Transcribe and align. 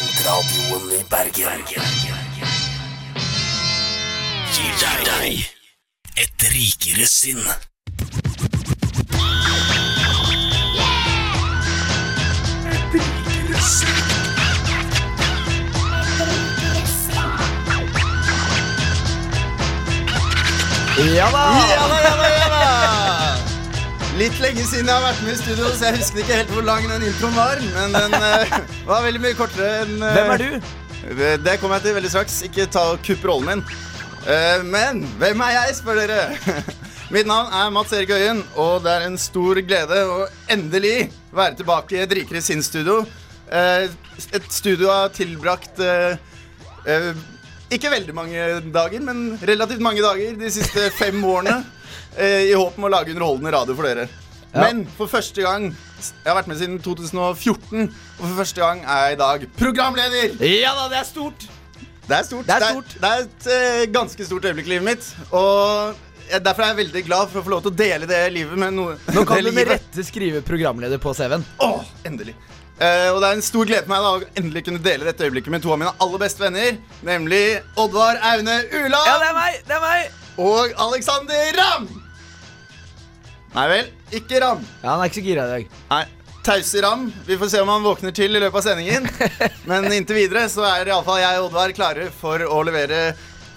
Studentradioen 0.00 0.90
i 0.96 1.04
Bergen. 1.10 1.60
Gir 4.54 4.72
deg 4.80 5.44
et 6.16 6.44
rikere 6.54 7.04
sinn. 7.04 7.42
Et 12.64 12.96
rikere 12.96 13.60
sinn. 13.60 14.00
Ja 21.12 21.28
da! 21.30 21.44
Ja 21.44 21.60
da, 21.60 21.68
ja 21.68 21.88
da, 21.88 21.88
ja 21.88 21.88
da! 21.88 21.99
Litt 24.20 24.36
lenge 24.42 24.66
siden 24.68 24.90
jeg 24.90 24.92
har 24.92 25.06
vært 25.06 25.22
med 25.24 25.32
i 25.32 25.38
studio, 25.40 25.68
så 25.72 25.88
jeg 25.88 26.00
husker 26.02 26.20
ikke 26.20 26.38
helt 26.42 26.50
hvor 26.52 26.66
lang 26.66 26.84
den 26.90 27.06
introen 27.08 27.38
var. 27.38 27.62
Men 27.72 27.94
den 27.96 28.16
uh, 28.20 28.58
var 28.90 29.06
veldig 29.06 29.22
mye 29.24 29.38
kortere 29.38 29.70
enn 29.86 29.94
uh, 30.02 30.10
Hvem 30.12 30.34
er 30.34 30.42
du? 30.42 30.74
Det, 31.16 31.30
det 31.46 31.54
kommer 31.62 31.78
jeg 31.78 31.86
til 31.86 31.96
veldig 31.96 32.10
straks. 32.12 32.36
Ikke 32.44 32.68
ta 32.68 32.82
kupp 33.00 33.24
rollen 33.30 33.48
min. 33.48 33.64
Uh, 34.26 34.60
men 34.68 35.00
hvem 35.22 35.46
er 35.46 35.56
jeg, 35.56 35.78
spør 35.80 36.02
dere. 36.02 36.60
Mitt 37.14 37.26
navn 37.26 37.48
er 37.50 37.72
Mats 37.74 37.96
Erik 37.96 38.12
Øyen, 38.14 38.44
og 38.60 38.84
det 38.84 38.92
er 38.92 39.08
en 39.08 39.16
stor 39.18 39.58
glede 39.66 40.04
å 40.06 40.20
endelig 40.52 41.08
være 41.34 41.56
tilbake 41.58 41.96
i 41.96 42.04
et 42.04 42.12
rikere 42.20 42.44
sinnstudio. 42.44 43.00
Eh, 43.50 43.88
et 44.30 44.52
studio 44.54 44.92
har 44.92 45.10
tilbrakt 45.10 45.80
eh, 45.82 46.14
eh, 46.86 47.08
ikke 47.74 47.90
veldig 47.90 48.14
mange 48.14 48.44
dager, 48.70 49.02
men 49.02 49.40
relativt 49.42 49.82
mange 49.82 50.04
dager 50.04 50.38
de 50.38 50.52
siste 50.54 50.86
fem 51.00 51.18
årene. 51.26 51.56
Eh, 52.16 52.50
I 52.50 52.56
håp 52.58 52.76
om 52.78 52.88
å 52.88 52.92
lage 52.92 53.14
underholdende 53.14 53.54
radio 53.54 53.76
for 53.78 53.88
dere. 53.88 54.08
Ja. 54.50 54.64
Men 54.64 54.82
for 54.96 55.06
første 55.06 55.44
gang 55.44 55.68
Jeg 55.70 56.26
har 56.26 56.34
vært 56.40 56.48
med 56.50 56.58
siden 56.58 56.80
2014, 56.82 57.84
og 58.18 58.22
for 58.24 58.36
første 58.40 58.60
gang 58.64 58.80
er 58.82 59.02
jeg 59.04 59.16
i 59.16 59.20
dag 59.20 59.48
programleder. 59.60 60.36
Ja 60.48 60.72
da, 60.78 60.88
det 60.90 61.02
er 61.02 61.08
stort! 61.08 61.48
Det 62.10 62.16
er 62.16 62.24
stort. 62.26 62.46
Det 62.48 62.54
er 62.56 62.64
stort. 62.72 62.94
Det 62.98 63.08
er, 63.08 63.26
et 63.26 63.50
eh, 63.54 63.82
ganske 63.94 64.24
stort 64.26 64.46
øyeblikk 64.48 64.66
i 64.66 64.72
livet 64.72 64.86
mitt. 64.88 65.10
Og 65.30 65.94
jeg, 66.30 66.42
derfor 66.42 66.64
er 66.64 66.72
jeg 66.72 66.80
veldig 66.80 67.02
glad 67.06 67.30
for 67.30 67.40
å 67.40 67.44
få 67.46 67.52
lov 67.52 67.60
til 67.62 67.70
å 67.70 67.78
dele 67.78 68.08
det 68.10 68.20
livet 68.34 68.58
med 68.58 68.74
noe. 68.74 68.96
Nå 69.14 69.22
kan 69.28 69.42
du 69.46 69.52
med 69.54 69.70
rette 69.70 70.06
skrive 70.06 70.42
programleder 70.46 70.98
på 71.02 71.14
CV-en. 71.14 71.44
Åh, 71.62 71.92
endelig. 72.10 72.34
Uh, 72.80 73.12
og 73.12 73.18
det 73.20 73.28
er 73.28 73.36
en 73.36 73.44
stor 73.44 73.68
glede 73.68 73.84
for 73.84 73.92
meg 73.92 74.04
da, 74.06 74.10
å 74.16 74.40
endelig 74.40 74.62
kunne 74.64 74.80
dele 74.80 75.04
dette 75.04 75.26
øyeblikket 75.26 75.52
med 75.52 75.62
to 75.62 75.74
av 75.74 75.82
mine 75.82 75.92
aller 76.00 76.22
beste 76.22 76.42
venner. 76.42 76.80
Nemlig 77.06 77.44
Oddvar 77.78 78.18
Aune 78.32 78.56
Uland 78.72 79.10
Ja, 79.12 79.18
det 79.20 79.28
er 79.28 79.36
meg! 79.36 79.60
Det 79.68 79.76
er 79.76 79.84
meg! 79.84 80.19
Og 80.38 80.72
Alexander 80.78 81.50
Ramm. 81.58 81.88
Nei 83.54 83.66
vel, 83.72 83.88
ikke 84.14 84.38
Ramm. 84.44 84.60
Ja, 84.82 84.92
Han 84.94 85.00
er 85.02 85.10
ikke 85.10 85.20
så 85.20 85.26
gira 85.26 85.46
i 85.48 85.54
dag. 85.56 85.80
Nei, 85.90 86.04
Tause 86.46 86.80
Ramm. 86.84 87.08
Vi 87.26 87.36
får 87.40 87.50
se 87.52 87.60
om 87.64 87.68
han 87.72 87.82
våkner 87.84 88.14
til 88.16 88.30
i 88.36 88.40
løpet 88.40 88.60
av 88.62 88.68
sendingen. 88.70 89.08
Men 89.70 89.90
inntil 89.92 90.20
videre 90.22 90.46
så 90.52 90.62
er 90.68 90.88
iallfall 90.92 91.18
jeg 91.20 91.40
og 91.40 91.50
Oddvar 91.50 91.74
klare 91.76 92.06
for 92.14 92.40
å 92.46 92.62
levere 92.66 93.10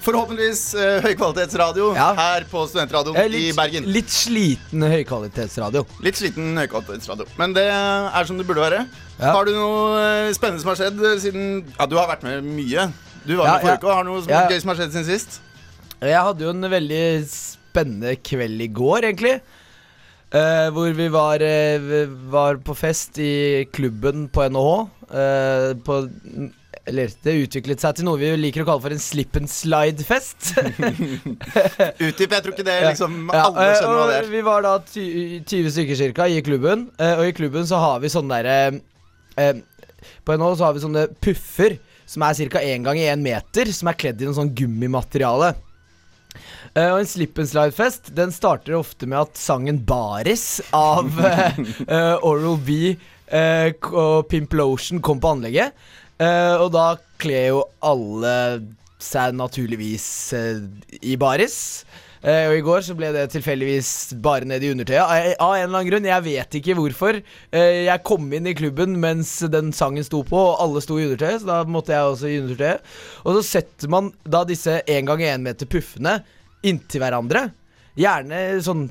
forhåpentligvis 0.04 0.62
uh, 0.76 0.98
høykvalitetsradio 1.06 1.94
Ja. 1.96 2.10
her 2.18 2.44
på 2.52 2.66
Studentradioen 2.68 3.16
er 3.22 3.38
i 3.40 3.54
Bergen. 3.56 3.86
litt 3.88 4.10
sliten 4.12 4.84
høykvalitetsradio. 4.84 5.86
Litt 6.04 6.20
sliten 6.20 6.58
høykvalitetsradio. 6.60 7.30
Men 7.40 7.54
det 7.56 7.64
er 7.72 8.28
som 8.28 8.36
det 8.42 8.44
burde 8.50 8.66
være. 8.66 8.82
Ja. 9.22 9.30
Har 9.32 9.48
du 9.48 9.54
noe 9.56 10.02
eh, 10.02 10.34
spennende 10.36 10.60
som 10.60 10.74
har 10.74 10.82
skjedd 10.82 11.00
eh, 11.08 11.16
siden 11.24 11.48
Ja, 11.78 11.86
du 11.88 11.96
har 12.02 12.10
vært 12.10 12.26
med 12.28 12.44
mye. 12.44 12.90
Du 13.24 13.38
var 13.38 13.46
Ja, 13.48 13.54
med 13.54 13.62
forrige 13.64 13.78
ja. 13.78 13.80
uke. 13.80 13.94
Har 13.96 14.04
du 14.04 14.10
noe 14.12 14.24
som, 14.26 14.34
Ja. 14.34 14.42
gøy 14.52 14.60
som 14.66 14.74
har 14.74 14.82
skjedd 14.82 14.96
siden 14.98 15.08
sist? 15.08 15.40
Jeg 16.10 16.26
hadde 16.30 16.46
jo 16.46 16.54
en 16.54 16.72
veldig 16.72 17.04
spennende 17.30 18.16
kveld 18.24 18.64
i 18.66 18.72
går, 18.74 19.10
egentlig. 19.10 19.38
Uh, 20.34 20.68
hvor 20.74 20.90
vi 20.98 21.08
var, 21.14 21.44
uh, 21.46 21.86
vi 21.86 22.02
var 22.34 22.58
på 22.66 22.74
fest 22.78 23.20
i 23.22 23.66
klubben 23.74 24.28
på 24.34 24.48
NHH. 24.50 24.74
Uh, 25.14 25.70
på, 25.86 26.00
eller 26.90 27.12
det 27.24 27.34
utviklet 27.46 27.80
seg 27.80 27.96
til 27.96 28.08
noe 28.08 28.20
vi 28.20 28.30
liker 28.36 28.64
å 28.64 28.68
kalle 28.68 28.84
for 28.84 28.94
en 28.96 29.02
slip 29.02 29.38
and 29.40 29.48
slide-fest. 29.52 30.52
Utdyp. 32.04 32.34
Jeg 32.34 32.44
tror 32.44 32.52
ikke 32.52 32.66
det 32.68 32.76
liksom 32.90 33.30
Ja, 33.32 33.46
alle 33.46 33.70
eh, 33.70 33.76
skjønner 33.78 34.00
hva 34.00 34.08
det 34.10 34.18
er. 34.18 34.28
Vi 34.34 34.42
var 34.44 34.66
da 34.66 34.74
20 34.84 35.72
stykker 35.78 36.00
cirka 36.00 36.28
i 36.28 36.42
klubben, 36.44 36.90
eh, 37.00 37.16
og 37.22 37.30
i 37.30 37.36
klubben 37.38 37.68
så 37.70 37.80
har 37.80 38.04
vi 38.04 38.12
sånne 38.12 38.42
derre 38.42 38.82
eh, 39.40 39.62
På 40.28 40.36
NHO 40.36 40.58
så 40.60 40.68
har 40.68 40.76
vi 40.76 40.84
sånne 40.84 41.08
puffer 41.24 41.78
som 42.10 42.26
er 42.28 42.52
ca. 42.52 42.60
én 42.60 42.84
gang 42.84 43.00
i 43.00 43.08
én 43.08 43.24
meter, 43.24 43.72
som 43.72 43.88
er 43.88 43.98
kledd 43.98 44.20
i 44.20 44.28
noe 44.28 44.36
sånn 44.36 44.52
gummimateriale. 44.54 45.54
Eh, 46.74 46.90
og 46.90 47.04
en 47.04 47.10
slip 47.10 47.38
and 47.38 47.50
slide-fest 47.52 48.08
Den 48.18 48.32
starter 48.34 48.80
ofte 48.80 49.06
med 49.06 49.20
at 49.28 49.38
sangen 49.38 49.84
'Baris' 49.86 50.62
av 50.74 51.06
uh, 51.06 52.18
Oral 52.30 52.58
B 52.58 52.96
og 53.34 54.28
Pimplotion 54.30 55.02
kom 55.02 55.18
på 55.18 55.30
anlegget. 55.34 55.72
Og 56.22 56.68
da 56.70 57.00
kler 57.18 57.48
jo 57.48 57.62
alle 57.82 58.34
seg 59.02 59.34
naturligvis 59.34 60.06
i 61.02 61.16
baris. 61.18 61.56
Og 62.22 62.54
i 62.54 62.62
går 62.62 62.84
så 62.86 62.94
ble 63.00 63.10
det 63.16 63.24
tilfeldigvis 63.34 63.90
bare 64.22 64.46
ned 64.46 64.62
i 64.62 64.70
undertøyet. 64.76 65.02
Av, 65.02 65.56
en 65.56 65.64
eller 65.64 65.80
annen 65.80 65.90
grunn. 65.90 66.06
Jeg 66.12 66.26
vet 66.28 66.60
ikke 66.60 66.78
hvorfor. 66.78 67.18
Jeg 67.56 68.06
kom 68.06 68.30
inn 68.38 68.52
i 68.52 68.54
klubben 68.60 69.00
mens 69.02 69.34
den 69.56 69.74
sangen 69.74 70.06
sto 70.06 70.22
på, 70.30 70.38
og 70.52 70.62
alle 70.62 70.86
sto 70.86 71.00
i 71.00 71.08
undertøyet, 71.08 71.42
så 71.42 71.50
da 71.50 71.60
måtte 71.66 71.96
jeg 71.96 72.14
også 72.14 72.30
i 72.30 72.38
undertøyet. 72.44 72.94
Og 73.26 73.40
så 73.40 73.44
setter 73.56 73.96
man 73.98 74.14
da 74.30 74.46
disse 74.46 74.78
én 74.86 75.10
gang 75.10 75.26
én 75.26 75.50
meter 75.50 75.74
puffene 75.74 76.20
inntil 76.66 77.04
hverandre. 77.04 77.48
Gjerne 78.00 78.44
sånn 78.66 78.88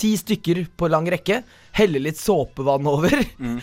ti 0.00 0.14
stykker 0.18 0.64
på 0.76 0.88
lang 0.90 1.08
rekke. 1.12 1.42
Heller 1.76 2.02
litt 2.08 2.20
såpevann 2.20 2.88
over. 2.90 3.14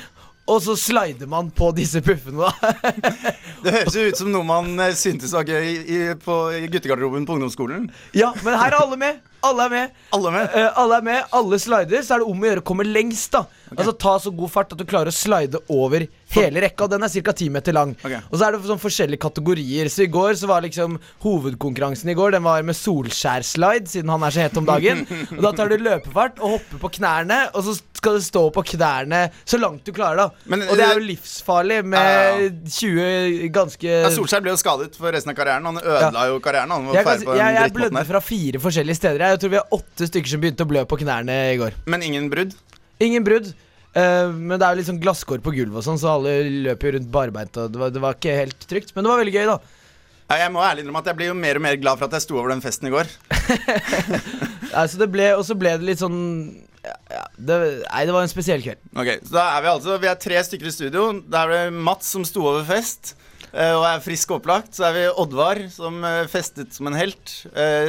Og 0.47 0.61
så 0.63 0.77
slider 0.79 1.27
man 1.27 1.49
på 1.51 1.73
disse 1.75 1.99
puffene, 1.99 2.47
da. 2.47 2.71
Det 3.65 3.73
høres 3.73 3.95
jo 3.97 4.05
ut 4.07 4.19
som 4.19 4.29
noe 4.31 4.47
man 4.47 4.69
eh, 4.79 4.93
syntes 4.95 5.33
var 5.35 5.43
gøy 5.49 5.65
i, 5.83 5.97
på, 6.23 6.37
i 6.55 6.69
guttegarderoben 6.71 7.25
på 7.27 7.35
ungdomsskolen. 7.35 7.89
ja, 8.15 8.29
men 8.45 8.55
her 8.55 8.71
er 8.71 8.77
alle 8.79 8.99
med. 9.01 9.19
Alle 9.45 9.67
er 9.67 9.69
med. 9.69 10.01
Alle 10.15 10.33
med. 10.33 10.55
Uh, 10.55 10.79
alle 10.81 10.97
er 10.97 11.07
med, 11.07 11.23
alle 11.39 11.59
slider, 11.61 12.01
så 12.03 12.15
er 12.15 12.23
det 12.23 12.31
om 12.31 12.43
å 12.43 12.49
gjøre 12.49 12.63
å 12.63 12.67
komme 12.71 12.87
lengst. 12.87 13.31
da 13.35 13.45
Altså 13.75 13.93
Ta 13.99 14.15
så 14.21 14.31
god 14.31 14.51
fart 14.51 14.71
at 14.73 14.79
du 14.79 14.85
klarer 14.87 15.11
å 15.11 15.15
slide 15.15 15.59
over 15.73 16.05
hele 16.35 16.63
rekka. 16.63 16.85
Og 16.85 16.93
den 16.93 17.03
er 17.03 17.11
ca. 17.27 17.33
ti 17.35 17.49
meter 17.51 17.75
lang. 17.75 17.93
Okay. 17.99 18.21
Og 18.29 18.37
så 18.39 18.47
er 18.47 18.55
det 18.55 18.69
sånn 18.69 18.81
forskjellige 18.81 19.23
kategorier. 19.23 19.89
Så 19.91 20.05
i 20.05 20.11
går 20.11 20.37
så 20.39 20.49
var 20.49 20.63
liksom 20.65 20.97
hovedkonkurransen 21.23 22.11
i 22.11 22.15
går 22.17 22.37
Den 22.37 22.45
var 22.47 22.63
med 22.67 22.77
Solskjærslide, 22.77 23.89
siden 23.91 24.11
han 24.13 24.23
er 24.23 24.35
så 24.35 24.45
het 24.45 24.59
om 24.59 24.67
dagen. 24.67 25.03
Og 25.35 25.41
Da 25.43 25.53
tar 25.57 25.71
du 25.71 25.77
løpefart 25.81 26.39
og 26.41 26.57
hopper 26.57 26.81
på 26.85 26.93
knærne, 26.99 27.41
og 27.53 27.65
så 27.67 27.75
skal 27.97 28.17
du 28.19 28.23
stå 28.23 28.43
på 28.53 28.63
knærne 28.73 29.23
så 29.47 29.59
langt 29.59 29.83
du 29.87 29.93
klarer. 29.95 30.27
da 30.27 30.29
Men, 30.45 30.63
Og 30.67 30.77
det 30.77 30.85
er 30.85 30.93
eh, 30.93 30.99
jo 30.99 31.05
livsfarlig 31.07 31.79
med 31.85 32.69
20 32.71 33.49
ganske 33.55 33.87
Ja, 33.87 34.11
Solskjær 34.13 34.43
ble 34.45 34.53
jo 34.53 34.61
skadet 34.61 34.95
for 34.97 35.11
resten 35.13 35.33
av 35.33 35.39
karrieren. 35.39 35.67
Han 35.67 35.81
ødela 35.81 36.27
jo 36.31 36.39
karrieren. 36.43 36.71
Han 36.71 36.87
var 36.89 36.99
jeg, 36.99 37.07
kan, 37.07 37.37
jeg, 37.41 37.57
jeg 37.59 37.75
blødde 37.75 38.05
fra 38.11 38.23
fire 38.23 38.63
forskjellige 38.63 39.01
steder. 39.01 39.26
Jeg 39.33 39.41
tror 39.41 39.53
vi 39.53 39.59
har 39.59 39.77
åtte 39.77 40.09
stykker 40.09 40.33
som 40.33 40.43
begynte 40.43 40.65
å 40.65 40.69
blø 40.69 40.83
på 40.87 40.99
knærne 41.01 41.37
i 41.53 41.57
går. 41.59 41.77
Men 41.89 42.05
ingen 42.05 42.29
brudd. 42.33 42.53
Ingen 43.03 43.25
brudd. 43.27 43.53
Uh, 43.97 44.29
men 44.29 44.59
det 44.59 44.63
er 44.65 44.75
jo 44.75 44.79
litt 44.81 44.89
sånn 44.91 45.01
glasskår 45.01 45.41
på 45.41 45.55
gulvet 45.55 45.79
og 45.79 45.85
sånn, 45.85 45.97
så 45.97 46.17
alle 46.17 46.37
løper 46.67 46.91
jo 46.91 46.97
rundt 46.97 47.11
barbeint. 47.13 47.57
Og 47.57 47.73
det 47.73 47.81
var, 47.81 47.93
det 47.93 48.03
var 48.03 48.17
ikke 48.17 48.37
helt 48.43 48.67
trygt, 48.69 48.93
men 48.93 49.05
det 49.05 49.13
var 49.13 49.21
veldig 49.23 49.33
gøy, 49.33 49.49
da. 49.49 49.57
Ja, 50.27 50.37
jeg 50.43 50.51
må 50.51 50.61
ærlig 50.61 50.83
innrømme 50.83 51.01
at 51.01 51.07
jeg 51.07 51.17
blir 51.21 51.29
jo 51.31 51.37
mer 51.39 51.57
og 51.57 51.63
mer 51.63 51.77
glad 51.79 51.99
for 51.99 52.09
at 52.09 52.17
jeg 52.17 52.25
sto 52.25 52.35
over 52.35 52.51
den 52.51 52.63
festen 52.63 52.89
i 52.89 52.93
går. 52.93 53.11
Altså 54.77 54.99
det 54.99 55.07
ble, 55.09 55.29
og 55.37 55.45
så 55.47 55.55
ble 55.57 55.71
det 55.79 55.87
litt 55.87 56.01
sånn 56.01 56.17
ja, 56.83 57.21
det, 57.39 57.55
Nei, 57.85 58.01
det 58.05 58.13
var 58.13 58.25
en 58.25 58.29
spesiell 58.29 58.61
kveld. 58.61 58.81
Ok, 58.99 59.07
så 59.23 59.37
da 59.37 59.45
er 59.55 59.63
Vi 59.63 59.69
altså 59.71 59.95
Vi 60.03 60.09
er 60.11 60.19
tre 60.21 60.41
stykker 60.43 60.69
i 60.69 60.73
studio. 60.75 61.05
Da 61.23 61.45
er 61.45 61.53
det 61.53 61.79
Mats 61.87 62.11
som 62.13 62.25
sto 62.27 62.43
over 62.43 62.67
fest 62.67 63.13
eh, 63.53 63.71
og 63.71 63.87
er 63.87 64.03
frisk 64.03 64.33
og 64.33 64.41
opplagt. 64.41 64.75
Så 64.75 64.85
er 64.89 64.95
vi 64.97 65.05
Oddvar 65.23 65.63
som 65.73 66.03
eh, 66.05 66.27
festet 66.29 66.75
som 66.75 66.91
en 66.91 66.99
helt. 66.99 67.33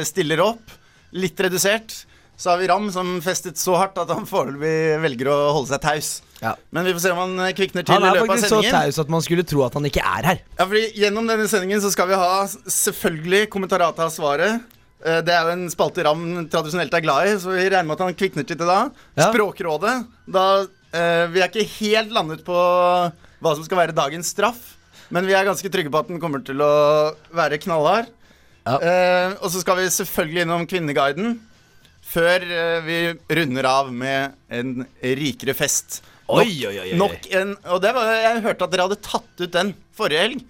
Stiller 0.07 0.41
opp. 0.47 0.79
Litt 1.11 1.39
redusert. 1.39 2.05
Så 2.39 2.53
har 2.53 2.57
vi 2.61 2.67
Ram 2.71 2.85
som 2.91 3.17
festet 3.21 3.59
så 3.59 3.73
hardt 3.75 3.97
at 3.99 4.11
han 4.15 4.23
foreløpig 4.29 4.99
velger 5.03 5.27
å 5.27 5.37
holde 5.57 5.73
seg 5.73 5.81
taus. 5.83 6.11
Ja. 6.39 6.53
Men 6.71 6.85
vi 6.87 6.93
får 6.95 7.03
se 7.03 7.11
om 7.11 7.17
han 7.19 7.33
eh, 7.43 7.53
kvikner 7.57 7.83
til 7.83 7.97
Han 7.97 8.05
i 8.05 8.07
er 8.07 8.15
løpet 8.15 8.29
av 8.29 8.35
faktisk 8.37 8.53
så 8.53 8.59
taus 8.71 8.99
at 9.03 9.09
man 9.11 9.23
skulle 9.25 9.43
tro 9.43 9.65
at 9.65 9.75
han 9.75 9.87
ikke 9.89 10.03
er 10.07 10.27
her. 10.29 10.39
Ja, 10.55 10.63
fordi 10.69 10.83
Gjennom 11.01 11.27
denne 11.27 11.49
sendingen 11.51 11.81
så 11.83 11.91
skal 11.91 12.07
vi 12.07 12.19
ha 12.21 12.45
selvfølgelig 12.47 13.49
Kommentarata 13.51 14.05
av 14.07 14.13
svaret. 14.15 14.63
Eh, 15.03 15.19
Det 15.27 15.35
er 15.35 15.49
jo 15.49 15.55
en 15.57 15.65
spalte 15.73 16.05
Ram 16.07 16.23
tradisjonelt 16.47 16.95
er 16.95 17.03
glad 17.03 17.27
i, 17.27 17.33
så 17.43 17.51
vi 17.51 17.65
regner 17.67 17.89
med 17.89 17.97
at 17.97 18.05
han 18.07 18.15
kvikner 18.21 18.47
til 18.47 18.59
det 18.61 18.69
da. 18.69 18.79
Ja. 19.19 19.27
Språkrådet. 19.33 19.95
Da 20.31 20.45
eh, 20.95 21.25
Vi 21.33 21.43
er 21.43 21.49
ikke 21.51 21.67
helt 21.81 22.15
landet 22.15 22.45
på 22.47 22.55
hva 22.55 23.51
som 23.55 23.67
skal 23.67 23.81
være 23.83 23.95
dagens 23.99 24.31
straff, 24.31 24.77
men 25.11 25.27
vi 25.27 25.35
er 25.35 25.43
ganske 25.47 25.67
trygge 25.71 25.91
på 25.91 25.99
at 25.99 26.07
den 26.11 26.19
kommer 26.23 26.39
til 26.45 26.59
å 26.63 26.71
være 27.35 27.59
knallhard. 27.63 28.07
Eh, 28.77 29.33
og 29.41 29.49
så 29.53 29.61
skal 29.63 29.79
vi 29.79 29.87
selvfølgelig 29.95 30.43
innom 30.45 30.67
Kvinneguiden. 30.69 31.39
Før 32.09 32.43
eh, 32.45 32.79
vi 32.85 32.99
runder 33.37 33.67
av 33.69 33.91
med 33.93 34.33
en 34.49 34.85
rikere 35.01 35.53
fest. 35.57 36.01
Oi, 36.29 36.45
oi, 36.67 36.75
oi, 36.77 36.87
oi. 36.91 36.97
Nok 36.97 37.25
en 37.33 37.55
Og 37.73 37.79
det 37.81 37.89
var, 37.95 38.05
jeg 38.13 38.41
hørte 38.45 38.65
at 38.67 38.73
dere 38.73 38.85
hadde 38.85 38.99
tatt 39.01 39.41
ut 39.41 39.51
den 39.55 39.71
forrige 39.97 40.25
helg. 40.27 40.41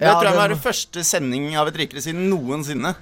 Det 0.00 0.06
Ja, 0.06 0.12
tror 0.14 0.22
jeg 0.24 0.32
den- 0.32 0.40
var 0.40 0.48
den 0.54 0.58
første 0.64 1.02
sending 1.04 1.56
av 1.58 1.68
Et 1.68 1.76
rikere 1.82 2.00
siden 2.00 2.28
noensinne. 2.30 2.94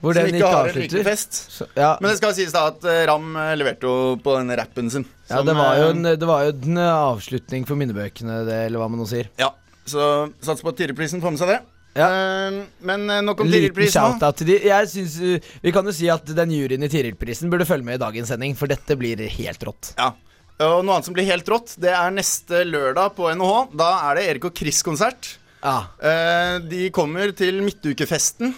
Hvor 0.00 0.14
den 0.16 0.26
ikke 0.30 0.36
ikke 0.40 0.48
har 0.50 0.68
en 0.70 0.74
rikere 0.74 1.00
avslutter. 1.00 1.04
fest. 1.04 1.32
Så, 1.52 1.66
ja. 1.76 1.90
Men 2.00 2.08
det 2.10 2.16
skal 2.16 2.32
sies 2.34 2.52
da 2.52 2.62
at 2.70 2.84
eh, 2.88 3.02
Ram 3.06 3.34
leverte 3.60 3.82
jo 3.84 4.16
på 4.16 4.38
den 4.38 4.56
rappen 4.56 4.88
sin. 4.90 5.04
ja, 5.28 5.42
det 5.42 5.54
var 5.54 5.76
jo 5.76 5.90
en, 5.92 6.02
det 6.02 6.26
var 6.26 6.44
jo 6.46 6.54
en 6.56 6.78
avslutning 6.78 7.66
for 7.68 7.76
minnebøkene, 7.76 8.44
det, 8.48 8.56
eller 8.66 8.78
hva 8.80 8.88
man 8.88 8.98
nå 9.00 9.06
sier. 9.06 9.28
Ja. 9.38 9.50
Så 9.84 10.32
sats 10.40 10.62
på 10.64 10.68
at 10.72 10.76
Tiril-prisen 10.80 11.20
får 11.20 11.30
med 11.36 11.38
seg 11.38 11.48
det. 11.52 11.60
Ja. 11.98 12.06
Uh, 12.06 12.60
men 12.86 13.06
uh, 13.10 13.18
nok 13.26 13.42
om 13.42 13.50
Tiril-prisen. 13.50 14.20
Jeg 14.62 14.90
synes, 14.92 15.16
uh, 15.18 15.52
Vi 15.64 15.72
kan 15.74 15.86
jo 15.86 15.94
si 15.94 16.06
at 16.12 16.28
den 16.36 16.52
juryen 16.54 16.86
i 16.86 16.90
Tiril-prisen 16.92 17.50
burde 17.50 17.66
følge 17.66 17.88
med 17.88 17.98
i 17.98 18.02
dagens 18.04 18.30
sending, 18.30 18.54
for 18.58 18.70
dette 18.70 18.94
blir 18.98 19.24
helt 19.40 19.66
rått. 19.66 19.94
Ja. 19.98 20.12
Og 20.60 20.82
noe 20.84 20.98
annet 20.98 21.08
som 21.08 21.16
blir 21.16 21.28
helt 21.28 21.48
rått, 21.48 21.74
det 21.80 21.92
er 21.96 22.12
neste 22.12 22.64
lørdag 22.68 23.14
på 23.16 23.30
NHH. 23.32 23.60
Da 23.80 23.90
er 24.10 24.18
det 24.18 24.24
Erik 24.28 24.48
og 24.50 24.58
Chris-konsert. 24.60 25.34
Ja. 25.64 25.76
Eh, 26.04 26.56
de 26.68 26.88
kommer 26.92 27.32
til 27.36 27.62
midtukefesten. 27.64 28.52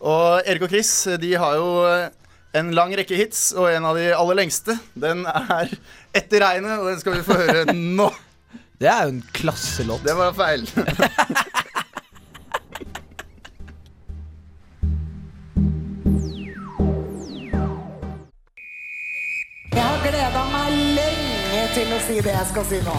Og 0.00 0.48
Erik 0.48 0.66
og 0.66 0.72
Chris 0.72 0.92
de 1.20 1.34
har 1.40 1.56
jo 1.56 1.70
eh, 1.88 2.08
en 2.60 2.72
lang 2.76 2.92
rekke 2.96 3.16
hits, 3.16 3.50
og 3.56 3.70
en 3.72 3.88
av 3.88 3.96
de 3.96 4.10
aller 4.16 4.40
lengste, 4.42 4.76
den 4.98 5.24
er 5.28 5.72
'Etter 6.12 6.44
regnet', 6.44 6.80
og 6.80 6.90
den 6.90 7.00
skal 7.00 7.16
vi 7.16 7.24
få 7.24 7.38
høre 7.40 7.74
nå. 8.00 8.10
Det 8.80 8.88
er 8.88 9.02
jo 9.04 9.14
en 9.16 9.24
klasselåt. 9.36 10.04
Det 10.04 10.16
var 10.16 10.32
feil. 10.36 10.64
til 21.90 21.98
å 21.98 22.02
si 22.06 22.20
det 22.22 22.32
jeg 22.36 22.46
skal 22.52 22.64
si 22.70 22.78
nå. 22.86 22.98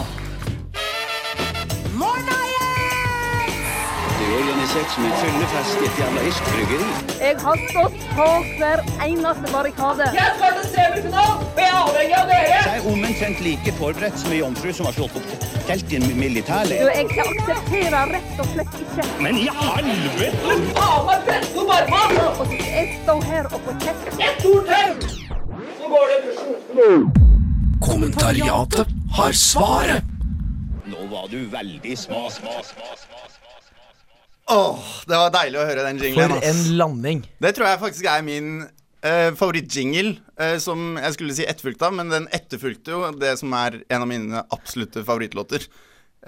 Det 4.22 4.26
er 4.28 4.34
organisert 4.38 4.90
som 4.92 5.06
en 5.08 5.14
fyllefest 5.20 5.80
i 5.80 5.86
et 5.86 6.00
jævla 6.00 6.24
irsk 6.28 6.50
bryggeri. 6.50 6.90
Jeg 7.22 7.38
har 7.42 7.62
stått 7.70 8.04
på 8.18 8.26
hver 8.58 8.82
eneste 9.06 9.52
barrikade. 9.54 10.10
Jeg 10.16 10.34
skal 10.36 10.58
til 10.58 10.68
semifinalen, 10.74 11.40
og 11.46 11.62
jeg 11.62 11.70
er 11.70 11.78
avhengig 11.78 12.18
av 12.18 12.30
dere! 12.34 12.60
Jeg 12.66 12.76
er 12.76 12.86
omtrent 12.92 13.42
like 13.46 13.74
forberedt 13.80 14.20
som 14.20 14.36
ei 14.36 14.42
jomfru 14.42 14.74
som 14.76 14.90
har 14.90 14.98
slått 14.98 15.18
opp 15.22 15.48
telt 15.70 15.92
i 15.92 15.98
en 15.98 16.06
Du, 16.10 16.14
militærleir. 16.20 16.92
jeg 16.92 17.08
aksepterer 17.24 18.14
rett 18.18 18.44
og 18.44 18.52
slett 18.52 18.78
ikke 18.84 19.08
Men 19.24 19.40
i 19.40 19.48
helvete! 19.56 20.60
Faen 20.76 21.08
meg 21.08 21.26
presse 21.30 21.64
opp 21.64 21.98
armene! 22.04 22.62
jeg 22.68 22.94
står 23.02 23.28
her 23.32 23.52
og 23.52 23.58
får 23.66 23.82
kjeft. 23.88 24.08
Et 24.20 24.40
stort 24.44 24.72
tau! 24.72 24.90
Så 25.80 25.92
går 25.96 26.08
det 26.12 26.16
i 26.16 26.24
dusjen. 26.30 27.31
Kommentariatet 27.82 28.86
har 29.16 29.32
svaret. 29.32 30.04
Nå 30.86 31.06
var 31.10 31.26
du 31.30 31.40
veldig 31.50 31.96
sma, 31.98 32.28
sma, 32.30 32.60
sma, 32.62 32.92
sma. 32.98 33.22
Åh, 34.52 34.92
det 35.08 35.18
var 35.18 35.32
deilig 35.34 35.58
å 35.58 35.64
høre 35.66 35.86
den 35.86 35.98
jinglen. 36.02 36.34
For 36.34 36.46
en 36.46 36.60
landing. 36.78 37.22
Det 37.42 37.52
tror 37.56 37.68
jeg 37.70 37.80
faktisk 37.82 38.08
er 38.10 38.22
min 38.26 38.50
uh, 38.66 39.30
favorittjingle, 39.38 40.14
uh, 40.40 40.58
som 40.62 40.98
jeg 41.00 41.16
skulle 41.16 41.36
si 41.38 41.46
etterfulgt 41.48 41.82
av, 41.86 41.94
men 41.96 42.12
den 42.12 42.28
etterfulgte 42.34 42.94
jo 42.94 43.02
det 43.18 43.34
som 43.40 43.54
er 43.58 43.80
en 43.82 44.04
av 44.04 44.10
mine 44.10 44.44
absolutte 44.54 45.04
favorittlåter. 45.08 45.66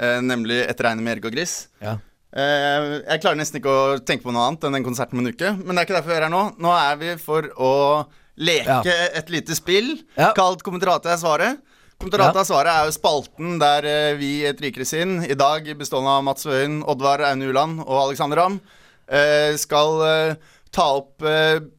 uh, 0.01 0.21
nemlig 0.23 0.65
'Et 0.65 0.81
regn 0.81 1.03
med 1.03 1.17
Erik 1.17 1.31
og 1.31 1.37
Gris'. 1.37 1.69
Ja. 1.83 1.99
Uh, 2.35 2.99
jeg 3.07 3.23
klarer 3.23 3.39
nesten 3.39 3.61
ikke 3.61 3.71
å 3.71 3.99
tenke 4.03 4.27
på 4.27 4.35
noe 4.35 4.49
annet 4.49 4.65
enn 4.67 4.75
den 4.75 4.87
konserten 4.87 5.19
om 5.19 5.27
en 5.27 5.31
uke. 5.31 5.55
Men 5.55 5.75
det 5.75 5.83
er 5.83 5.87
ikke 5.87 5.99
derfor 6.01 6.11
vi 6.11 6.19
er 6.19 6.27
her 6.27 6.35
nå. 6.35 6.45
Nå 6.59 6.75
er 6.75 6.97
vi 6.99 7.17
for 7.23 7.47
å 7.55 7.73
leke 8.39 8.67
Ja. 8.67 9.09
et 9.15 9.29
lite 9.31 9.55
spill 9.55 9.99
Ja. 10.17 10.33
kalt 10.33 10.63
'Kommenteratet 10.63 11.07
er 11.13 11.17
svaret'. 11.19 11.59
Kommenteratet 12.01 12.35
Ja. 12.35 12.41
er 12.41 12.45
svaret 12.45 12.67
er 12.75 12.85
jo 12.87 12.93
spalten 12.99 13.59
der 13.59 13.85
eh, 13.85 14.15
vi 14.17 14.43
i 14.43 14.47
Et 14.47 14.61
rikere 14.61 14.85
sinn, 14.85 15.23
i 15.25 15.35
dag 15.35 15.65
bestående 15.79 16.09
av 16.11 16.25
Mats 16.25 16.45
Wøien, 16.45 16.83
Oddvar 16.87 17.21
Aune 17.21 17.45
Uland 17.53 17.81
og 17.81 18.09
Alexander 18.09 18.37
Ramm, 18.37 18.61
eh, 19.09 19.55
skal 19.57 20.03
eh, 20.03 20.35
ta 20.73 20.83
opp 20.97 21.23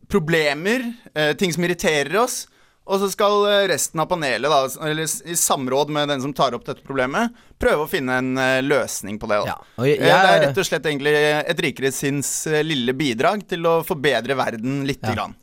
problemer, 0.08 0.94
ting 1.38 1.52
som 1.52 1.64
irriterer 1.66 2.16
oss. 2.22 2.48
Og 2.88 3.00
så 3.02 3.10
skal 3.12 3.68
resten 3.68 4.00
av 4.00 4.08
panelet, 4.08 4.44
da, 4.48 4.86
eller 4.88 5.02
i 5.04 5.34
samråd 5.36 5.90
med 5.90 6.08
den 6.08 6.22
som 6.22 6.32
tar 6.38 6.54
opp 6.54 6.64
dette 6.66 6.84
problemet, 6.86 7.32
prøve 7.60 7.82
å 7.84 7.90
finne 7.90 8.20
en 8.20 8.36
løsning 8.64 9.18
på 9.20 9.28
det. 9.28 9.40
Ja, 9.48 9.58
jeg- 9.84 10.00
Eh, 10.00 10.06
det 10.06 10.12
er 10.14 10.48
rett 10.48 10.58
og 10.58 10.66
slett 10.66 10.84
egentlig 10.86 11.14
Et 11.50 11.58
rikere 11.58 11.92
sinns 11.92 12.46
lille 12.64 12.94
bidrag 12.94 13.48
til 13.48 13.64
å 13.64 13.84
forbedre 13.84 14.36
verden 14.38 14.86
lite 14.86 15.08
Ja. 15.10 15.16
grann. 15.16 15.36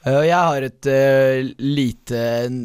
Eh, 0.00 0.22
jeg 0.30 0.32
har 0.32 0.64
et 0.64 0.88
uh, 0.88 1.48
lite 1.60 2.20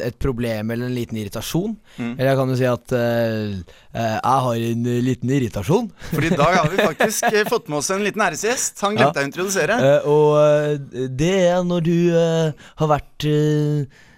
Et 0.08 0.18
problem 0.24 0.72
eller 0.72 0.88
en 0.88 0.96
liten 0.96 1.18
irritasjon. 1.20 1.74
Mm. 1.98 2.14
Eller 2.14 2.30
jeg 2.30 2.40
kan 2.40 2.54
jo 2.54 2.56
si 2.60 2.68
at 2.70 2.96
uh, 2.96 3.76
jeg 3.96 4.44
har 4.46 4.64
en 4.70 4.88
liten 5.04 5.34
irritasjon. 5.36 5.90
For 6.14 6.24
i 6.24 6.32
dag 6.32 6.56
har 6.62 6.72
vi 6.72 6.80
faktisk 6.80 7.38
fått 7.54 7.68
med 7.68 7.82
oss 7.82 7.92
en 7.92 8.06
liten 8.06 8.24
æresgjest. 8.24 8.80
Han 8.88 8.96
glemte 8.96 9.20
jeg 9.20 9.28
å 9.28 9.32
introdusere. 9.32 9.80
Uh, 9.84 10.08
og 10.16 11.12
det 11.20 11.34
er 11.50 11.64
når 11.68 11.88
du 11.88 11.96
har 12.16 12.92
vært 12.96 13.30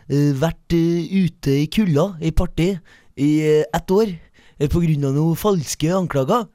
Vært 0.08 0.72
ute 0.72 1.52
i 1.52 1.66
kulda 1.68 2.14
i 2.24 2.30
party 2.32 2.70
i 3.20 3.32
ett 3.44 3.92
år 3.92 4.14
på 4.72 4.80
grunn 4.80 5.04
av 5.10 5.18
noen 5.18 5.36
falske 5.36 5.90
anklager, 5.92 6.46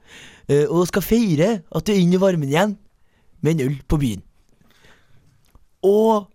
og 0.72 0.86
skal 0.88 1.04
feire 1.04 1.50
at 1.60 1.84
du 1.84 1.92
er 1.92 2.00
inne 2.00 2.16
i 2.16 2.22
varmen 2.22 2.48
igjen 2.48 2.72
med 3.44 3.60
en 3.60 3.66
øl 3.66 3.76
på 3.84 3.98
byen. 4.00 4.22
Og 5.84 6.31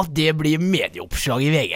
at 0.00 0.08
det 0.16 0.30
blir 0.38 0.62
medieoppslag 0.62 1.42
i 1.44 1.50
VG. 1.52 1.74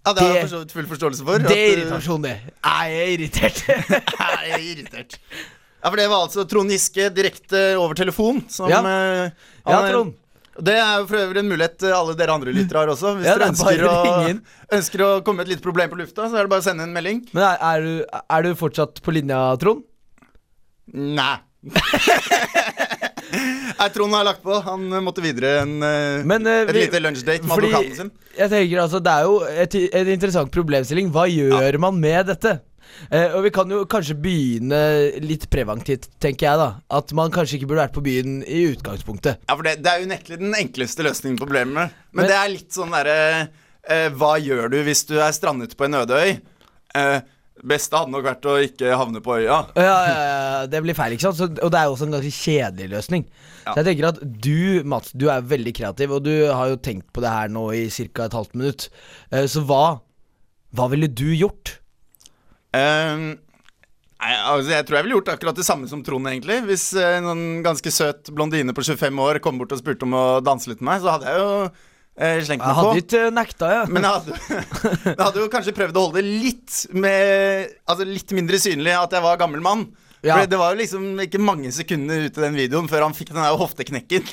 Ja, 0.00 0.12
det 0.16 0.24
har 0.24 0.34
jeg 0.38 0.48
for 0.48 0.70
full 0.72 0.86
forståelse 0.88 1.24
for. 1.26 1.42
Det 1.44 1.52
er 1.52 1.60
eh, 1.66 1.72
irritasjon, 1.76 2.22
det. 2.24 2.34
Jeg 2.64 3.00
er 3.00 3.10
irritert. 3.14 3.58
Jeg 3.68 4.54
er 4.56 4.62
irritert. 4.64 5.18
Ja, 5.80 5.88
for 5.90 5.96
det 6.00 6.06
var 6.12 6.24
altså 6.26 6.44
Trond 6.48 6.72
Giske 6.72 7.10
direkte 7.16 7.60
over 7.80 7.94
telefon. 7.96 8.42
Som, 8.52 8.68
Ja. 8.72 8.80
eh, 8.80 9.30
Ja, 9.68 9.80
Trond. 9.90 10.16
Det 10.60 10.74
er 10.76 10.98
jo 11.00 11.06
for 11.08 11.16
øvrig 11.22 11.40
en 11.40 11.48
mulighet 11.52 11.84
eh, 11.88 11.94
alle 11.96 12.14
dere 12.18 12.34
andre 12.36 12.52
lyttere 12.52 12.82
har 12.82 12.90
også. 12.92 13.14
Hvis 13.16 13.28
Ja, 13.28 13.36
dere 13.38 13.46
er 13.48 13.52
ønsker 13.54 13.84
å, 13.88 14.40
ønsker 14.76 15.04
å 15.06 15.10
komme 15.24 15.40
med 15.40 15.46
et 15.48 15.52
lite 15.54 15.64
problem 15.64 15.92
på 15.92 16.00
lufta, 16.00 16.26
så 16.28 16.36
er 16.40 16.44
det 16.48 16.52
bare 16.52 16.64
å 16.64 16.66
sende 16.66 16.84
en 16.88 16.92
melding. 16.96 17.22
Men 17.36 17.46
er, 17.46 17.60
er, 17.70 17.86
du, 17.86 18.20
er 18.36 18.48
du 18.48 18.50
fortsatt 18.60 19.00
på 19.04 19.14
linja, 19.16 19.38
Trond? 19.62 19.84
Nei. 20.96 21.36
Nei, 23.80 23.88
Trond 23.94 24.12
har 24.14 24.24
lagt 24.26 24.42
på. 24.44 24.56
Han 24.66 24.88
eh, 24.92 25.02
måtte 25.04 25.22
videre 25.24 25.60
en, 25.62 25.76
eh, 25.82 26.24
Men, 26.28 26.46
uh, 26.46 26.62
et 26.66 26.72
vi- 26.74 26.82
lite 26.86 27.00
lunsjdate 27.00 27.46
med 27.46 27.54
advokaten 27.56 27.94
sin. 27.96 28.10
Jeg 28.36 28.50
tenker 28.52 28.82
altså, 28.82 29.00
Det 29.04 29.12
er 29.12 29.28
jo 29.28 29.38
et, 29.64 29.76
en 30.00 30.10
interessant 30.16 30.50
problemstilling. 30.54 31.08
Hva 31.14 31.24
gjør 31.30 31.78
man 31.82 32.00
med 32.02 32.26
dette? 32.32 32.56
Uh, 33.12 33.36
og 33.38 33.44
Vi 33.46 33.52
kan 33.54 33.70
jo 33.70 33.84
kanskje 33.88 34.16
begynne 34.18 34.80
litt 35.22 35.46
preventivt, 35.52 36.08
tenker 36.20 36.48
jeg. 36.50 36.58
da 36.60 36.68
At 37.00 37.12
man 37.16 37.30
kanskje 37.34 37.60
ikke 37.60 37.70
burde 37.70 37.84
vært 37.86 37.96
på 37.96 38.02
byen 38.04 38.40
i 38.44 38.64
utgangspunktet. 38.74 39.40
Ja, 39.48 39.54
for 39.56 39.62
det, 39.66 39.76
det 39.84 39.92
er 39.94 40.06
unektelig 40.08 40.40
den 40.42 40.54
enkleste 40.58 41.06
løsningen 41.06 41.38
på 41.38 41.46
problemet. 41.46 41.94
Men, 42.12 42.24
Men- 42.24 42.30
det 42.32 42.38
er 42.40 42.54
litt 42.56 42.70
sånn 42.76 42.90
derre 42.94 43.18
uh, 43.46 44.08
Hva 44.18 44.34
gjør 44.42 44.70
du 44.74 44.80
hvis 44.86 45.06
du 45.08 45.16
er 45.22 45.32
strandet 45.36 45.76
på 45.78 45.86
en 45.88 46.00
øde 46.02 46.18
øy? 46.24 46.32
Eh, 46.98 47.20
beste 47.66 47.96
hadde 47.96 48.12
nok 48.14 48.24
vært 48.26 48.46
å 48.48 48.54
ikke 48.64 48.94
havne 48.96 49.22
på 49.24 49.36
øya. 49.40 49.58
Ja, 49.76 49.84
ja, 49.84 50.14
ja, 50.20 50.60
Det 50.70 50.80
blir 50.84 50.96
feil, 50.96 51.16
ikke 51.16 51.28
sant? 51.28 51.38
Så, 51.40 51.48
og 51.50 51.72
det 51.72 51.80
er 51.80 51.88
jo 51.88 51.96
også 51.96 52.08
en 52.08 52.16
ganske 52.16 52.32
kjedelig 52.36 52.88
løsning. 52.94 53.26
Ja. 53.64 53.72
Så 53.72 53.80
jeg 53.80 53.88
tenker 53.90 54.08
at 54.10 54.22
du, 54.22 54.80
Mats, 54.88 55.12
du 55.12 55.28
er 55.32 55.44
veldig 55.46 55.74
kreativ, 55.76 56.16
og 56.16 56.24
du 56.26 56.32
har 56.48 56.72
jo 56.72 56.80
tenkt 56.80 57.10
på 57.14 57.24
det 57.24 57.34
her 57.34 57.52
nå 57.52 57.66
i 57.76 57.84
ca. 57.90 58.26
et 58.26 58.38
halvt 58.38 58.56
minutt. 58.56 58.88
Eh, 59.30 59.46
så 59.50 59.64
hva 59.68 60.00
Hva 60.76 60.86
ville 60.92 61.08
du 61.10 61.32
gjort? 61.34 61.80
Um, 62.70 63.34
Nei, 64.20 64.34
altså 64.36 64.74
Jeg 64.74 64.86
tror 64.86 64.98
jeg 64.98 65.06
ville 65.06 65.16
gjort 65.16 65.30
akkurat 65.32 65.56
det 65.56 65.64
samme 65.66 65.88
som 65.90 66.02
Trond, 66.04 66.28
egentlig. 66.28 66.60
Hvis 66.68 66.90
eh, 66.98 67.20
noen 67.24 67.62
ganske 67.64 67.92
søt 67.94 68.28
blondine 68.36 68.74
på 68.76 68.84
25 68.84 69.22
år 69.24 69.40
kom 69.42 69.58
bort 69.60 69.72
og 69.72 69.80
spurte 69.80 70.06
om 70.06 70.16
å 70.16 70.24
danse 70.44 70.68
litt 70.70 70.82
med 70.82 70.92
meg, 70.92 71.04
så 71.04 71.14
hadde 71.16 71.32
jeg 71.32 71.40
jo 71.40 71.54
Jeg 72.18 72.58
meg 72.58 72.60
hadde 72.76 73.00
ikke 73.00 73.20
eh, 73.26 73.30
nekta, 73.32 73.68
ja. 73.72 73.82
Men 73.88 74.04
jeg 74.04 74.12
hadde, 74.12 74.38
jeg 75.14 75.20
hadde 75.20 75.40
jo 75.44 75.50
kanskje 75.52 75.74
prøvd 75.76 75.96
å 75.96 76.02
holde 76.06 76.20
det 76.20 76.32
litt 76.44 76.80
med 76.92 77.70
Altså 77.88 78.04
litt 78.08 78.34
mindre 78.36 78.58
synlig 78.60 78.92
at 78.98 79.14
jeg 79.16 79.24
var 79.24 79.38
gammel 79.40 79.62
mann. 79.64 79.86
Ja. 80.20 80.34
For 80.36 80.50
det 80.52 80.58
var 80.60 80.74
jo 80.74 80.80
liksom 80.82 81.04
ikke 81.24 81.40
mange 81.40 81.70
sekunder 81.72 82.26
ut 82.26 82.36
i 82.36 82.42
den 82.44 82.58
videoen 82.58 82.90
før 82.92 83.06
han 83.06 83.14
fikk 83.16 83.30
den 83.32 83.40
der 83.40 83.56
hofteknekken. 83.56 84.26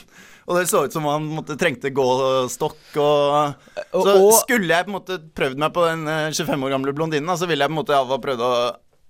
Og 0.48 0.58
det 0.58 0.66
så 0.72 0.82
ut 0.88 0.96
som 0.96 1.06
han 1.08 1.30
måtte, 1.32 1.56
trengte 1.60 1.92
gåstokk 1.96 2.98
og 3.04 3.56
Og- 3.94 4.04
Så 4.04 4.18
og- 4.18 4.34
skulle 4.42 4.68
jeg 4.68 4.86
på 4.88 4.92
en 4.92 4.98
måte 4.98 5.20
prøvd 5.36 5.58
meg 5.64 5.72
på 5.76 5.86
den 5.88 6.08
eh, 6.08 6.28
25 6.32 6.68
år 6.68 6.76
gamle 6.76 6.94
blondinen, 6.96 7.38
så 7.40 7.48
ville 7.48 7.64
jeg 7.64 7.72
på 7.72 7.76
en 7.78 7.82
måte 7.84 7.96
iallfall 7.96 8.20
prøvd 8.24 8.44
å 8.44 8.52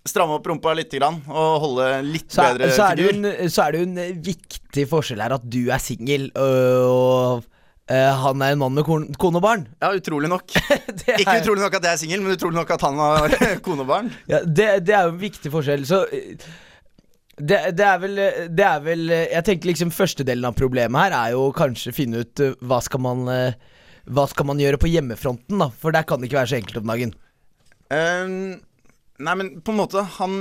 stramme 0.08 0.38
opp 0.38 0.46
rumpa 0.48 0.72
litt 0.78 0.94
grann, 0.94 1.18
og 1.28 1.60
holde 1.66 1.86
litt 2.08 2.30
så, 2.32 2.46
bedre 2.54 2.70
så, 2.72 2.86
det 2.96 3.06
figur. 3.10 3.26
en, 3.26 3.50
så 3.52 3.66
er 3.66 3.72
det 3.74 3.80
jo 3.82 3.88
en 3.90 3.98
eh, 3.98 4.14
viktig 4.30 4.86
forskjell 4.88 5.22
her 5.26 5.34
at 5.36 5.50
du 5.50 5.64
er 5.74 5.82
singel, 5.84 6.30
øh, 6.32 6.86
og 6.88 7.44
øh, 7.92 8.12
han 8.24 8.44
er 8.46 8.54
en 8.54 8.62
mann 8.62 8.76
med 8.78 8.86
kone 8.88 9.40
og 9.40 9.44
barn. 9.44 9.68
Ja, 9.84 9.92
utrolig 9.96 10.30
nok. 10.32 10.54
Er, 11.08 11.20
Ikke 11.22 11.40
utrolig 11.42 11.64
nok 11.64 11.76
at 11.78 11.86
jeg 11.88 11.94
er 11.94 12.00
singel, 12.02 12.24
men 12.24 12.36
utrolig 12.36 12.58
nok 12.60 12.72
at 12.76 12.82
han 12.84 12.98
har 13.00 13.36
kone 13.66 13.86
og 13.86 13.90
barn. 13.90 14.10
Ja, 14.30 14.42
det, 14.44 14.68
det 14.88 14.96
er 14.96 15.08
jo 15.08 15.14
en 15.16 15.22
viktig 15.22 15.52
forskjell. 15.54 15.86
Så 15.88 16.02
øh, 16.12 16.48
det, 17.38 17.60
det 17.78 17.86
er 17.86 18.00
vel 18.02 18.16
Det 18.58 18.64
er 18.66 18.80
vel 18.82 19.12
Jeg 19.14 19.44
tenker 19.46 19.70
liksom 19.70 19.92
første 19.94 20.26
delen 20.26 20.48
av 20.50 20.56
problemet 20.58 21.04
her 21.04 21.14
er 21.14 21.36
jo 21.36 21.52
kanskje 21.54 21.94
finne 21.94 22.24
ut 22.26 22.42
hva 22.66 22.80
skal 22.82 23.04
man 23.06 23.30
Hva 24.10 24.26
skal 24.32 24.48
man 24.50 24.58
gjøre 24.58 24.80
på 24.82 24.90
hjemmefronten, 24.90 25.62
da? 25.62 25.68
For 25.70 25.94
der 25.94 26.08
kan 26.10 26.18
det 26.18 26.32
ikke 26.32 26.40
være 26.40 26.50
så 26.50 26.58
enkelt 26.58 26.82
om 26.82 26.90
dagen. 26.90 27.14
Um, 27.94 28.58
nei, 29.22 29.36
men 29.38 29.54
på 29.62 29.72
en 29.76 29.80
måte 29.80 30.02
Han 30.18 30.34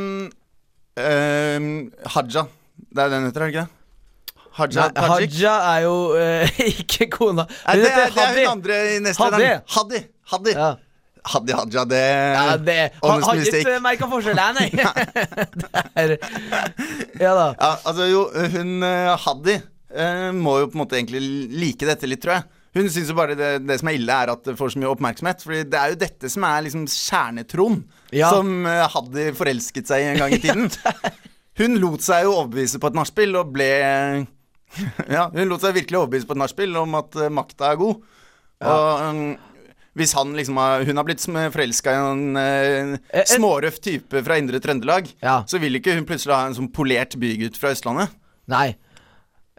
um, 0.97 1.69
Haja. 2.17 2.47
Det 2.77 3.03
er 3.05 3.13
den 3.13 3.29
heter, 3.29 3.41
er 3.41 3.45
det 3.45 3.53
ikke 3.53 3.67
det? 3.67 3.86
Haja 4.57 4.89
Tajik. 4.97 5.35
Haja 5.37 5.55
er 5.75 5.85
jo 5.85 5.95
øh, 6.17 6.61
ikke 6.73 7.07
kona. 7.13 7.45
Nei, 7.67 7.77
det, 7.83 7.91
er, 7.93 8.11
det 8.17 8.25
er 8.25 8.35
hun 8.41 8.51
andre 8.57 8.81
i 8.95 8.99
neste 9.05 9.23
Hadi. 9.27 9.41
lederen. 9.43 9.65
Hadi. 9.77 10.03
Hadi. 10.33 10.55
Ja. 10.57 10.73
Hadia 11.27 11.57
Haja, 11.59 11.83
det 11.91 12.01
Ja, 12.07 12.57
det 12.63 12.75
har, 13.03 13.21
honest 13.27 13.41
mistake. 13.41 13.63
ikke 13.65 13.81
merka 13.83 14.07
forskjell, 14.13 14.39
her, 14.39 14.53
nei. 14.55 14.69
det 15.57 15.71
er 15.99 16.13
Ja 17.19 17.33
da. 17.35 17.47
Ja, 17.59 17.71
altså 17.91 18.07
jo, 18.07 18.21
hun 18.55 18.77
eh, 18.87 19.11
Hadi 19.25 19.57
eh, 19.57 20.29
må 20.37 20.55
jo 20.63 20.69
på 20.71 20.79
en 20.79 20.83
måte 20.85 21.01
egentlig 21.01 21.23
like 21.59 21.89
dette 21.89 22.07
litt, 22.07 22.23
tror 22.23 22.37
jeg. 22.39 22.47
Hun 22.77 22.91
syns 22.93 23.09
jo 23.11 23.17
bare 23.19 23.35
det, 23.39 23.51
det 23.67 23.79
som 23.81 23.89
er 23.91 23.97
ille, 23.99 24.13
er 24.23 24.31
at 24.37 24.43
det 24.47 24.55
får 24.59 24.75
så 24.75 24.81
mye 24.83 24.91
oppmerksomhet. 24.93 25.43
Fordi 25.43 25.63
det 25.73 25.79
er 25.81 25.95
jo 25.95 25.99
dette 26.05 26.31
som 26.31 26.45
er 26.47 26.65
liksom 26.69 26.87
kjernetron, 26.93 27.79
Ja. 28.15 28.31
som 28.31 28.53
eh, 28.69 28.85
Hadi 28.95 29.27
forelsket 29.35 29.91
seg 29.91 30.05
i 30.05 30.11
en 30.13 30.21
gang 30.23 30.37
i 30.37 30.41
tiden. 30.47 30.71
Hun 31.59 31.79
lot 31.81 32.05
seg 32.05 32.27
jo 32.29 32.35
overbevise 32.37 32.79
på 32.79 32.91
et 32.93 32.99
nachspiel 33.01 33.35
og 33.41 33.51
ble 33.57 33.71
Ja, 35.17 35.29
hun 35.33 35.49
lot 35.51 35.63
seg 35.65 35.77
virkelig 35.79 36.01
overbevise 36.03 36.29
på 36.29 36.37
et 36.37 36.43
nachspiel 36.43 36.77
om 36.81 36.95
at 36.99 37.17
uh, 37.21 37.29
makta 37.33 37.73
er 37.73 37.79
god. 37.81 38.03
Og 38.67 39.05
um, 39.07 39.21
hvis 39.97 40.13
han 40.17 40.35
liksom 40.37 40.59
har, 40.61 40.83
hun 40.85 40.99
har 41.01 41.07
blitt 41.09 41.23
forelska 41.25 41.93
i 41.95 42.01
en 42.11 42.37
eh, 42.37 42.97
Eh, 43.09 43.23
eh. 43.23 43.25
smårøff 43.31 43.79
type 43.81 44.21
fra 44.27 44.37
indre 44.37 44.61
Trøndelag, 44.61 45.09
Ja. 45.25 45.39
så 45.49 45.61
vil 45.63 45.79
ikke 45.79 45.95
hun 45.97 46.05
plutselig 46.09 46.35
ha 46.37 46.43
en 46.51 46.57
sånn 46.59 46.69
polert 46.73 47.17
bygutt 47.21 47.57
fra 47.57 47.73
Østlandet. 47.73 48.13
Nei. 48.53 48.75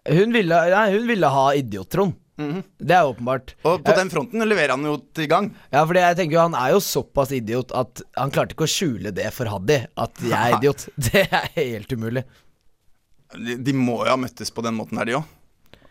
Hun 0.08 0.32
ville, 0.32 0.60
nei, 0.72 0.86
hun 0.94 1.08
ville 1.10 1.28
ha 1.34 1.48
idiot-Trond. 1.58 2.14
Det 2.38 2.94
er 2.94 3.08
åpenbart. 3.10 3.56
Og 3.66 3.82
på 3.82 3.90
Eh, 3.92 3.98
den 3.98 4.12
fronten 4.14 4.44
leverer 4.46 4.76
han 4.76 4.84
jo 4.86 5.00
til 5.18 5.26
gang. 5.28 5.48
Ja, 5.74 5.82
fordi 5.90 6.04
jeg 6.04 6.18
tenker 6.20 6.38
jo 6.38 6.44
Han 6.46 6.54
er 6.54 6.76
jo 6.76 6.82
såpass 6.86 7.32
idiot 7.34 7.72
at 7.74 8.04
han 8.16 8.30
klarte 8.30 8.54
ikke 8.54 8.68
å 8.68 8.70
skjule 8.70 9.10
det 9.12 9.32
for 9.34 9.50
Haddy. 9.50 9.80
At 9.98 10.22
jeg 10.22 10.38
er 10.38 10.54
idiot. 10.60 10.86
Det 11.02 11.24
er 11.34 11.50
helt 11.58 11.92
umulig. 11.98 12.24
De, 13.36 13.58
de 13.60 13.74
må 13.76 14.00
jo 14.06 14.12
ha 14.14 14.20
møttes 14.20 14.54
på 14.54 14.64
den 14.64 14.78
måten 14.78 15.00
der, 15.02 15.10
de 15.10 15.18
òg. 15.20 15.34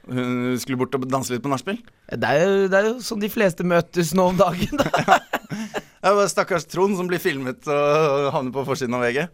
Hun 0.06 0.54
skulle 0.62 0.78
bort 0.78 0.94
og 0.94 1.04
danse 1.10 1.34
litt 1.34 1.42
på 1.42 1.50
nachspiel. 1.50 1.80
Det 2.06 2.28
er, 2.30 2.44
jo, 2.44 2.68
det 2.70 2.78
er 2.78 2.88
jo 2.92 2.94
sånn 3.02 3.22
de 3.24 3.30
fleste 3.32 3.66
møtes 3.66 4.12
nå 4.14 4.28
om 4.30 4.38
dagen. 4.38 4.78
Da. 4.78 5.18
Det 6.06 6.12
var 6.14 6.28
stakkars 6.30 6.68
Trond 6.70 6.94
som 6.94 7.08
blir 7.10 7.18
filmet 7.18 7.66
og 7.66 8.28
havner 8.30 8.52
på 8.54 8.62
forsiden 8.68 8.94
av 8.94 9.02
VG. 9.02 9.24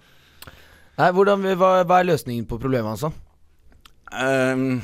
Nei, 0.96 1.08
hvordan, 1.12 1.44
hva, 1.60 1.70
hva 1.84 1.98
er 2.00 2.08
løsningen 2.08 2.46
på 2.48 2.56
problemet 2.62 3.02
da? 3.02 3.10
Ehm, 4.24 4.80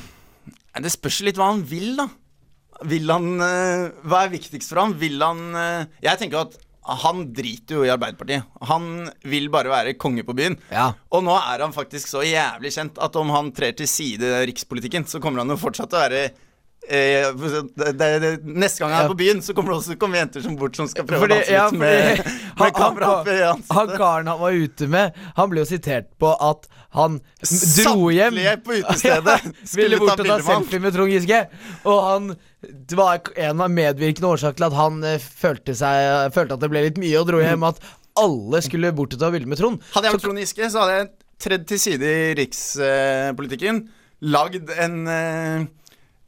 det 0.77 0.91
spørs 0.93 1.23
litt 1.25 1.39
hva 1.39 1.49
han 1.49 1.63
vil, 1.65 1.95
da. 1.97 2.05
Vil 2.89 3.11
han 3.11 3.41
uh, 3.41 3.89
Hva 4.07 4.21
er 4.23 4.31
viktigst 4.31 4.71
for 4.71 4.79
ham? 4.79 4.93
Vil 5.01 5.17
han 5.19 5.39
uh, 5.51 5.81
Jeg 5.99 6.21
tenker 6.21 6.45
at 6.45 6.53
han 7.03 7.23
driter 7.35 7.79
jo 7.79 7.85
i 7.85 7.91
Arbeiderpartiet. 7.93 8.45
Han 8.69 9.09
vil 9.29 9.49
bare 9.53 9.71
være 9.71 9.95
konge 10.01 10.25
på 10.27 10.35
byen. 10.37 10.57
Ja. 10.73 10.91
Og 11.13 11.23
nå 11.25 11.35
er 11.37 11.63
han 11.65 11.75
faktisk 11.75 12.09
så 12.11 12.23
jævlig 12.25 12.73
kjent 12.75 12.99
at 13.01 13.17
om 13.19 13.33
han 13.35 13.51
trer 13.55 13.75
til 13.77 13.89
side 13.89 14.43
rikspolitikken, 14.49 15.07
så 15.09 15.21
kommer 15.23 15.43
han 15.43 15.53
jo 15.53 15.59
fortsatt 15.61 15.91
til 15.91 15.99
å 15.99 16.05
være 16.07 16.23
det, 16.89 17.93
det, 17.99 18.07
det, 18.23 18.29
neste 18.45 18.81
gang 18.81 18.93
jeg 18.95 19.03
er 19.03 19.11
på 19.11 19.17
byen, 19.19 19.41
så 19.45 19.53
kommer 19.53 19.73
det 19.75 19.77
også 19.81 19.97
kommer 20.01 20.17
jenter 20.23 20.41
som 20.41 20.55
bort 20.57 20.77
som 20.79 20.87
skal 20.89 21.05
prøve 21.05 21.27
Fordi- 21.27 21.35
å 21.35 21.41
danse 21.43 21.51
litt 21.51 21.59
ja, 21.59 21.65
med, 21.77 22.31
med 22.63 22.73
kamera 22.73 23.09
han- 23.09 23.19
opp 23.19 23.27
i 23.29 23.73
Han 23.75 23.91
karen 23.99 24.31
han 24.31 24.39
var 24.39 24.57
ute 24.57 24.87
med, 24.89 25.19
han 25.37 25.51
ble 25.51 25.61
jo 25.61 25.67
sitert 25.69 26.07
på 26.17 26.31
at 26.33 26.65
han 26.97 27.19
dro 27.45 28.09
hjem 28.09 28.33
Samtlige 28.39 28.55
på 28.65 28.77
utestedet 28.79 29.35
ja, 29.45 29.53
Ville 29.77 29.99
ta 29.99 30.05
bort 30.05 30.23
og 30.23 30.25
ta 30.25 30.37
med 30.39 30.47
han. 30.47 30.63
selfie 30.63 30.81
med 30.87 30.95
Trond 30.95 31.13
Giske. 31.13 31.41
Og 31.85 31.99
han 32.07 32.31
Det 32.89 32.97
var 32.97 33.21
en 33.37 33.61
av 33.61 33.69
medvirkende 33.75 34.31
årsaker 34.33 34.57
til 34.57 34.67
at 34.71 34.77
han 34.79 34.97
eh, 35.05 35.19
følte, 35.21 35.75
seg, 35.77 36.33
følte 36.33 36.57
at 36.57 36.63
det 36.65 36.71
ble 36.73 36.81
litt 36.87 36.97
mye, 36.97 37.19
og 37.21 37.27
dro 37.29 37.43
hjem. 37.43 37.67
At 37.69 37.77
alle 38.19 38.63
skulle 38.65 38.89
bort 38.97 39.13
og 39.13 39.21
ta 39.21 39.29
bilde 39.31 39.47
med 39.47 39.61
Trond. 39.61 39.77
Hadde 39.93 40.09
jeg 40.09 40.17
vært 40.17 40.25
Trond 40.25 40.41
Giske, 40.41 40.71
så 40.73 40.81
hadde 40.81 40.95
jeg 40.97 41.11
tredd 41.45 41.67
til 41.69 41.79
side 41.85 42.09
i 42.09 42.33
rikspolitikken. 42.41 43.83
lagd 44.25 44.73
en 44.75 44.97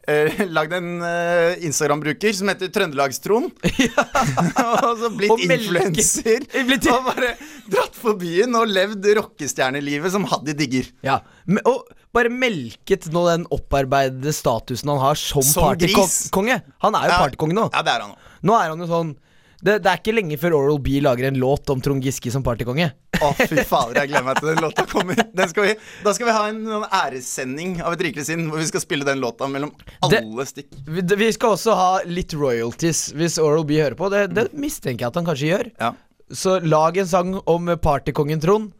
eh, 0.07 0.41
Lagd 0.55 0.73
en 0.77 0.89
eh, 1.05 1.61
Instagram-bruker 1.67 2.33
som 2.37 2.51
heter 2.51 2.71
Trøndelagstrond. 2.73 3.51
og 4.85 5.01
så 5.01 5.11
blitt 5.15 5.45
influenser. 5.47 6.45
Og 6.93 7.09
bare 7.09 7.33
dratt 7.71 7.97
for 7.97 8.19
byen 8.21 8.55
og 8.59 8.69
levd 8.71 9.09
rockestjernelivet 9.19 10.13
som 10.15 10.27
Haddy 10.31 10.55
digger. 10.57 10.91
Ja, 11.05 11.19
men, 11.45 11.63
Og 11.69 11.89
bare 12.11 12.31
melket 12.33 13.07
nå 13.13 13.25
den 13.29 13.45
opparbeidede 13.53 14.33
statusen 14.35 14.91
han 14.91 14.99
har 15.03 15.19
som, 15.19 15.45
Som 15.45 15.69
partykonge. 15.69 16.61
Han 16.83 16.97
er 16.97 17.07
jo 17.07 17.13
Ja. 17.13 17.19
partykonge 17.25 17.55
nå. 17.57 17.69
Ja, 17.71 17.83
det 17.87 17.93
er 17.95 18.07
han. 18.07 18.17
Nå 18.43 18.57
er 18.57 18.73
han 18.73 18.81
jo 18.83 18.89
sånn 18.89 19.13
det, 19.61 19.77
det 19.85 19.89
er 19.91 19.99
ikke 19.99 20.13
lenge 20.15 20.37
før 20.41 20.55
Oral 20.57 20.79
B 20.81 20.99
lager 21.03 21.27
en 21.29 21.37
låt 21.41 21.69
om 21.73 21.81
Trond 21.83 22.03
Giske 22.05 22.31
som 22.33 22.43
partykonge. 22.45 22.87
Å, 23.21 23.29
fy 23.37 23.61
fader, 23.67 23.99
jeg 24.01 24.09
gleder 24.09 24.25
meg 24.25 24.39
til 24.39 24.49
den 24.49 24.61
låta 24.65 24.85
kommer. 24.89 25.19
Den 25.37 25.51
skal 25.51 25.67
vi, 25.67 25.73
da 26.01 26.13
skal 26.17 26.29
vi 26.29 26.33
ha 26.33 26.43
en, 26.49 26.61
en 26.79 26.85
æressending 26.97 27.75
av 27.85 27.93
Et 27.93 28.03
rikere 28.07 28.25
sinn, 28.25 28.47
hvor 28.49 28.57
vi 28.61 28.65
skal 28.71 28.81
spille 28.81 29.05
den 29.05 29.21
låta 29.21 29.45
mellom 29.51 29.69
Det- 30.09 30.23
alle 30.23 30.45
stikk. 30.49 30.71
Vi, 30.87 31.03
vi 31.21 31.29
skal 31.35 31.53
også 31.57 31.75
ha 31.77 31.89
litt 32.09 32.33
royalties 32.33 33.11
hvis 33.13 33.37
Oral 33.41 33.67
B 33.69 33.77
hører 33.81 33.97
på. 33.99 34.09
Det, 34.13 34.23
det 34.33 34.47
mistenker 34.57 35.05
jeg 35.05 35.13
at 35.13 35.21
han 35.21 35.27
kanskje 35.29 35.51
gjør. 35.53 35.71
Ja. 35.77 35.93
Så 36.31 36.57
lag 36.63 36.97
en 36.97 37.09
sang 37.11 37.35
om 37.45 37.69
partykongen 37.83 38.41
Trond, 38.41 38.71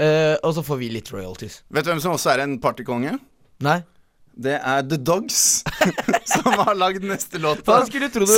uh, 0.00 0.36
og 0.46 0.54
så 0.56 0.62
får 0.64 0.78
vi 0.80 0.92
litt 0.94 1.10
royalties. 1.12 1.60
Vet 1.68 1.84
du 1.84 1.90
hvem 1.92 2.00
som 2.00 2.14
også 2.16 2.32
er 2.36 2.44
en 2.46 2.56
partykonge? 2.62 3.18
Nei? 3.66 3.80
Det 4.40 4.54
er 4.56 4.84
The 4.88 4.96
Dogs, 4.96 5.40
som 6.32 6.54
har 6.62 6.72
lagd 6.78 7.04
neste 7.04 7.36
låt. 7.42 7.60
Da 7.66 7.82
skulle 7.84 8.08
tro 8.12 8.24
du, 8.24 8.32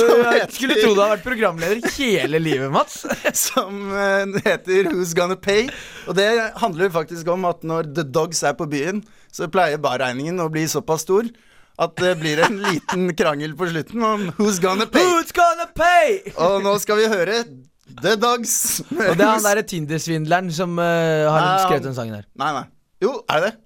skulle 0.51 0.75
tro 0.75 0.89
du 0.91 0.99
hadde 0.99 1.13
vært 1.13 1.23
programleder 1.23 1.95
hele 1.95 2.41
livet, 2.43 2.67
Mats. 2.73 3.05
Som 3.45 3.87
eh, 3.95 4.35
heter 4.43 4.89
Who's 4.91 5.13
Gonna 5.15 5.37
Pay. 5.39 5.69
Og 6.11 6.17
det 6.19 6.27
handler 6.59 6.91
faktisk 6.91 7.31
om 7.31 7.47
at 7.47 7.63
når 7.63 7.87
The 7.95 8.03
Dogs 8.03 8.43
er 8.43 8.57
på 8.59 8.67
byen, 8.67 8.99
så 9.31 9.47
pleier 9.47 9.79
barregningen 9.79 10.43
å 10.43 10.49
bli 10.51 10.65
såpass 10.67 11.07
stor 11.07 11.31
at 11.83 11.95
det 11.97 12.17
blir 12.19 12.43
en 12.43 12.59
liten 12.67 13.07
krangel 13.15 13.55
på 13.57 13.71
slutten 13.71 14.03
om 14.03 14.27
Who's 14.35 14.59
Gonna 14.59 14.89
Pay. 14.91 15.07
Who's 15.07 15.31
gonna 15.31 15.71
pay? 15.71 16.19
Og 16.35 16.59
nå 16.67 16.75
skal 16.83 16.99
vi 16.99 17.07
høre 17.15 17.45
The 18.03 18.17
Dogs. 18.19 18.81
Og 18.91 19.15
det 19.15 19.23
er 19.23 19.37
han 19.37 19.45
derre 19.47 19.63
Tinder-svindleren 19.71 20.51
som 20.51 20.75
uh, 20.75 20.83
har 21.31 21.47
Nei, 21.47 21.59
skrevet 21.63 21.87
den 21.87 21.95
sangen 21.95 22.19
her. 22.19 22.27
Nei, 22.39 22.55
nei. 22.59 22.67
Jo, 23.03 23.21
er 23.31 23.39
det 23.39 23.53
det? 23.53 23.62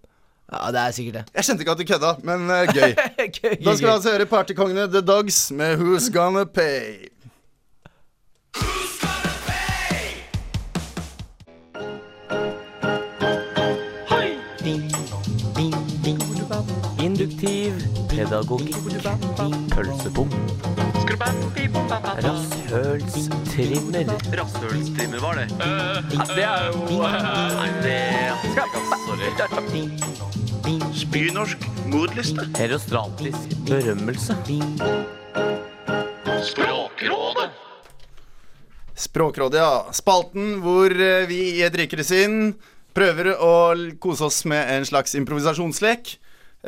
Ja, 0.52 0.72
det 0.72 0.80
er 0.80 0.92
sikkert 0.96 1.14
det. 1.14 1.24
Jeg 1.36 1.44
skjønte 1.44 1.62
ikke 1.66 1.72
at 1.72 1.80
du 1.82 1.84
kødda, 1.84 2.14
men 2.24 2.48
uh, 2.48 2.64
gøy. 2.72 2.94
Gøy, 3.38 3.56
Da 3.66 3.76
skal 3.76 3.88
vi 3.88 3.94
altså 3.94 4.12
høre 4.16 4.26
partykongene 4.26 4.88
The 4.88 5.02
Dogs 5.02 5.52
med 5.52 5.78
Who's 5.78 6.08
Gonna 6.14 6.44
Pay. 6.46 7.12
Induktiv 17.04 17.74
pedagogikk. 18.10 18.76
Pølsebom. 19.76 20.32
Rasshølstrimmer. 22.24 24.16
Rasshølstrimmer 24.40 25.20
var 25.20 25.34
det. 25.34 25.48
det 26.36 26.44
er 26.44 26.66
jo 26.68 26.74
Nei, 27.04 27.70
det 27.84 28.00
Sorry. 29.08 30.24
Spynorsk 30.68 31.62
modliste. 31.88 32.44
Herostratisk 32.58 33.54
berømmelse. 33.70 34.36
Språkrådet. 36.44 37.46
Språkrådet, 38.96 39.62
ja. 39.62 39.86
Spalten 39.96 40.58
hvor 40.60 40.92
eh, 40.92 41.24
vi 41.30 41.40
i 41.54 41.64
et 41.64 41.78
rikere 41.80 42.04
sinn 42.04 42.58
prøver 42.92 43.32
å 43.40 43.54
kose 44.04 44.28
oss 44.28 44.42
med 44.44 44.68
en 44.76 44.84
slags 44.90 45.16
improvisasjonslek. 45.16 46.18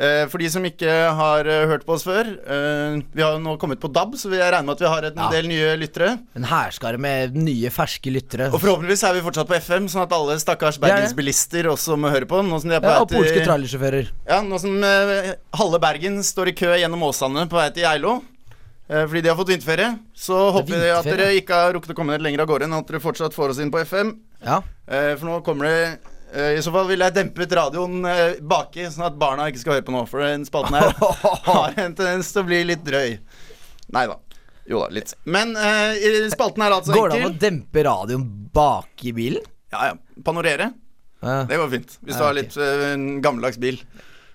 Eh, 0.00 0.22
for 0.32 0.40
de 0.40 0.46
som 0.48 0.64
ikke 0.64 0.88
har 1.12 1.44
eh, 1.44 1.66
hørt 1.68 1.82
på 1.84 1.92
oss 1.92 2.06
før 2.06 2.24
eh, 2.24 2.94
Vi 3.12 3.20
har 3.20 3.34
nå 3.42 3.52
kommet 3.60 3.82
på 3.82 3.90
DAB, 3.92 4.14
så 4.16 4.30
vi 4.32 4.38
regner 4.40 4.64
med 4.64 4.78
at 4.78 4.80
vi 4.80 4.88
har 4.88 5.06
en 5.10 5.18
Ja. 5.20 5.26
del 5.34 5.48
nye 5.50 5.74
lyttere. 5.76 6.14
En 6.38 6.46
hærskare 6.48 6.96
med 6.96 7.34
nye, 7.36 7.68
ferske 7.74 8.08
lyttere. 8.08 8.46
Og 8.48 8.62
forhåpentligvis 8.62 9.02
er 9.04 9.18
vi 9.18 9.24
fortsatt 9.26 9.50
på 9.50 9.58
FM, 9.60 9.90
sånn 9.92 10.06
at 10.06 10.14
alle 10.16 10.38
stakkars 10.40 10.78
er 10.78 10.86
bergensbilister 10.86 11.68
også 11.68 11.98
må 12.00 12.08
høre 12.14 12.24
på. 12.30 12.40
Nå 12.46 12.62
som 12.62 12.72
de 12.72 12.78
er 12.78 12.84
på 12.84 12.94
ja, 12.94 13.02
og 13.04 13.12
polske 13.12 13.44
trailersjåfører. 13.44 14.08
Ja, 14.30 14.40
nå 14.46 14.60
som 14.62 14.78
halve 14.80 15.80
Bergen 15.84 16.22
står 16.24 16.48
i 16.48 16.56
kø 16.56 16.72
gjennom 16.80 17.04
Åsane 17.04 17.44
på 17.50 17.60
vei 17.60 17.68
til 17.74 17.84
Geilo 17.84 18.20
fordi 18.90 19.20
de 19.22 19.28
har 19.30 19.36
fått 19.38 19.52
vinterferie, 19.52 19.92
så 20.18 20.48
håper 20.50 20.80
vi 20.82 20.88
at 20.90 21.06
dere 21.06 21.28
ikke 21.38 21.54
har 21.54 21.76
rukket 21.76 21.92
å 21.92 21.94
komme 21.94 22.16
dere 22.16 22.24
lenger 22.26 22.42
av 22.42 22.48
gårde 22.50 22.66
enn 22.66 22.72
at 22.74 22.88
dere 22.88 22.98
fortsatt 22.98 23.36
får 23.36 23.52
oss 23.52 23.60
inn 23.62 23.70
på 23.70 23.78
FM. 23.86 24.16
Ja. 24.42 24.56
For 24.90 25.28
nå 25.28 25.36
kommer 25.46 25.68
det 25.70 26.00
I 26.30 26.60
så 26.62 26.72
fall 26.74 26.86
ville 26.90 27.06
jeg 27.08 27.16
dempet 27.16 27.52
radioen 27.58 28.04
eh, 28.06 28.36
baki, 28.46 28.84
sånn 28.92 29.06
at 29.08 29.16
barna 29.20 29.48
ikke 29.50 29.62
skal 29.62 29.76
høre 29.76 29.86
på 29.86 29.94
nå. 29.94 30.02
For 30.10 30.22
den 30.24 30.44
spalten 30.48 30.76
her 30.78 30.92
har 31.50 31.78
en 31.80 31.96
tendens 31.98 32.30
til 32.32 32.42
å 32.44 32.48
bli 32.50 32.60
litt 32.68 32.84
drøy. 32.86 33.16
Nei 33.96 34.04
da. 34.10 34.18
Jo 34.70 34.84
da, 34.84 34.90
litt. 34.94 35.16
Men 35.26 35.56
uh, 35.58 35.96
spalten 36.30 36.62
er 36.62 36.76
altså 36.76 36.94
Går 36.94 37.10
det 37.10 37.18
an 37.18 37.32
å 37.32 37.38
dempe 37.42 37.82
radioen 37.86 38.26
baki 38.54 39.10
i 39.10 39.16
bilen? 39.16 39.48
Ja, 39.72 39.90
ja. 39.90 39.96
Panorere. 40.26 40.70
Ja, 41.20 41.40
Det 41.50 41.58
går 41.58 41.72
fint. 41.74 41.96
Hvis 42.04 42.14
du 42.14 42.22
Ja, 42.22 42.28
har 42.28 42.36
litt 42.38 42.54
uh, 42.60 42.94
gammeldags 43.24 43.58
bil. 43.60 43.80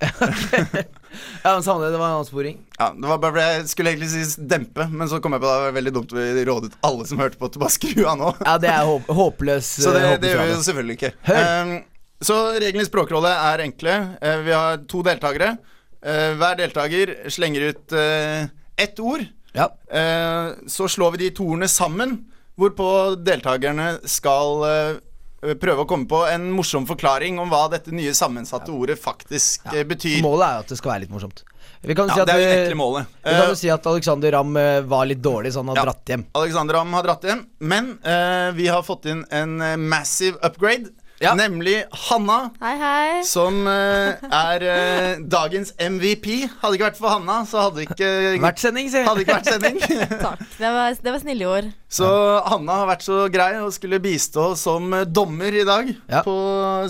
ja 1.44 1.56
samme 1.62 1.86
det. 1.86 1.92
Det 1.96 2.00
var 2.02 2.12
en 2.12 2.22
avsporing. 2.22 2.58
Ja, 2.78 2.90
det 2.96 3.08
var 3.10 3.20
bare 3.24 3.36
fordi 3.36 3.46
Jeg 3.46 3.68
skulle 3.72 3.94
egentlig 3.94 4.10
si 4.12 4.48
dempe, 4.52 4.88
men 4.92 5.10
så 5.12 5.20
kom 5.24 5.36
jeg 5.36 5.44
på 5.44 5.50
det 5.50 5.64
var 5.64 5.76
veldig 5.78 5.94
dumt 5.96 6.16
Vi 6.16 6.46
rådet 6.50 6.72
alle 6.86 7.08
som 7.10 7.22
hørte 7.24 7.40
på, 7.40 7.50
til 7.50 7.62
å 7.62 7.66
bare 7.66 7.76
skru 7.76 8.02
av 8.04 8.20
nå. 8.20 8.32
Ja, 8.42 8.56
det 8.62 8.72
er 8.72 8.84
håp 8.90 9.08
håpløs 9.20 9.70
Så 9.86 9.94
det, 9.96 10.04
eh, 10.10 10.18
det 10.22 10.34
gjør 10.34 10.44
vi 10.44 10.52
jo 10.52 10.60
selvfølgelig 10.68 10.98
ikke. 11.00 11.14
Ehm, 11.36 11.74
så 12.26 12.42
reglene 12.56 12.86
i 12.86 12.90
Språkrådet 12.90 13.32
er 13.32 13.66
enkle. 13.66 13.96
Uh, 14.22 14.38
vi 14.46 14.54
har 14.56 14.86
to 14.92 15.02
deltakere. 15.06 15.56
Uh, 16.06 16.36
hver 16.40 16.60
deltaker 16.60 17.16
slenger 17.34 17.72
ut 17.72 17.96
uh, 17.98 18.46
ett 18.80 19.00
ord. 19.00 19.26
Ja. 19.56 19.70
Så 20.68 20.90
slår 20.92 21.14
vi 21.14 21.20
de 21.22 21.28
to 21.38 21.46
ordene 21.48 21.70
sammen 21.72 22.18
hvorpå 22.60 22.88
deltakerne 23.24 24.02
skal 24.04 24.66
prøve 25.62 25.86
å 25.86 25.88
komme 25.88 26.08
på 26.10 26.24
en 26.28 26.48
morsom 26.52 26.88
forklaring 26.90 27.38
om 27.40 27.50
hva 27.54 27.68
dette 27.70 27.94
nye 27.94 28.14
sammensatte 28.18 28.74
ordet 28.74 28.98
faktisk 29.00 29.62
ja. 29.70 29.84
betyr. 29.86 30.18
Målet 30.26 30.48
er 30.48 30.58
jo 30.58 30.64
at 30.66 30.74
det 30.74 30.78
skal 30.82 30.92
være 30.96 31.06
litt 31.06 31.14
morsomt. 31.14 31.44
Vi 31.86 31.94
kan 31.94 32.08
Ja, 32.10 32.16
si 32.16 32.22
at, 32.24 32.28
det 32.32 32.36
er 32.50 32.70
jo 32.74 32.76
målet. 32.80 33.06
vi 33.22 33.30
kan 33.30 33.44
Eh, 33.44 33.50
jo 33.52 33.56
si 33.56 33.70
at 33.70 33.86
Alexander 33.86 34.32
Ramm 34.34 34.58
eh, 34.58 34.82
var 34.82 35.06
litt 35.06 35.22
dårlig, 35.22 35.54
så 35.54 35.62
han 35.62 35.68
har 35.70 35.76
Ja. 35.78 35.84
dratt 35.92 36.06
hjem. 36.10 36.26
Alexander 36.34 36.74
Ramm 36.80 36.94
har 36.98 37.04
dratt 37.04 37.22
hjem, 37.24 37.46
men 37.60 38.00
uh, 38.04 38.52
vi 38.58 38.66
har 38.68 38.82
fått 38.82 39.06
inn 39.06 39.24
en 39.30 39.62
eh, 39.62 39.76
massive 39.78 40.38
upgrade. 40.42 40.90
Ja. 41.24 41.32
Nemlig 41.38 41.78
Hanna, 42.10 42.50
Hei, 42.60 42.74
hei. 42.76 43.22
som 43.24 43.62
uh, 43.64 44.18
er 44.28 44.66
uh, 44.68 45.22
dagens 45.32 45.72
MVP. 45.80 46.28
Hadde 46.60 46.74
det 46.74 46.80
ikke 46.80 46.90
vært 46.90 47.00
for 47.00 47.14
Hanna, 47.14 47.38
så 47.48 47.62
hadde 47.64 47.80
det 47.80 47.86
ikke, 47.88 48.10
Vært 48.44 48.60
sending, 48.60 48.90
hadde 48.92 49.24
ikke 49.24 49.38
vært 49.38 49.52
sending. 49.54 49.80
Takk. 50.26 50.44
Det 50.60 50.74
var, 50.76 50.98
det 51.08 51.14
var 51.16 51.22
snille 51.24 51.48
ord. 51.48 51.70
Så 51.88 52.10
Hanna 52.52 52.82
har 52.82 52.90
vært 52.92 53.06
så 53.08 53.22
grei 53.32 53.54
og 53.62 53.72
skulle 53.76 54.02
bistå 54.04 54.50
som 54.60 54.92
dommer 55.08 55.56
i 55.56 55.64
dag 55.68 55.94
Ja. 56.12 56.26
på 56.28 56.36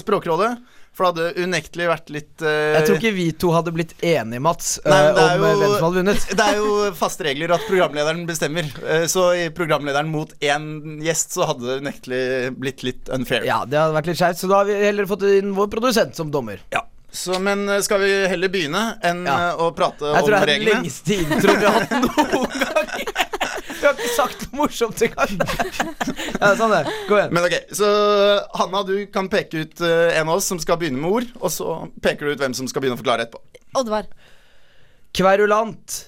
Språkrådet. 0.02 0.56
For 0.96 1.04
det 1.12 1.26
hadde 1.26 1.44
unektelig 1.44 1.88
vært 1.92 2.12
litt 2.16 2.44
uh, 2.46 2.50
Jeg 2.78 2.86
tror 2.88 2.98
ikke 3.02 3.10
vi 3.18 3.26
to 3.44 3.50
hadde 3.52 3.74
blitt 3.76 3.92
enige, 4.00 4.40
Mats, 4.46 4.70
Nei, 4.86 5.00
eh, 5.10 5.10
om 5.12 5.20
eh, 5.20 5.34
jo- 5.36 5.60
hvem 5.60 5.74
som 5.74 5.84
hadde 5.90 6.00
vunnet. 6.00 6.28
Det 6.40 6.46
er 6.46 6.60
jo 6.62 6.78
faste 6.96 7.28
regler 7.28 7.52
at 7.58 7.66
programlederen 7.68 8.24
bestemmer. 8.30 8.70
Uh, 8.80 9.04
Så 9.12 9.26
i 9.36 9.50
programlederen 9.52 10.08
mot 10.14 10.32
én 10.40 10.70
gjest 11.04 11.36
så 11.36 11.50
hadde 11.52 11.68
det 11.68 11.78
unektelig 11.84 12.22
blitt 12.64 12.86
litt 12.88 13.12
unfair. 13.12 13.44
Ja, 13.44 13.60
det 13.68 13.76
hadde 13.82 13.98
vært 14.00 14.08
litt 14.14 14.22
skjevt, 14.24 14.40
så 14.40 14.48
da 14.52 14.62
har 14.64 14.72
vi 14.72 14.80
heller 14.86 15.10
fått 15.12 15.28
inn 15.36 15.52
vår 15.60 15.68
produsent 15.76 16.16
som 16.16 16.32
dommer. 16.32 16.64
Ja. 16.72 16.86
Så, 17.16 17.38
men 17.40 17.68
skal 17.84 18.02
vi 18.04 18.10
heller 18.28 18.50
begynne 18.52 18.86
enn 19.08 19.22
Ja. 19.28 19.54
å 19.56 19.70
prate 19.76 20.04
Jeg 20.18 20.26
tror 20.26 20.34
det 20.36 20.42
er 20.42 20.50
den 20.52 20.66
lengste 20.68 21.20
introen 21.24 21.62
vi 21.62 21.70
har 21.70 21.78
hatt 21.80 21.94
noen 22.04 22.58
gang. 22.64 23.22
Vi 23.86 23.90
har 23.92 24.00
ikke 24.02 24.16
sagt 24.18 24.46
noe 24.48 24.64
morsomt 24.64 25.02
engang. 25.06 25.34
Ja, 26.42 26.50
sånn 26.58 26.72
det. 26.74 26.80
Gå 27.06 27.20
igjen. 27.20 27.34
Men 27.38 27.46
ok, 27.46 27.54
Så 27.78 27.88
Hanna, 28.58 28.82
du 28.88 28.96
kan 29.14 29.28
peke 29.30 29.62
ut 29.62 29.84
eh, 29.86 30.16
en 30.18 30.26
av 30.32 30.40
oss 30.40 30.48
som 30.50 30.58
skal 30.62 30.80
begynne 30.82 30.98
med 31.04 31.12
ord, 31.20 31.28
og 31.38 31.54
så 31.54 31.76
peker 32.02 32.26
du 32.26 32.34
ut 32.34 32.42
hvem 32.42 32.56
som 32.58 32.66
skal 32.72 32.82
begynne 32.82 32.98
å 32.98 33.02
forklare 33.04 33.28
etterpå. 33.28 33.62
Oddvar, 33.78 34.10
Kverulant. 35.16 36.00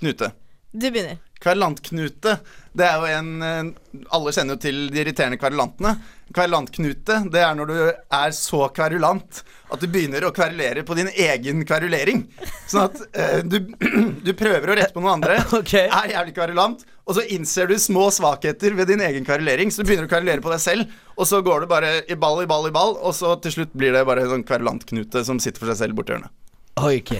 Knute. 0.00 0.32
du 0.74 0.88
begynner. 0.90 1.20
Kverulantknute, 1.44 2.34
det 2.74 2.86
er 2.86 2.98
jo 2.98 3.10
en 3.14 3.72
Alle 4.14 4.32
kjenner 4.34 4.56
jo 4.56 4.62
til 4.64 4.78
de 4.90 5.02
irriterende 5.02 5.38
kverulantene. 5.38 5.94
Kverulantknute, 6.34 7.20
det 7.30 7.42
er 7.44 7.54
når 7.54 7.70
du 7.70 7.76
er 7.84 8.32
så 8.34 8.64
kverulant 8.74 9.42
at 9.74 9.82
du 9.82 9.86
begynner 9.90 10.24
å 10.26 10.32
kverulere 10.34 10.82
på 10.86 10.96
din 10.98 11.10
egen 11.10 11.62
kverulering. 11.68 12.24
Sånn 12.70 12.88
at 12.88 13.00
eh, 13.12 13.40
du, 13.46 13.60
du 14.26 14.32
prøver 14.38 14.70
å 14.72 14.76
rette 14.78 14.94
på 14.94 15.02
noen 15.04 15.20
andre, 15.20 15.38
okay. 15.60 15.86
er 15.86 16.14
jævlig 16.16 16.34
kverulant, 16.36 16.84
og 17.04 17.18
så 17.18 17.26
innser 17.36 17.70
du 17.70 17.76
små 17.78 18.08
svakheter 18.14 18.74
ved 18.78 18.90
din 18.90 19.04
egen 19.04 19.26
kverulering, 19.26 19.70
så 19.70 19.82
du 19.82 19.90
begynner 19.90 20.08
å 20.08 20.12
kverulere 20.12 20.44
på 20.44 20.52
deg 20.52 20.62
selv, 20.64 20.94
og 21.14 21.28
så 21.30 21.42
går 21.44 21.64
det 21.64 21.70
bare 21.70 21.92
i 22.10 22.18
ball 22.18 22.42
i 22.42 22.48
ball 22.50 22.70
i 22.70 22.74
ball, 22.74 22.96
og 22.98 23.14
så 23.16 23.36
til 23.44 23.58
slutt 23.58 23.76
blir 23.76 23.94
det 23.94 24.06
bare 24.08 24.24
en 24.24 24.34
sånn 24.36 24.48
kverulantknute 24.48 25.26
som 25.26 25.42
sitter 25.42 25.62
for 25.62 25.72
seg 25.72 25.84
selv 25.84 26.00
borti 26.00 26.16
hjørnet. 26.16 26.34
Oi, 26.74 26.98
ok. 26.98 27.12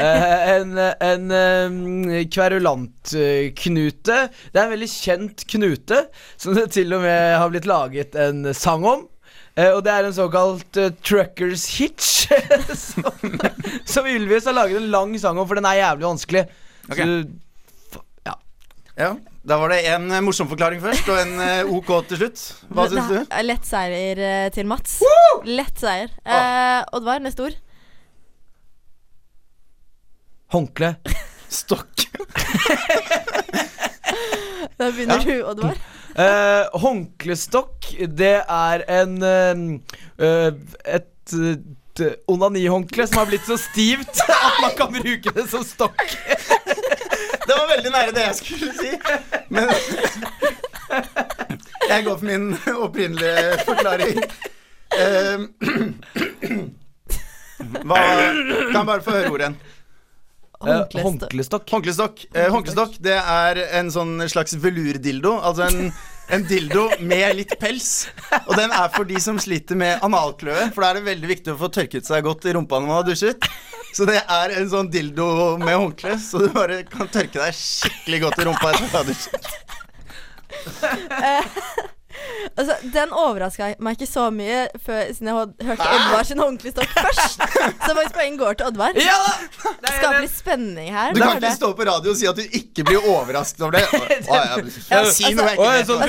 Eh, 0.00 0.50
en 0.54 0.78
en 0.80 1.24
um, 1.30 2.12
kverulantknute. 2.32 4.18
det 4.52 4.56
er 4.56 4.64
en 4.64 4.72
veldig 4.72 4.88
kjent 4.88 5.44
knute, 5.52 5.98
som 6.40 6.56
det 6.56 6.70
til 6.72 6.94
og 6.96 7.02
med 7.04 7.36
har 7.36 7.50
blitt 7.52 7.68
laget 7.68 8.16
en 8.16 8.54
sang 8.56 8.86
om. 8.88 9.02
Uh, 9.52 9.74
og 9.76 9.82
det 9.84 9.92
er 9.92 10.08
en 10.08 10.16
såkalt 10.16 10.78
uh, 10.80 10.88
truckers 11.04 11.66
hitch, 11.76 12.30
som, 12.86 13.04
som 13.84 14.08
Ylvis 14.08 14.48
har 14.48 14.56
laget 14.56 14.80
en 14.80 14.88
lang 14.94 15.12
sang 15.20 15.36
om, 15.36 15.48
for 15.48 15.60
den 15.60 15.68
er 15.68 15.82
jævlig 15.82 16.08
vanskelig. 16.08 16.44
Okay. 16.88 17.04
Så 17.04 17.04
du 17.04 18.00
ja. 18.30 18.34
Ja, 18.96 19.10
Da 19.44 19.58
var 19.60 19.74
det 19.74 19.82
en 19.92 20.08
morsom 20.24 20.48
forklaring 20.48 20.80
først, 20.80 21.10
og 21.12 21.20
en 21.20 21.68
OK 21.68 21.92
til 22.08 22.22
slutt. 22.22 22.46
Hva 22.72 22.88
syns 22.88 23.12
du? 23.12 23.36
Lett 23.44 23.68
seier 23.68 24.48
til 24.56 24.72
Mats. 24.72 25.02
Lett 25.44 25.84
seier. 25.84 26.08
Eh, 26.24 26.80
Oddvar, 26.96 27.20
neste 27.20 27.50
ord. 27.50 27.60
Håndkle. 30.52 30.94
Stokk. 31.48 32.08
Da 34.78 34.90
begynner 34.90 35.18
du, 35.24 35.42
Oddvar. 35.46 35.76
Uh, 36.18 36.80
håndklestokk, 36.80 37.86
det 38.18 38.42
er 38.50 38.82
en 39.00 39.14
eh, 39.24 39.62
eh, 40.26 40.52
Et 40.96 41.32
uh, 42.02 42.10
onanihåndkle 42.28 43.06
som 43.06 43.22
har 43.22 43.30
blitt 43.30 43.46
så 43.46 43.56
stivt 43.56 44.20
at 44.28 44.58
man 44.60 44.74
kan 44.76 44.92
bruke 44.92 45.32
det 45.32 45.46
som 45.48 45.64
stokk. 45.64 46.02
Det 47.46 47.54
var 47.58 47.66
veldig 47.76 47.90
nære 47.90 48.12
det 48.14 48.22
jeg 48.22 48.34
skulle 48.38 48.72
si. 48.76 48.90
Men 49.50 49.70
jeg 51.88 52.04
går 52.04 52.18
for 52.18 52.26
min 52.28 52.52
opprinnelige 52.76 53.58
forklaring. 53.66 54.20
Uh, 54.94 55.48
hva 57.88 57.98
Kan 58.72 58.86
bare 58.86 59.02
få 59.02 59.16
høre 59.16 59.30
ordet 59.32 59.48
igjen. 59.48 59.58
Eh, 60.62 61.02
Håndklestokk. 61.02 61.68
håndklestokk. 61.70 61.70
Håndklestokk. 61.72 62.24
Eh, 62.34 62.48
håndklestokk 62.52 62.96
det 63.02 63.16
er 63.18 63.60
en 63.80 63.90
sånn 63.94 64.14
slags 64.30 64.54
velurdildo. 64.62 65.32
Altså 65.42 65.66
en, 65.68 65.92
en 66.32 66.44
dildo 66.46 66.84
med 67.00 67.36
litt 67.40 67.54
pels. 67.60 67.88
Og 68.46 68.54
den 68.58 68.70
er 68.70 68.88
for 68.94 69.04
de 69.08 69.18
som 69.22 69.38
sliter 69.42 69.76
med 69.78 69.98
analkløe, 70.06 70.68
for 70.74 70.82
da 70.86 70.90
er 70.92 71.00
det 71.00 71.06
veldig 71.10 71.28
viktig 71.34 71.54
å 71.54 71.58
få 71.64 71.68
tørket 71.74 72.06
seg 72.08 72.22
godt 72.28 72.46
i 72.46 72.54
rumpa 72.56 72.78
når 72.80 72.88
man 72.92 73.00
har 73.00 73.08
dusjet. 73.10 73.48
Så 73.92 74.06
det 74.08 74.22
er 74.22 74.54
en 74.56 74.70
sånn 74.72 74.88
dildo 74.88 75.26
med 75.60 75.76
håndkle, 75.76 76.14
så 76.22 76.38
du 76.40 76.48
bare 76.54 76.80
kan 76.88 77.10
tørke 77.12 77.36
deg 77.42 77.52
skikkelig 77.58 78.22
godt 78.24 78.38
i 78.40 78.46
rumpa 78.48 78.70
etter 78.72 78.86
at 78.86 78.92
du 78.92 78.96
har 78.96 79.06
dusjet. 79.10 79.44
Altså, 82.56 82.76
Den 82.94 83.12
overraska 83.16 83.72
meg 83.82 83.96
ikke 83.96 84.08
så 84.10 84.26
mye 84.34 84.64
før, 84.84 85.12
siden 85.14 85.30
jeg 85.30 85.68
hørte 85.68 85.88
Oddvar 85.96 86.26
sin 86.28 86.42
håndklestokk 86.42 86.94
først. 86.96 87.42
Så 87.42 87.90
faktisk 87.90 88.16
poeng 88.16 88.38
går 88.40 88.58
til 88.60 88.70
Oddvar. 88.70 88.98
Ja! 89.00 89.18
Det 89.82 89.94
skaper 89.96 90.20
litt 90.24 90.34
spenning 90.34 90.90
her. 90.94 91.14
Du 91.14 91.22
kan 91.22 91.36
ikke 91.36 91.46
det. 91.46 91.54
stå 91.58 91.72
på 91.78 91.86
radio 91.88 92.14
og 92.14 92.18
si 92.20 92.28
at 92.30 92.38
du 92.38 92.58
ikke 92.60 92.86
blir 92.88 93.08
overrasket 93.14 93.64
over 93.64 93.78
det. 93.78 93.86
Å, 94.28 95.04
si 95.12 95.32
noe 95.36 95.54
jeg 95.54 95.84
en 95.84 95.88
sånn 95.88 96.04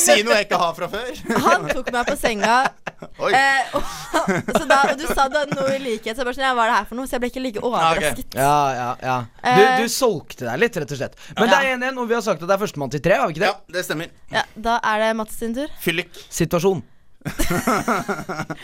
Si 0.00 0.22
noe 0.24 0.40
jeg 0.40 0.48
ikke 0.48 0.60
har 0.60 0.74
fra 0.76 0.90
før. 0.90 1.12
Han 1.48 1.70
tok 1.70 1.92
meg 1.94 2.10
på 2.10 2.18
senga. 2.20 2.58
Eh, 3.02 3.74
og, 3.76 3.82
så 4.58 4.64
da, 4.70 4.78
og 4.90 4.98
du 5.00 5.04
sa 5.08 5.26
du 5.30 5.36
hadde 5.40 5.56
noe 5.58 5.74
i 5.74 5.80
likhet, 5.82 6.14
så 6.16 6.22
jeg 6.22 6.28
bare 6.28 6.36
sånn, 6.38 6.46
ja, 6.46 6.52
hva 6.56 6.64
er 6.66 6.72
det 6.72 6.78
her 6.78 6.88
for 6.90 6.98
noe? 7.00 7.06
Så 7.10 7.16
jeg 7.16 7.22
ble 7.24 7.30
ikke 7.32 7.42
like 7.44 7.62
overrasket. 7.64 8.36
Ja, 8.38 8.56
ja, 8.78 8.88
ja. 9.02 9.16
Du, 9.44 9.62
Eh. 9.64 9.76
du 9.84 9.88
solgte 9.92 10.46
deg 10.48 10.62
litt, 10.62 10.76
rett 10.80 10.94
og 10.96 11.00
slett. 11.02 11.18
Men 11.38 11.50
det 11.52 11.58
er 11.60 11.70
1-1, 11.76 12.00
og 12.00 12.08
vi 12.10 12.16
har 12.18 12.24
sagt 12.26 12.42
at 12.42 12.48
det 12.48 12.56
er 12.56 12.62
førstemann 12.64 12.90
til 12.94 13.02
tre, 13.04 13.18
har 13.20 13.28
vi 13.28 13.36
ikke 13.36 13.44
det? 13.46 13.52
Ja, 13.52 13.76
det 13.78 13.84
stemmer. 13.86 14.10
Ja, 14.32 14.42
da 14.56 14.78
er 14.92 15.04
det 15.04 15.12
Mats 15.20 15.38
sin 15.38 15.54
tur. 15.56 15.68
Fyllik. 15.84 16.10
Situasjon. 16.32 16.82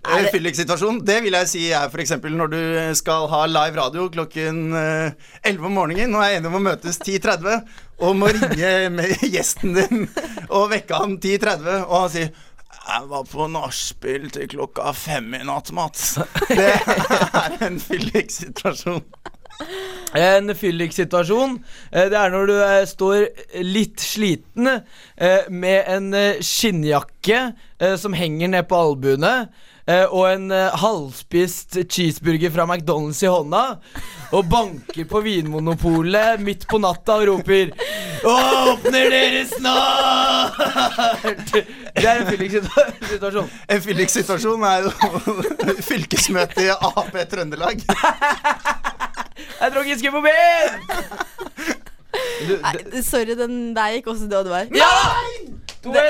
Eh, 0.00 0.30
Fyllik-situasjon, 0.32 1.02
det 1.04 1.18
vil 1.26 1.34
jeg 1.36 1.48
si 1.50 1.62
er 1.76 1.90
f.eks. 1.92 2.14
når 2.24 2.48
du 2.54 2.60
skal 2.96 3.26
ha 3.28 3.42
live 3.50 3.76
radio 3.76 4.06
klokken 4.08 4.70
eh, 4.72 5.10
11 5.44 5.66
om 5.68 5.74
morgenen 5.76 6.14
og 6.16 6.22
er 6.24 6.38
enig 6.38 6.48
om 6.48 6.56
å 6.56 6.62
møtes 6.64 6.96
10.30, 7.04 7.58
og 8.00 8.16
må 8.16 8.30
ringe 8.32 8.70
med 8.96 9.12
gjesten 9.28 9.76
din 9.76 10.06
og 10.56 10.70
vekke 10.72 11.02
han 11.02 11.18
10.30, 11.20 11.68
og 11.84 11.92
han 11.98 12.14
sier 12.14 12.30
jeg 12.90 13.08
var 13.10 13.26
på 13.30 13.46
nachspiel 13.50 14.30
til 14.34 14.48
klokka 14.50 14.92
fem 14.96 15.34
i 15.38 15.44
natt, 15.46 15.70
Mats. 15.76 16.16
Det 16.48 16.72
er 16.74 17.58
en 17.66 17.78
fylliksituasjon. 17.82 19.04
En 20.16 20.50
fyllik-situasjon, 20.56 21.58
eh, 21.92 22.06
det 22.10 22.16
er 22.16 22.32
når 22.32 22.46
du 22.48 22.54
eh, 22.56 22.84
står 22.88 23.26
litt 23.62 24.00
sliten 24.00 24.70
eh, 24.72 25.50
med 25.52 25.84
en 25.86 26.08
skinnjakke 26.40 27.42
som 28.00 28.16
henger 28.16 28.50
ned 28.52 28.66
på 28.68 28.76
albuene, 28.76 29.34
og 30.10 30.26
en 30.30 30.50
eh, 30.54 30.76
halvspist 30.82 31.78
cheeseburger 31.88 32.50
fra 32.54 32.66
McDonald's 32.68 33.22
i 33.24 33.30
hånda, 33.30 33.62
og 34.30 34.48
banker 34.50 35.04
på 35.10 35.20
Vinmonopolet 35.24 36.40
midt 36.44 36.66
på 36.70 36.78
natta 36.82 37.16
og 37.18 37.26
roper 37.30 37.72
Åpner 38.20 39.10
dere 39.10 39.46
snart! 39.48 40.54
Det 41.50 42.04
er 42.04 42.20
en 42.20 42.28
fyllik-situasjon. 42.28 43.48
En 43.72 43.80
fyllik-situasjon 43.82 44.66
er 44.68 44.78
jo 44.84 44.90
fylkesmøte 45.88 46.66
i 46.66 46.70
Ap 46.74 47.16
Trøndelag. 47.30 47.80
Jeg 47.80 49.72
tror 49.72 49.80
ikke 49.80 49.90
jeg 49.94 49.98
skulle 50.02 50.18
på 50.18 50.24
ben! 50.28 50.70
Sorry, 53.06 53.34
den 53.38 53.74
der 53.76 53.96
gikk 53.96 54.06
også 54.12 54.28
død 54.30 54.52
vei. 54.52 54.64
ja! 54.76 54.92
Det, 55.80 56.06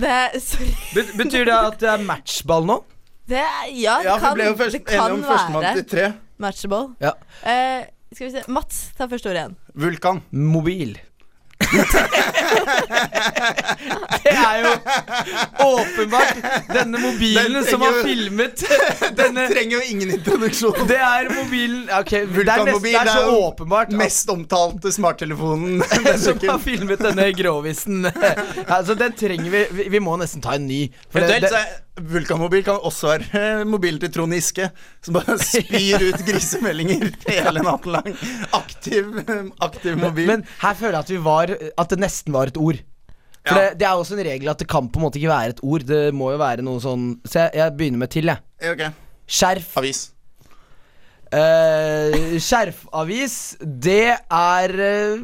det, 0.00 0.42
sorry. 0.42 0.72
Betyr 1.18 1.44
det 1.44 1.54
at 1.58 1.80
det 1.82 1.90
er 1.92 2.04
matchball 2.08 2.64
nå? 2.68 2.80
Det, 3.28 3.40
ja, 3.80 3.98
det 4.02 4.04
Ja, 4.10 4.18
kan, 4.20 4.34
ble 4.36 4.44
jo 4.50 4.56
først, 4.58 4.72
det 4.76 4.84
kan 4.84 5.10
enige 5.14 5.26
om 5.48 5.62
være 5.62 5.74
til 5.78 5.86
tre. 5.88 6.12
matchable. 6.38 6.82
Ja. 7.00 7.12
Eh, 7.44 7.86
skal 8.12 8.26
vi 8.26 8.30
se 8.34 8.42
Mats 8.52 8.82
tar 8.98 9.08
første 9.08 9.30
ord 9.32 9.38
igjen. 9.40 9.56
Vulkan. 9.74 10.22
Mobil. 10.30 10.98
Det 14.24 14.32
er 14.32 14.58
jo 14.62 14.70
åpenbart 15.64 16.40
denne 16.72 16.98
mobilen 17.00 17.64
som 17.66 17.82
har 17.84 18.00
filmet 18.04 18.64
denne, 19.18 19.44
Den 19.44 19.52
trenger 19.52 19.76
jo 19.76 19.82
ingen 19.90 20.10
introduksjon. 20.18 20.86
Det 20.88 20.98
er 20.98 21.30
mobilen 21.32 21.88
okay, 21.98 22.26
det 22.26 22.44
er, 22.48 22.64
nest, 22.68 22.82
det 22.84 22.94
er 22.98 23.12
så 23.12 23.36
åpenbart 23.38 23.94
Mest 23.94 24.30
omtalte 24.32 24.92
smarttelefonen 24.94 25.82
som 26.24 26.38
har 26.48 26.60
filmet 26.62 27.02
denne 27.04 27.30
grovisen. 27.36 28.04
altså, 28.76 28.94
den 28.98 29.16
trenger 29.18 29.50
vi, 29.50 29.64
vi 29.70 29.88
Vi 29.94 30.02
må 30.02 30.18
nesten 30.20 30.44
ta 30.44 30.58
en 30.58 30.68
ny. 30.68 30.86
For 31.12 31.24
det, 31.24 31.40
det, 31.46 31.64
Vulkanmobil 31.94 32.64
kan 32.66 32.80
også 32.82 33.12
være 33.12 33.64
mobilen 33.70 34.00
til 34.02 34.10
Trond 34.10 34.34
Giske, 34.34 34.66
som 35.04 35.14
bare 35.14 35.36
spyr 35.38 36.02
ut 36.02 36.24
grisemeldinger 36.26 37.12
hele 37.28 37.62
natten 37.62 37.94
lang. 37.94 38.08
Aktiv, 38.56 39.12
aktiv 39.62 40.00
mobil. 40.00 40.26
men 40.26 40.42
her 40.58 40.74
føler 40.74 40.96
jeg 40.98 41.04
at 41.06 41.12
vi 41.12 41.20
var 41.22 41.43
At 41.52 41.92
det 41.92 42.00
nesten 42.02 42.34
var 42.34 42.52
et 42.52 42.56
ord. 42.60 42.80
For 43.44 43.58
Ja. 43.58 43.68
det, 43.70 43.78
det 43.80 43.86
er 43.86 44.00
også 44.00 44.16
en 44.16 44.24
regel 44.24 44.48
at 44.48 44.58
det 44.62 44.68
kan 44.72 44.86
på 44.88 44.96
en 44.98 45.04
måte 45.04 45.20
ikke 45.20 45.28
være 45.28 45.52
et 45.52 45.62
ord. 45.62 45.84
Det 45.84 46.14
må 46.16 46.30
jo 46.32 46.40
være 46.40 46.64
noe 46.64 46.80
sånn 46.80 47.18
Så 47.28 47.42
jeg, 47.42 47.50
jeg 47.60 47.76
begynner 47.76 48.00
med 48.00 48.12
til, 48.14 48.30
jeg. 48.32 48.40
Okay. 48.72 48.90
Skjerf. 49.28 49.76
Avis. 49.76 50.06
Uh, 51.34 52.36
skjerfavis, 52.38 53.56
det 53.60 54.14
er 54.14 54.74
eh, 54.84 55.22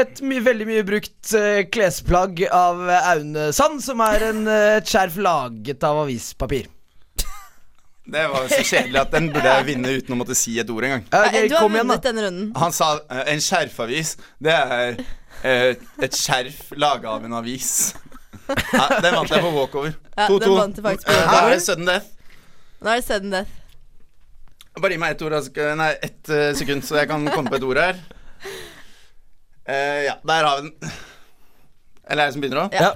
et 0.00 0.22
my 0.26 0.40
veldig 0.42 0.66
mye 0.66 0.86
brukt 0.88 1.34
uh, 1.38 1.60
klesplagg 1.70 2.42
av 2.48 2.82
Aune 3.14 3.52
Sand, 3.54 3.78
som 3.84 4.02
er 4.02 4.26
en, 4.32 4.40
et 4.50 4.90
skjerf 4.90 5.20
laget 5.22 5.86
av 5.86 6.02
avispapir. 6.02 6.66
Det 8.04 8.24
var 8.28 8.48
så 8.52 8.60
kjedelig 8.60 9.00
at 9.00 9.12
den 9.14 9.30
burde 9.32 9.48
jeg 9.48 9.66
vinne 9.70 9.92
uten 9.96 10.12
å 10.12 10.18
måtte 10.20 10.36
si 10.36 10.58
et 10.60 10.70
ord 10.70 10.84
engang. 10.84 11.04
Ja, 11.08 11.44
du 11.48 11.54
har 11.56 11.70
vunnet 11.72 12.04
denne 12.04 12.24
runden. 12.26 12.50
Han 12.60 12.74
sa 12.76 12.90
uh, 13.00 13.22
en 13.32 13.40
skjerfavis. 13.40 14.16
Det 14.44 14.52
er 14.52 14.98
uh, 15.00 15.70
et 16.04 16.18
skjerf 16.18 16.74
laga 16.76 17.14
av 17.16 17.24
en 17.24 17.38
avis. 17.40 17.94
Ja, 18.44 19.00
den 19.00 19.14
vant 19.16 19.32
jeg 19.32 19.40
på 19.40 19.52
walkover. 19.54 19.94
Ja, 20.18 20.26
2-2. 20.28 20.40
den 20.44 20.56
vant 20.58 20.76
du 20.76 20.82
faktisk 20.84 21.08
på 21.08 21.14
Eh, 21.14 21.36
er 21.38 21.54
det 21.54 21.62
sudden 21.64 21.88
death. 21.88 22.10
Nå 22.84 22.92
er 22.92 23.00
det 23.00 23.06
sudden 23.06 23.32
death. 23.32 23.60
Bare 24.74 24.92
gi 24.92 25.00
meg 25.00 25.14
ett 25.14 25.24
ord, 25.24 25.36
altså, 25.38 25.70
nei, 25.78 25.90
ett 26.02 26.32
uh, 26.34 26.50
sekund, 26.58 26.84
så 26.84 26.98
jeg 26.98 27.08
kan 27.08 27.24
komme 27.30 27.52
på 27.52 27.56
et 27.60 27.66
ord 27.70 27.80
her. 27.80 28.04
Eh, 29.64 30.00
ja, 30.10 30.18
der 30.28 30.44
har 30.44 30.60
vi 30.60 30.68
den. 30.68 30.92
Eller 32.04 32.22
er 32.22 32.26
det 32.26 32.36
som 32.36 32.44
begynner 32.44 32.66
òg? 32.66 32.74
Ja. 32.76 32.90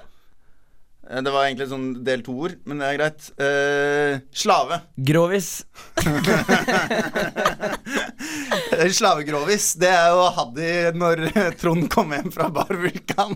Eh, 1.09 1.23
Det 1.23 1.31
var 1.33 1.47
egentlig 1.47 1.69
sånn 1.71 2.05
del 2.05 2.23
to-ord, 2.27 2.59
men 2.69 2.79
det 2.83 2.89
er 2.89 2.99
greit. 2.99 3.31
Eh, 3.41 4.21
slave. 4.33 4.81
Grovis. 4.97 5.65
Slavegrovis. 8.99 9.75
Det 9.81 9.91
er 9.91 10.09
jo 10.13 10.29
Haddy 10.37 10.93
når 10.99 11.17
Trond 11.61 11.85
kom 11.93 12.13
hjem 12.15 12.31
fra 12.35 12.47
Bar 12.53 12.75
Vulkan. 12.77 13.33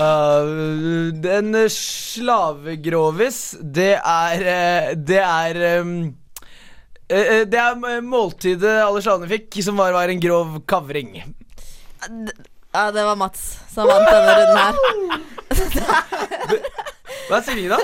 Uh, 0.00 1.12
en 1.36 1.54
eh, 1.56 1.68
slavegrovis, 1.72 3.56
det 3.60 3.94
er 3.98 4.44
eh, 4.52 4.90
Det 4.96 5.18
er 5.20 5.80
um, 5.80 6.14
Det 7.08 7.58
er 7.58 8.00
måltidet 8.04 8.84
alle 8.84 9.02
slavene 9.02 9.28
fikk, 9.30 9.62
som 9.64 9.76
var, 9.80 9.92
var 9.96 10.08
en 10.12 10.20
grov 10.22 10.60
kavring. 10.70 11.16
Ja, 12.70 12.84
det 12.94 13.02
var 13.04 13.16
Mats 13.18 13.58
som 13.74 13.88
vant 13.90 14.06
denne 14.06 14.32
runden 14.38 14.58
her. 14.60 14.74
Hva 17.30 17.40
sier 17.44 17.56
vi 17.58 17.66
da? 17.70 17.78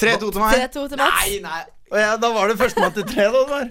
3-2 0.00 0.30
til 0.32 0.40
meg. 0.40 0.54
3-2 0.64 0.84
til 0.92 1.00
Mats. 1.00 1.24
Nei, 1.26 1.40
nei. 1.44 1.62
Og 1.92 1.98
ja, 2.00 2.14
da 2.20 2.30
var 2.34 2.48
det 2.50 2.56
førstemann 2.60 2.94
til 2.96 3.04
tre, 3.08 3.26
da. 3.30 3.42
Oddvar. 3.44 3.66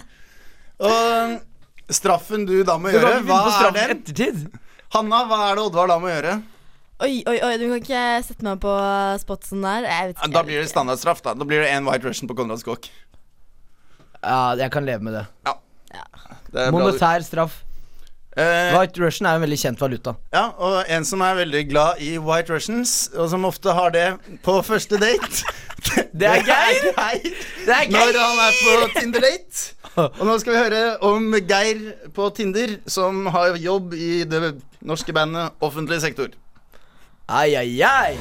Og 0.84 1.94
straffen 1.94 2.46
du 2.48 2.56
da 2.68 2.78
må 2.82 2.92
Du 2.94 2.98
gjøre, 3.00 3.22
hva 3.28 3.40
er 3.68 3.74
den? 3.76 3.98
ettertid. 3.98 4.44
Hanna, 4.94 5.24
hva 5.30 5.40
er 5.50 5.58
det 5.60 5.66
Oddvar 5.68 5.90
da 5.92 5.98
må 6.02 6.12
gjøre? 6.12 6.38
Oi, 7.04 7.16
oi, 7.28 7.38
oi, 7.44 7.54
du 7.60 7.66
kan 7.68 7.80
ikke 7.82 8.04
sette 8.24 8.46
meg 8.46 8.62
på 8.64 8.74
spotsen 9.24 9.64
der. 9.66 9.88
Jeg 9.90 10.12
vet 10.12 10.20
ikke. 10.22 10.32
Da 10.38 10.44
blir 10.48 10.62
det 10.62 10.70
standardstraff. 10.72 11.24
Da 11.26 11.34
Da 11.36 11.48
blir 11.50 11.64
det 11.66 11.72
én 11.74 11.90
White 11.90 12.06
Russian 12.08 12.30
på 12.30 12.38
Konrad 12.38 12.62
Skåk. 12.62 12.88
Ja, 14.24 14.54
jeg 14.56 14.70
kan 14.72 14.86
leve 14.88 15.04
med 15.04 15.18
det. 15.18 15.26
Det 16.54 16.62
er 16.62 16.70
bra 16.72 16.78
Monetær 16.78 17.26
straff. 17.26 17.64
Eh, 18.34 18.74
White 18.74 18.98
Russian 18.98 19.28
er 19.30 19.36
en 19.38 19.44
veldig 19.44 19.58
kjent 19.62 19.82
valuta. 19.82 20.16
ja, 20.34 20.48
og 20.58 20.86
en 20.90 21.06
som 21.06 21.22
er 21.22 21.36
veldig 21.38 21.70
glad 21.70 22.00
i 22.02 22.16
White 22.18 22.50
Russians, 22.54 23.10
og 23.14 23.30
som 23.30 23.46
ofte 23.46 23.70
har 23.78 23.90
det 23.94 24.08
på 24.42 24.56
første 24.66 24.98
date 24.98 25.44
Det 26.18 26.26
er 26.26 26.42
Geir! 26.48 26.88
Geir. 26.98 27.22
Det 27.68 27.76
er 27.76 27.90
Når 27.92 28.18
han 28.18 28.40
er 28.40 28.54
på 28.58 29.00
Tinder-date. 29.00 29.74
Og 30.20 30.26
nå 30.26 30.38
skal 30.42 30.54
vi 30.56 30.60
høre 30.64 30.98
om 31.06 31.34
Geir 31.50 31.82
på 32.16 32.30
Tinder, 32.34 32.78
som 32.88 33.26
har 33.36 33.58
jobb 33.62 33.94
i 33.94 34.24
det 34.24 34.56
norske 34.82 35.14
bandet 35.14 35.52
Offentlig 35.62 36.00
sektor. 36.02 36.28
Ai, 37.30 37.54
ai, 37.60 37.82
ai. 37.84 38.16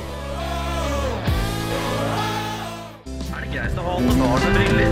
Er 3.33 3.40
det 3.40 3.51
greit 3.55 3.79
å 3.79 3.87
ha 3.87 3.96
alle 3.96 4.12
barn 4.20 4.42
og 4.42 4.53
briller? 4.59 4.88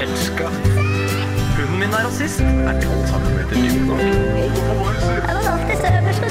Elska. 0.00 0.50
Min 1.84 1.92
er 1.92 2.04
rasist. 2.06 2.40
Er 2.40 2.78
12 2.80 3.00
centimeter 3.10 3.56
dyp 3.60 3.80
nok? 3.88 3.98
Jeg 4.00 5.34
var 5.36 5.48
alltid 5.52 5.84
øverst 5.98 6.22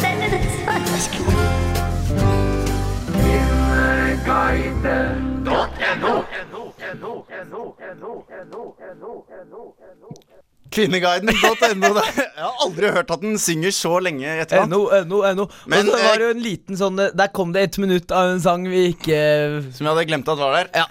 Kvinneguiden.no. 10.71 12.01
Jeg 12.01 12.33
har 12.37 12.55
aldri 12.65 12.89
hørt 12.89 13.11
at 13.11 13.21
den 13.21 13.37
synger 13.37 13.71
så 13.71 13.99
lenge 13.99 14.25
i 14.25 14.39
etterkant. 14.41 14.71
NO, 14.71 14.89
NO, 15.05 15.21
NO. 15.37 15.47
Men, 15.69 15.85
så 15.85 15.91
var 15.91 16.17
det 16.17 16.23
eh, 16.23 16.25
jo 16.25 16.33
en 16.33 16.45
liten 16.47 16.79
sånn 16.79 16.97
eh, 16.97 17.13
Der 17.13 17.29
kom 17.29 17.53
det 17.53 17.67
et 17.67 17.77
minutt 17.77 18.09
av 18.09 18.33
en 18.33 18.41
sang 18.41 18.65
vi 18.65 18.87
ikke 18.95 19.19
Som 19.69 19.85
jeg 19.85 19.91
hadde 19.91 20.09
glemt 20.09 20.33
at 20.33 20.41
var 20.41 20.57
der. 20.57 20.73
Ja. 20.81 20.87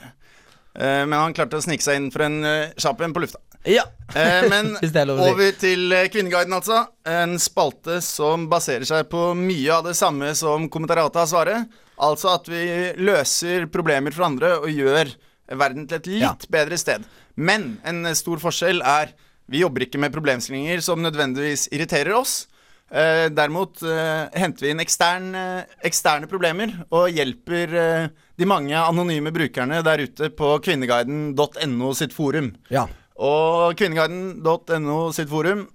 Eh, 0.78 1.02
men 1.02 1.18
han 1.18 1.34
klarte 1.34 1.58
å 1.58 1.64
snike 1.66 1.82
seg 1.82 1.98
inn 1.98 2.12
for 2.14 2.22
en 2.28 2.44
kjapp 2.78 3.02
en 3.02 3.16
på 3.16 3.26
lufta. 3.26 3.42
Ja. 3.68 3.84
Eh, 4.14 4.48
men 4.50 4.72
er 4.82 5.10
over 5.14 5.52
til 5.58 5.92
eh, 5.94 6.08
Kvinneguiden, 6.12 6.52
altså. 6.56 6.82
En 7.08 7.36
spalte 7.42 8.00
som 8.04 8.48
baserer 8.50 8.84
seg 8.88 9.08
på 9.12 9.32
mye 9.38 9.70
av 9.76 9.86
det 9.86 9.96
samme 9.98 10.32
som 10.38 10.68
kommentariatet 10.72 11.20
har 11.22 11.30
svaret. 11.30 11.80
Altså 12.02 12.32
at 12.34 12.48
vi 12.50 12.62
løser 12.98 13.68
problemer 13.70 14.14
for 14.14 14.26
andre 14.26 14.56
og 14.58 14.70
gjør 14.72 15.12
verden 15.52 15.86
til 15.86 16.00
et 16.00 16.06
litt 16.10 16.22
Ja. 16.24 16.32
bedre 16.50 16.78
sted. 16.80 17.04
Men 17.36 17.76
en 17.86 18.04
stor 18.18 18.40
forskjell 18.42 18.82
er 18.82 19.12
vi 19.52 19.60
jobber 19.62 19.84
ikke 19.84 20.00
med 20.00 20.12
problemstillinger 20.14 20.80
som 20.84 21.02
nødvendigvis 21.02 21.68
irriterer 21.74 22.14
oss. 22.16 22.46
Eh, 22.92 23.28
derimot 23.32 23.80
eh, 23.88 24.28
henter 24.36 24.66
vi 24.66 24.70
inn 24.72 24.82
ekstern, 24.82 25.30
eh, 25.36 25.62
eksterne 25.88 26.28
problemer 26.28 26.74
og 26.92 27.08
hjelper 27.12 27.72
eh, 27.80 28.08
de 28.36 28.48
mange 28.48 28.76
anonyme 28.76 29.32
brukerne 29.32 29.78
der 29.84 30.02
ute 30.04 30.28
på 30.36 30.58
kvinneguiden.no 30.64 31.92
sitt 31.96 32.12
forum. 32.16 32.52
ja. 32.72 32.88
Og 33.20 33.76
kvinneguiden.no 33.78 34.98
sitt 35.16 35.30
forum 35.30 35.66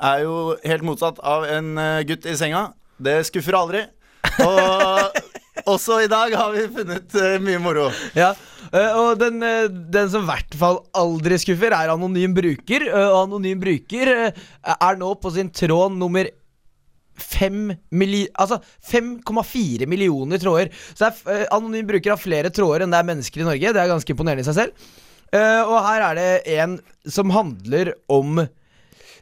er 0.00 0.22
jo 0.24 0.36
helt 0.64 0.86
motsatt 0.86 1.20
av 1.26 1.46
en 1.48 1.74
eh, 1.78 2.04
gutt 2.08 2.26
i 2.28 2.36
senga. 2.38 2.70
Det 3.00 3.20
skuffer 3.28 3.56
aldri. 3.56 3.84
Og 4.44 5.20
også 5.74 6.00
i 6.04 6.10
dag 6.10 6.34
har 6.36 6.54
vi 6.56 6.66
funnet 6.72 7.16
eh, 7.20 7.36
mye 7.42 7.60
moro. 7.62 7.88
Ja, 8.16 8.32
uh, 8.72 8.90
og 9.02 9.20
den, 9.20 9.40
uh, 9.44 9.68
den 9.68 10.10
som 10.12 10.24
i 10.24 10.30
hvert 10.30 10.56
fall 10.58 10.82
aldri 10.96 11.38
skuffer, 11.40 11.76
er 11.76 11.92
anonym 11.92 12.36
bruker. 12.36 12.88
Og 12.90 13.16
anonym 13.26 13.62
bruker 13.62 14.12
er 14.30 15.00
nå 15.00 15.14
på 15.20 15.34
sin 15.36 15.52
tråd 15.52 15.96
nummer 16.00 16.28
5,4 17.20 17.76
milli 18.00 18.22
altså 18.40 18.56
5,4 18.88 19.84
millioner 19.90 20.40
tråder. 20.40 20.72
Så 20.96 21.10
er, 21.10 21.44
anonym 21.52 21.88
bruker 21.90 22.14
har 22.14 22.20
flere 22.20 22.52
tråder 22.54 22.86
enn 22.86 22.94
det 22.94 23.02
er 23.02 23.08
mennesker 23.12 23.42
i 23.42 23.48
Norge. 23.48 23.74
Det 23.76 23.82
er 23.82 23.92
ganske 23.92 24.16
imponerende 24.16 24.46
i 24.46 24.48
seg 24.48 24.56
selv. 24.62 24.90
Eh, 25.32 25.62
og 25.62 25.76
her 25.86 26.02
er 26.10 26.14
det 26.18 26.30
en 26.58 26.78
som 27.06 27.30
handler 27.30 27.92
om 28.10 28.40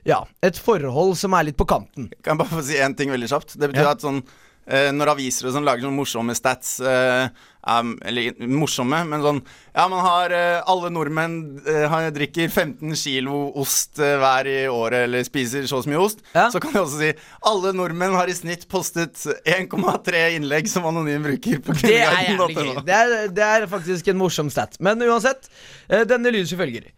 ja, 0.09 0.23
et 0.47 0.57
forhold 0.57 1.17
som 1.21 1.35
er 1.37 1.49
litt 1.51 1.59
på 1.61 1.67
kanten. 1.69 2.07
Kan 2.25 2.33
jeg 2.37 2.41
bare 2.41 2.55
få 2.55 2.63
si 2.65 2.79
én 2.81 2.95
ting 2.97 3.11
veldig 3.13 3.29
kjapt? 3.29 3.57
Det 3.61 3.69
betyr 3.73 3.85
Ja. 3.85 3.91
at 3.93 4.01
sånn 4.05 4.23
når 4.69 5.15
aviser 5.15 5.49
og 5.49 5.55
sånn 5.55 5.65
lager 5.65 5.87
sånne 5.87 5.97
morsomme 5.97 6.35
stats 6.37 6.75
eh, 6.85 7.31
um, 7.69 7.95
Eller 8.05 8.37
morsomme, 8.49 9.01
men 9.09 9.23
sånn 9.25 9.41
Ja, 9.75 9.87
man 9.91 10.03
har 10.05 10.35
eh, 10.35 10.59
Alle 10.69 10.91
nordmenn 10.95 11.37
eh, 11.65 11.87
har, 11.91 12.09
drikker 12.15 12.51
15 12.51 12.97
kilo 12.99 13.39
ost 13.59 14.01
eh, 14.03 14.17
hver 14.21 14.49
i 14.51 14.59
året, 14.71 15.07
eller 15.07 15.25
spiser 15.27 15.67
så 15.69 15.81
mye 15.89 16.01
ost. 16.01 16.23
Ja. 16.35 16.49
Så 16.53 16.61
kan 16.63 16.75
vi 16.75 16.81
også 16.81 17.01
si 17.01 17.11
alle 17.49 17.73
nordmenn 17.77 18.17
har 18.17 18.31
i 18.31 18.37
snitt 18.37 18.67
postet 18.71 19.21
1,3 19.47 20.25
innlegg 20.37 20.69
som 20.71 20.87
anonym 20.89 21.25
bruker 21.27 21.63
på 21.65 21.77
Det 21.79 21.95
er 22.01 22.31
jævlig 22.31 22.57
gøy. 22.57 22.73
Det 22.87 22.97
er, 22.97 23.17
det 23.35 23.47
er 23.47 23.67
faktisk 23.71 24.11
en 24.11 24.21
morsom 24.21 24.53
stat. 24.53 24.79
Men 24.85 25.03
uansett, 25.07 25.51
eh, 25.89 26.05
denne 26.09 26.33
lyder 26.35 26.49
som 26.51 26.61
følger. 26.61 26.91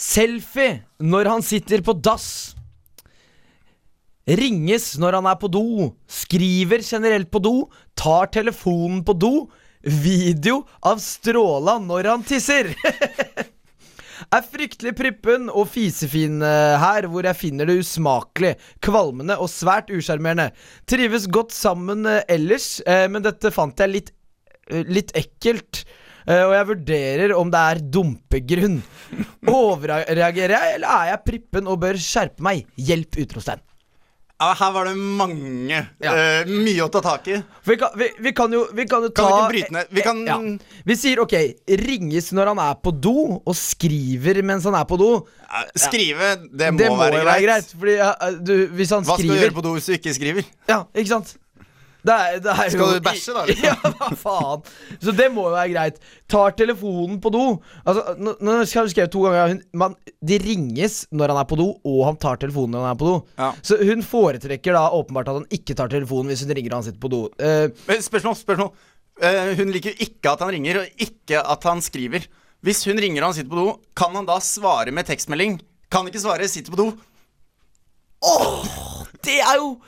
Selfie 0.00 0.80
når 1.00 1.34
han 1.34 1.44
sitter 1.44 1.84
på 1.84 1.96
dass. 1.96 2.30
Ringes 4.28 4.92
når 5.00 5.18
han 5.18 5.28
er 5.30 5.38
på 5.40 5.48
do. 5.52 5.90
Skriver 6.10 6.84
generelt 6.84 7.30
på 7.32 7.40
do. 7.42 7.54
Tar 7.98 8.30
telefonen 8.34 9.04
på 9.06 9.16
do. 9.16 9.34
Video 9.80 10.64
av 10.84 11.00
stråla 11.00 11.78
når 11.80 12.10
han 12.12 12.26
tisser. 12.26 12.74
Er 14.30 14.44
fryktelig 14.44 14.92
prippen 14.98 15.48
og 15.48 15.64
fisefin 15.72 16.42
eh, 16.44 16.74
her, 16.78 17.08
hvor 17.10 17.24
jeg 17.26 17.38
finner 17.38 17.66
det 17.66 17.78
usmakelig, 17.80 18.52
kvalmende 18.84 19.38
og 19.40 19.48
svært 19.50 19.88
usjarmerende. 19.90 20.50
Trives 20.86 21.24
godt 21.32 21.54
sammen 21.56 22.04
eh, 22.06 22.20
ellers, 22.30 22.76
eh, 22.84 23.06
men 23.10 23.24
dette 23.24 23.50
fant 23.54 23.80
jeg 23.80 23.90
litt, 23.94 24.12
litt 24.92 25.10
ekkelt. 25.18 25.82
Og 26.30 26.52
jeg 26.52 26.66
vurderer 26.68 27.32
om 27.34 27.48
det 27.50 27.60
er 27.72 27.78
dumpegrunn. 27.96 28.76
Overreagerer 29.50 30.52
jeg, 30.52 30.76
eller 30.76 30.92
er 30.92 31.08
jeg 31.14 31.22
prippen 31.26 31.66
og 31.72 31.80
bør 31.82 31.98
skjerpe 31.98 32.44
meg? 32.44 32.68
Hjelp! 32.78 33.18
utropstegn. 33.24 33.64
Ja, 34.40 34.54
her 34.56 34.70
var 34.72 34.88
det 34.88 34.94
mange. 34.96 35.80
eh, 36.00 36.48
mye 36.48 36.84
å 36.86 36.88
ta 36.88 37.02
tak 37.04 37.26
i. 37.28 37.36
Vi 37.68 37.74
kan, 37.76 37.92
vi, 38.00 38.06
vi 38.24 38.32
kan 38.32 38.52
jo, 38.56 38.62
vi 38.72 38.86
kan 38.88 39.04
jo 39.04 39.10
ta 39.12 39.26
Kan 39.26 39.34
vi 39.34 39.40
ikke 39.40 39.50
bryte 39.52 39.74
ned? 39.76 39.90
Vi 39.92 40.04
kan 40.06 40.22
ja. 40.24 40.36
Vi 40.88 40.96
sier 40.96 41.20
ok, 41.20 41.34
ringes 41.82 42.30
når 42.32 42.54
han 42.54 42.62
er 42.64 42.78
på 42.80 42.94
do, 42.96 43.16
og 43.44 43.58
skriver 43.58 44.40
mens 44.48 44.64
han 44.64 44.78
er 44.80 44.86
på 44.88 44.96
do. 45.00 45.10
Skrive, 45.76 46.32
det 46.48 46.72
må, 46.72 46.80
Det 46.80 46.88
må 46.88 46.96
være 47.02 47.20
greit. 47.20 47.28
være 47.28 47.44
greit. 47.44 47.76
Fordi 47.82 47.98
uh, 48.00 48.40
du, 48.40 48.54
hvis 48.80 48.96
han 48.96 49.04
Hva 49.04 49.18
skal 49.20 49.28
du 49.28 49.36
gjøre 49.42 49.56
på 49.60 49.66
do 49.68 49.76
hvis 49.76 49.90
du 49.90 49.96
ikke 49.98 50.16
skriver? 50.16 50.48
Ja, 50.72 50.82
ikke 50.96 51.12
sant? 51.12 51.36
Det 52.06 52.14
er, 52.14 52.38
det 52.40 52.52
er 52.52 52.70
Skal 52.72 52.80
jo, 52.80 52.96
du 52.96 53.04
bæsje, 53.04 53.34
da, 53.36 53.44
liksom? 53.48 53.66
Ja, 53.68 53.92
hva 54.00 54.08
faen? 54.18 54.62
Så 55.02 55.14
det 55.16 55.28
må 55.34 55.46
jo 55.48 55.54
være 55.54 55.72
greit. 55.74 55.98
Tar 56.30 56.54
telefonen 56.58 57.18
på 57.22 57.32
do. 57.34 57.44
Altså, 57.84 58.14
nå, 58.20 58.34
nå 58.40 58.56
har 58.60 58.86
du 58.88 58.92
skrevet 58.92 59.12
to 59.12 59.24
ganger 59.26 59.54
hun, 59.54 59.62
man, 59.82 59.96
De 60.32 60.38
ringes 60.42 61.02
når 61.12 61.34
han 61.34 61.42
er 61.42 61.48
på 61.50 61.58
do, 61.60 61.68
og 61.76 62.00
han 62.08 62.20
tar 62.22 62.40
telefonen 62.42 62.76
når 62.76 62.86
han 62.86 62.94
er 62.94 63.00
på 63.02 63.10
do. 63.10 63.16
Ja. 63.40 63.50
Så 63.66 63.80
hun 63.84 64.04
foretrekker 64.06 64.76
da 64.76 64.86
åpenbart 64.96 65.32
at 65.32 65.40
han 65.42 65.48
ikke 65.60 65.76
tar 65.78 65.92
telefonen 65.92 66.32
hvis 66.32 66.44
hun 66.46 66.54
ringer 66.56 66.72
og 66.72 66.80
han 66.80 66.88
sitter 66.88 67.04
på 67.04 67.12
do. 67.12 67.22
Uh, 67.40 67.68
Men 67.90 68.04
Spørsmål, 68.06 68.38
spørsmål. 68.40 68.72
Uh, 69.20 69.52
hun 69.58 69.74
liker 69.74 69.92
jo 69.92 70.06
ikke 70.08 70.32
at 70.32 70.44
han 70.46 70.54
ringer, 70.56 70.80
og 70.80 71.04
ikke 71.08 71.42
at 71.42 71.68
han 71.68 71.84
skriver. 71.84 72.24
Hvis 72.64 72.84
hun 72.88 73.00
ringer 73.00 73.24
og 73.24 73.32
han 73.32 73.40
sitter 73.40 73.52
på 73.52 73.60
do, 73.60 73.78
kan 73.96 74.16
han 74.16 74.28
da 74.28 74.40
svare 74.44 74.92
med 74.94 75.08
tekstmelding? 75.08 75.60
Kan 75.90 76.06
ikke 76.06 76.22
svare 76.22 76.46
'sitter 76.48 76.70
på 76.70 76.78
do'? 76.78 76.92
er 79.42 79.56
jo 79.56 79.56
det 79.56 79.56
er 79.56 79.58
vanskelig. 79.58 79.78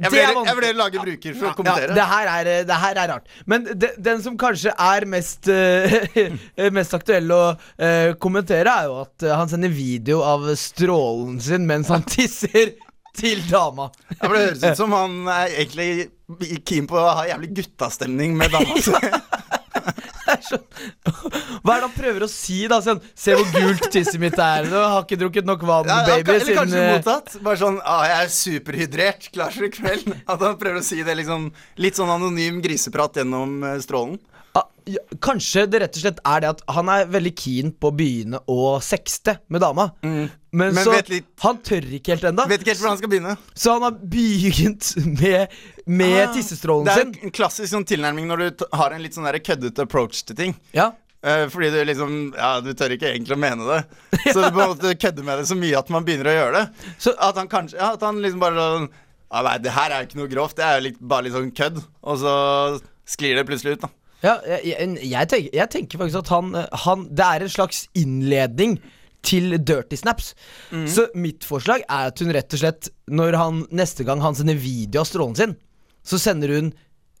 Jeg 0.00 0.10
vurderer 0.10 0.74
å 0.74 0.78
lage 0.80 1.02
bruker 1.04 1.36
for 1.38 1.46
å 1.46 1.50
Ja, 1.50 1.54
kommentere. 1.58 1.94
det, 1.94 2.06
her 2.10 2.30
er, 2.32 2.48
det 2.66 2.78
her 2.82 2.98
er 3.04 3.10
rart. 3.12 3.28
Men 3.46 3.66
de, 3.68 3.90
den 4.02 4.22
som 4.24 4.34
kanskje 4.40 4.72
er 4.74 5.06
mest, 5.06 5.46
uh, 5.46 6.70
mest 6.78 6.96
aktuell 6.98 7.30
å 7.30 7.42
uh, 7.54 8.10
kommentere, 8.18 8.70
er 8.74 8.88
jo 8.90 8.96
at 9.04 9.26
uh, 9.28 9.34
han 9.38 9.52
sender 9.52 9.70
video 9.70 10.22
av 10.26 10.48
strålen 10.58 11.38
sin 11.44 11.68
mens 11.70 11.92
han 11.94 12.02
tisser 12.16 12.74
til 13.14 13.44
dama. 13.46 13.90
Ja, 14.16 14.24
for 14.24 14.34
det 14.34 14.42
høres 14.48 14.64
ut 14.66 14.80
som 14.82 14.94
han 14.96 15.20
er 15.30 15.52
egentlig 15.60 16.10
keen 16.66 16.88
på 16.90 16.98
å 16.98 17.12
ha 17.20 17.28
jævlig 17.30 17.52
guttastemning 17.60 18.34
med 18.40 18.50
dama 18.50 18.74
si. 18.82 18.90
Det 18.90 18.98
er 18.98 19.20
sånn- 19.20 20.23
Hva 20.44 21.74
er 21.74 21.80
det 21.80 21.86
han 21.86 21.94
prøver 21.96 22.24
å 22.26 22.28
si, 22.30 22.58
da? 22.70 22.78
Sånn, 22.84 23.00
Se 23.14 23.34
hvor 23.36 23.46
gult 23.54 23.86
tisset 23.94 24.18
mitt 24.22 24.36
er. 24.40 24.68
Du 24.68 24.76
har 24.76 25.00
ikke 25.04 25.18
drukket 25.20 25.48
nok 25.48 25.64
vann, 25.68 25.88
Ja, 25.90 26.00
baby. 26.08 26.34
eller 26.38 26.58
kanskje 26.60 26.82
eh, 26.82 26.92
mottatt. 26.96 27.36
Bare 27.44 27.60
sånn 27.60 27.80
ah, 27.84 28.04
'Jeg 28.08 28.24
er 28.24 28.34
superhydrert, 28.38 29.30
klar 29.34 29.50
for 29.54 29.64
i 29.68 29.72
kveld'. 29.74 30.14
At 30.26 30.40
han 30.44 30.56
prøver 30.60 30.80
å 30.82 30.84
si 30.86 31.02
det 31.06 31.16
liksom 31.22 31.50
litt 31.78 31.98
sånn 31.98 32.10
anonym 32.10 32.60
griseprat 32.64 33.20
gjennom 33.22 33.62
eh, 33.64 33.78
strålen. 33.84 34.18
Ah, 34.54 34.66
ja, 34.86 35.00
Kanskje 35.24 35.66
det 35.70 35.80
rett 35.82 35.96
og 35.96 36.02
slett 36.04 36.18
er 36.24 36.40
det 36.44 36.48
at 36.54 36.62
han 36.76 36.88
er 36.92 37.06
veldig 37.12 37.32
keen 37.40 37.70
på 37.72 37.90
å 37.90 37.96
begynne 37.96 38.40
å 38.50 38.80
sexte 38.84 39.38
med 39.48 39.60
dama. 39.64 39.88
Men, 40.02 40.28
Men 40.52 40.74
så 40.84 40.92
litt- 41.08 41.24
Han 41.42 41.58
tør 41.66 41.86
ikke 41.98 42.14
helt 42.14 42.26
ennå. 42.30 42.46
Vet 42.48 42.60
ikke 42.62 42.70
helt 42.74 42.82
hvordan 42.82 42.92
han 42.94 42.98
skal 43.00 43.10
begynne. 43.14 43.36
Så 43.54 43.72
han 43.72 43.82
har 43.82 43.96
begynt 43.98 44.90
med, 45.20 45.48
med 45.86 46.28
Ah, 46.28 46.34
tissestrålen 46.34 46.84
Det 46.86 46.92
er 46.92 47.00
sin. 47.04 47.14
en 47.22 47.30
klassisk 47.34 47.72
sånn 47.72 47.86
tilnærming 47.88 48.28
når 48.30 48.44
du 48.58 48.66
har 48.76 48.92
en 48.92 49.02
litt 49.02 49.14
sånn 49.16 49.26
køddete 49.42 49.82
approach 49.88 50.22
til 50.28 50.36
ting. 50.36 50.54
Ja. 50.76 50.92
Eh, 51.24 51.46
fordi 51.48 51.70
du 51.72 51.78
liksom 51.88 52.34
Ja, 52.36 52.60
du 52.60 52.74
tør 52.76 52.92
ikke 52.92 53.08
egentlig 53.14 53.34
å 53.34 53.40
mene 53.40 53.64
det. 53.64 53.80
Så 54.34 54.42
du 54.44 54.50
på 54.52 54.60
en 54.60 54.74
måte 54.76 54.92
kødder 55.00 55.24
med 55.24 55.38
det 55.40 55.46
så 55.48 55.56
mye 55.56 55.78
at 55.80 55.88
man 55.90 56.04
begynner 56.04 56.28
å 56.28 56.36
gjøre 56.36 56.52
det. 56.60 56.92
Så- 57.00 57.16
at 57.18 57.34
han 57.40 57.48
kanskje 57.48 57.78
Ja, 57.80 57.94
at 57.94 58.02
han 58.04 58.20
liksom 58.20 58.38
bare 58.44 58.54
sånn 58.60 58.88
Ja, 59.32 59.40
nei, 59.42 59.56
det 59.58 59.72
her 59.72 59.90
er 59.90 60.02
jo 60.04 60.06
ikke 60.06 60.18
noe 60.20 60.28
grovt. 60.30 60.54
Det 60.60 60.62
er 60.64 60.76
jo 60.78 60.82
litt, 60.90 60.98
bare 61.00 61.24
litt 61.24 61.32
sånn 61.34 61.50
kødd. 61.56 61.80
Og 62.04 62.18
så 62.20 62.34
sklir 63.08 63.34
det 63.34 63.46
plutselig 63.48 63.72
ut, 63.78 63.80
da. 63.80 63.88
Ja, 64.22 64.38
jeg, 64.46 64.98
jeg, 65.02 65.28
tenker, 65.28 65.56
jeg 65.56 65.70
tenker 65.72 66.00
faktisk 66.00 66.22
at 66.22 66.30
han, 66.32 66.54
eh, 66.56 66.84
han 66.84 67.08
Det 67.12 67.26
er 67.26 67.44
en 67.44 67.52
slags 67.52 67.84
innledning 67.98 68.78
til 69.24 69.56
dirty 69.56 69.96
snaps. 69.96 70.34
Mm. 70.70 70.86
Så 70.90 71.08
mitt 71.16 71.46
forslag 71.48 71.84
er 71.88 72.10
at 72.12 72.20
hun 72.20 72.32
rett 72.34 72.56
og 72.56 72.60
slett, 72.60 72.90
når 73.08 73.38
han 73.40 73.62
neste 73.74 74.04
gang 74.06 74.22
han 74.24 74.36
sender 74.36 74.58
video 74.60 75.02
av 75.02 75.08
strålen 75.08 75.38
sin, 75.38 75.54
så 76.04 76.20
sender 76.20 76.52
hun 76.52 76.68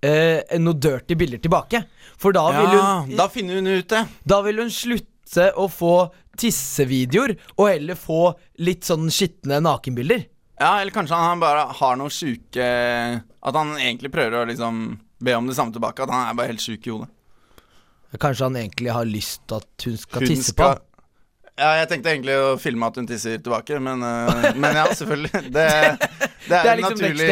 eh, 0.04 0.44
noen 0.60 0.80
dirty 0.80 1.16
bilder 1.18 1.40
tilbake. 1.40 1.84
For 2.20 2.36
da 2.36 2.44
vil 2.52 2.76
hun 2.76 3.16
da 3.16 3.28
finner 3.32 3.60
hun 3.60 3.72
ut 3.72 3.88
det. 3.90 4.04
Da 4.28 4.42
vil 4.44 4.60
hun 4.64 4.72
slutte 4.72 5.48
å 5.56 5.66
få 5.72 5.94
tissevideoer, 6.38 7.36
og 7.56 7.68
heller 7.70 7.98
få 7.98 8.34
litt 8.66 8.86
sånn 8.86 9.08
skitne 9.12 9.62
nakenbilder. 9.64 10.26
Ja, 10.60 10.76
eller 10.80 10.94
kanskje 10.94 11.18
han 11.18 11.40
bare 11.42 11.64
har 11.74 11.96
noe 11.98 12.12
sjuke 12.14 12.62
At 12.62 13.56
han 13.58 13.72
egentlig 13.74 14.12
prøver 14.14 14.36
å 14.38 14.46
liksom 14.46 14.84
be 15.24 15.36
om 15.36 15.46
det 15.50 15.56
samme 15.58 15.74
tilbake. 15.74 16.04
At 16.06 16.12
han 16.14 16.30
er 16.30 16.38
bare 16.38 16.52
helt 16.52 16.64
sjuk 16.64 16.88
i 16.88 16.94
hodet. 16.94 17.10
Kanskje 18.22 18.46
han 18.46 18.58
egentlig 18.60 18.92
har 18.94 19.06
lyst 19.08 19.42
til 19.50 19.58
at 19.58 19.86
hun 19.88 19.96
skal 19.98 20.22
Hun 20.22 20.30
tisse 20.30 20.52
skal- 20.54 20.76
på? 20.76 20.90
Ja, 21.54 21.68
jeg 21.78 21.86
tenkte 21.86 22.10
egentlig 22.10 22.34
å 22.34 22.54
filme 22.58 22.86
at 22.90 22.96
hun 22.98 23.06
tisser 23.06 23.38
tilbake, 23.38 23.76
men, 23.78 24.00
uh, 24.02 24.48
men 24.62 24.74
ja, 24.74 24.88
selvfølgelig. 24.90 25.42
Det, 25.54 25.66
det 26.48 26.56
er, 26.58 26.66
en 26.72 26.80
liksom 26.80 26.96
naturlig, 26.98 27.28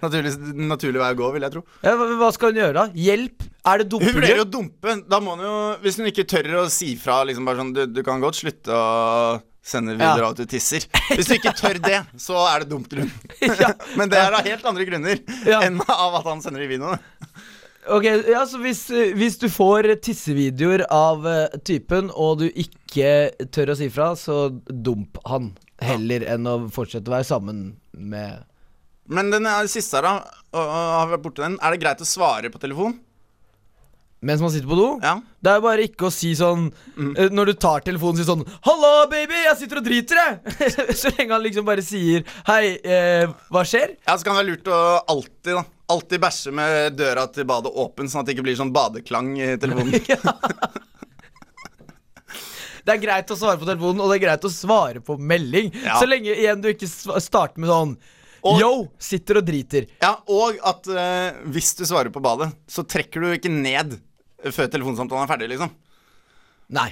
naturlig, 0.00 0.32
naturlig 0.70 1.02
vei 1.02 1.10
å 1.12 1.18
gå, 1.18 1.28
vil 1.34 1.44
jeg 1.44 1.54
tro. 1.58 1.62
Ja, 1.84 1.92
hva, 2.00 2.30
skal 2.32 2.54
hun 2.54 2.62
gjøre, 2.62 2.72
da? 2.78 2.86
Hjelp? 2.96 3.44
Er 3.66 3.82
det 3.82 3.98
Hun 4.00 4.16
vurderer 4.16 4.40
å 4.46 4.48
dumpe. 4.48 4.94
Da 5.10 5.20
må 5.20 5.34
hun 5.36 5.44
jo, 5.44 5.52
hvis 5.82 6.00
hun 6.00 6.08
ikke 6.08 6.24
tør 6.30 6.48
å 6.62 6.64
si 6.72 6.94
fra 7.00 7.18
liksom 7.28 7.48
bare 7.48 7.60
sånn, 7.60 7.74
du, 7.76 7.82
du 7.90 8.00
kan 8.06 8.22
godt 8.24 8.40
slutte 8.40 8.72
å 8.72 8.86
sende 9.66 9.96
videoer 9.96 10.22
Ja. 10.22 10.28
av 10.30 10.36
at 10.36 10.40
du 10.44 10.46
tisser. 10.50 10.84
Hvis 11.10 11.26
du 11.26 11.34
ikke 11.36 11.52
tør 11.58 11.80
det, 11.82 12.00
så 12.22 12.38
er 12.52 12.62
det 12.62 12.70
dumt 12.70 12.88
grunn. 12.92 13.10
Men 13.98 14.12
det 14.12 14.20
er 14.22 14.36
av 14.38 14.46
helt 14.46 14.64
andre 14.70 14.86
grunner 14.88 15.20
Ja. 15.48 15.60
enn 15.66 15.80
av 15.82 16.20
at 16.20 16.28
han 16.30 16.42
sender 16.44 16.62
de 16.62 16.70
videoene. 16.70 17.00
Ok, 17.86 18.02
ja, 18.26 18.40
så 18.50 18.58
hvis, 18.58 18.80
hvis 19.14 19.36
du 19.38 19.46
får 19.52 19.86
tissevideoer 20.02 20.82
av 20.90 21.26
eh, 21.30 21.52
typen, 21.62 22.08
og 22.10 22.40
du 22.40 22.48
ikke 22.50 23.30
tør 23.54 23.70
å 23.70 23.76
si 23.78 23.86
fra, 23.94 24.08
så 24.18 24.48
dump 24.66 25.20
han. 25.30 25.52
Heller 25.78 26.24
enn 26.34 26.48
å 26.50 26.56
fortsette 26.74 27.06
å 27.06 27.14
være 27.14 27.28
sammen 27.28 27.60
med 27.94 28.42
Men 29.06 29.30
den 29.30 29.46
siste 29.70 30.00
her, 30.00 30.06
da, 30.08 30.40
og, 30.50 30.62
og 30.64 30.72
har 30.96 31.06
vi 31.06 31.14
vært 31.14 31.26
borte 31.28 31.44
den, 31.44 31.58
er 31.62 31.74
det 31.76 31.82
greit 31.84 32.02
å 32.02 32.08
svare 32.08 32.50
på 32.50 32.58
telefon? 32.62 32.96
Mens 34.26 34.42
man 34.42 34.50
sitter 34.50 34.66
på 34.70 34.78
do? 34.78 34.88
Ja. 35.04 35.14
Det 35.44 35.52
er 35.52 35.62
bare 35.62 35.84
ikke 35.86 36.08
å 36.08 36.12
si 36.14 36.32
sånn 36.38 36.66
eh, 36.96 37.28
Når 37.30 37.52
du 37.52 37.54
tar 37.62 37.84
telefonen, 37.86 38.18
si 38.18 38.26
sånn 38.26 38.42
'Halla, 38.66 39.06
baby, 39.12 39.38
jeg 39.44 39.60
sitter 39.60 39.80
og 39.80 39.86
driter, 39.86 40.20
jeg!' 40.22 40.96
så 41.00 41.12
lenge 41.14 41.36
han 41.36 41.44
liksom 41.44 41.68
bare 41.68 41.84
sier 41.86 42.26
'Hei, 42.48 42.74
uh, 42.82 43.36
hva 43.54 43.62
skjer?' 43.62 43.94
Ja, 44.02 44.16
så 44.16 44.26
kan 44.26 44.34
det 44.34 44.42
være 44.42 44.50
lurt 44.54 44.72
å 44.72 44.82
alltid 45.14 45.54
da 45.60 45.64
Alltid 45.86 46.18
bæsje 46.18 46.50
med 46.50 46.96
døra 46.98 47.28
til 47.30 47.46
badet 47.46 47.70
åpen, 47.70 48.08
sånn 48.10 48.24
at 48.24 48.26
det 48.26 48.34
ikke 48.34 48.48
blir 48.48 48.56
sånn 48.58 48.72
badeklang 48.74 49.28
i 49.38 49.52
telefonen. 49.62 49.94
Det 52.86 52.94
er 52.94 53.00
greit 53.02 53.30
å 53.34 53.36
svare 53.38 53.58
på 53.58 53.66
telefonen, 53.66 53.98
og 54.02 54.12
det 54.12 54.20
er 54.20 54.22
greit 54.28 54.44
å 54.46 54.50
svare 54.52 55.00
på 55.02 55.16
melding. 55.18 55.72
Ja. 55.82 55.96
Så 55.98 56.06
lenge 56.06 56.30
igjen 56.30 56.60
du 56.62 56.68
ikke 56.70 56.86
starter 56.86 57.58
med 57.58 57.70
sånn 57.72 57.96
Og- 58.46 58.60
Yo, 58.60 58.68
sitter 59.02 59.40
og 59.40 59.46
driter. 59.48 59.88
Ja, 59.98 60.12
og 60.30 60.58
at 60.62 60.86
uh, 60.86 61.38
hvis 61.50 61.72
du 61.74 61.82
svarer 61.88 62.12
på 62.14 62.22
badet, 62.22 62.52
så 62.70 62.84
trekker 62.86 63.24
du 63.24 63.32
ikke 63.34 63.50
ned 63.50 63.96
før 64.52 64.68
telefonsamtalen 64.72 65.24
er 65.26 65.30
ferdig, 65.32 65.48
liksom. 65.54 65.70
Nei. 66.76 66.90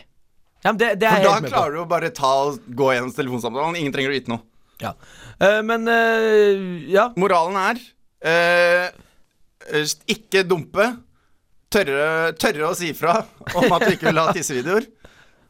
Ja, 0.64 0.72
men 0.72 0.78
det, 0.80 0.88
det 1.02 1.07
er 1.09 1.11
For 1.11 1.20
jeg 1.20 1.26
da 1.28 1.33
helt 1.35 1.42
med 1.44 1.50
på. 1.50 1.57
klarer 1.57 1.72
du 1.76 1.80
å 1.83 1.88
bare 1.90 2.11
ta 2.16 2.30
og 2.46 2.59
gå 2.78 2.92
gjennom 2.94 3.12
telefonsamtalen. 3.12 3.76
Ingen 3.80 3.92
trenger 3.92 4.12
å 4.12 4.16
vite 4.16 4.33
noe. 4.33 4.40
Ja. 4.80 4.94
Eh, 5.44 5.61
men 5.66 5.85
eh, 5.92 6.62
ja. 6.94 7.09
Moralen 7.20 7.59
er 7.61 7.80
eh, 8.24 9.85
ikke 10.14 10.44
dumpe. 10.48 10.87
Tørre, 11.74 12.33
tørre 12.38 12.68
å 12.70 12.74
si 12.78 12.92
fra 12.94 13.16
om 13.59 13.72
at 13.74 13.83
du 13.85 13.92
ikke 13.96 14.09
vil 14.12 14.20
ha 14.22 14.33
tissevideoer. 14.37 14.87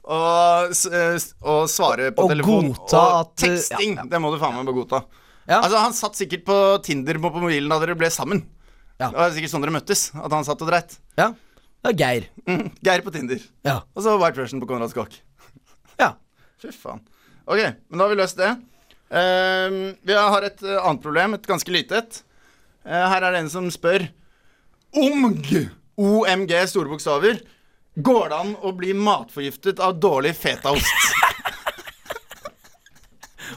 Og, 0.04 0.72
s- 0.74 0.88
eh, 0.90 1.14
s- 1.20 1.30
og 1.40 1.68
svare 1.72 2.10
på 2.16 2.24
Og 2.26 2.32
telefon. 2.34 2.72
godta 2.74 2.98
og 3.00 3.14
at, 3.20 3.30
eh, 3.44 3.54
teksting, 3.54 3.94
det 4.10 4.20
må 4.20 4.32
du 4.34 4.40
faen 4.42 4.56
meg 4.58 4.74
godta. 4.76 5.04
Ja. 5.46 5.60
Altså, 5.62 5.78
han 5.80 5.92
satt 5.96 6.16
sikkert 6.16 6.44
på 6.48 6.56
Tinder 6.84 7.18
på 7.20 7.30
på 7.32 7.40
mobilen 7.44 7.68
da 7.72 7.78
dere 7.82 7.94
ble 8.00 8.08
sammen. 8.12 8.42
Ja. 8.98 9.10
Det 9.10 9.18
var 9.20 9.30
sikkert 9.36 9.52
sånn 9.52 9.64
dere 9.64 9.74
møttes. 9.76 10.06
At 10.16 10.32
han 10.32 10.44
satt 10.48 10.60
og 10.64 10.68
dreit. 10.72 10.98
ja. 11.20 11.30
Det 11.84 11.90
er 11.92 11.96
Geir. 12.00 12.26
Mm, 12.48 12.68
Geir 12.86 13.02
på 13.04 13.12
Tinder. 13.12 13.40
Ja. 13.66 13.78
Og 13.92 14.02
så 14.06 14.14
White 14.20 14.40
Russian 14.40 14.60
på 14.62 14.68
Konrad 14.70 14.88
Skokk. 14.92 15.18
ja. 16.00 16.14
Fy 16.62 16.70
faen. 16.72 17.02
Ok, 17.44 17.60
men 17.60 17.98
da 18.00 18.06
har 18.06 18.12
vi 18.14 18.16
løst 18.22 18.38
det. 18.40 18.54
Uh, 19.12 19.92
vi 20.00 20.14
har 20.16 20.46
et 20.48 20.62
uh, 20.64 20.78
annet 20.80 21.02
problem, 21.04 21.34
et 21.36 21.44
ganske 21.46 21.70
lite 21.74 21.98
et. 22.00 22.22
Uh, 22.88 23.04
her 23.12 23.20
er 23.28 23.34
det 23.36 23.42
en 23.44 23.50
som 23.52 23.66
spør 23.72 24.06
OMG! 24.96 25.66
OMG, 26.00 26.54
store 26.72 26.88
bokstaver. 26.90 27.42
Går 28.00 28.32
det 28.32 28.38
an 28.40 28.54
å 28.64 28.72
bli 28.74 28.94
matforgiftet 28.96 29.78
av 29.84 29.98
dårlig 30.02 30.32
fetaost? 30.40 30.88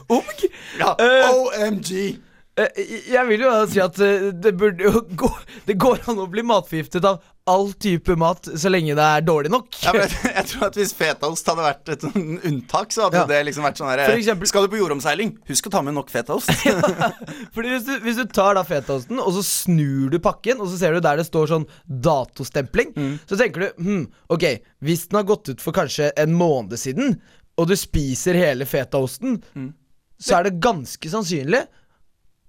Omg. 0.08 0.44
ja, 0.78 0.92
Eh. 0.98 1.30
OMG! 1.32 2.18
Eh, 2.58 2.82
Jeg 3.12 3.26
vil 3.28 3.40
jo 3.46 3.50
si 3.70 3.80
at 3.82 3.98
eh, 4.02 4.28
det 4.34 4.52
burde 4.58 4.82
jo 4.84 5.02
gå 5.18 5.28
Det 5.66 5.76
går 5.78 6.00
an 6.10 6.18
å 6.22 6.26
bli 6.30 6.42
matforgiftet 6.46 7.04
av 7.06 7.20
all 7.48 7.70
type 7.80 8.14
mat 8.20 8.46
så 8.60 8.70
lenge 8.70 8.94
det 8.98 9.04
er 9.04 9.24
dårlig 9.24 9.50
nok. 9.52 9.68
Ja, 9.82 9.94
jeg, 9.96 10.10
jeg 10.38 10.44
tror 10.50 10.66
at 10.68 10.76
Hvis 10.78 10.92
fetaost 10.96 11.48
hadde 11.50 11.64
vært 11.64 11.92
et 11.94 12.04
sånn 12.06 12.26
unntak, 12.50 12.92
så 12.94 13.06
hadde 13.06 13.22
Ja. 13.22 13.26
det 13.30 13.40
liksom 13.48 13.64
vært 13.66 13.80
sånn 13.80 13.88
her 13.90 14.44
Skal 14.50 14.66
du 14.66 14.72
på 14.74 14.80
jordomseiling, 14.80 15.32
husk 15.48 15.70
å 15.70 15.72
ta 15.72 15.82
med 15.86 15.96
nok 15.96 16.12
fetaost. 16.12 16.52
Fordi 17.56 17.72
hvis 17.72 17.86
du, 17.88 17.94
hvis 18.04 18.20
du 18.20 18.24
tar 18.30 18.58
da 18.58 18.64
fetaosten, 18.68 19.18
og 19.22 19.32
så 19.38 19.42
snur 19.48 20.12
du 20.12 20.18
pakken, 20.22 20.60
og 20.62 20.70
så 20.70 20.78
ser 20.80 20.94
du 20.98 21.02
der 21.04 21.18
det 21.22 21.26
står 21.28 21.50
sånn 21.54 21.66
datostempling, 21.88 22.94
så 23.28 23.38
tenker 23.40 23.66
du 23.66 23.82
hm, 23.88 24.04
ok, 24.34 24.46
hvis 24.84 25.08
den 25.08 25.20
har 25.20 25.26
gått 25.28 25.50
ut 25.54 25.64
for 25.64 25.76
kanskje 25.76 26.10
en 26.20 26.36
måned 26.38 26.78
siden, 26.80 27.16
og 27.58 27.66
du 27.70 27.74
spiser 27.78 28.38
hele 28.38 28.66
fetaosten, 28.68 29.40
så 30.18 30.38
er 30.38 30.48
det 30.48 30.58
ganske 30.62 31.10
sannsynlig 31.10 31.64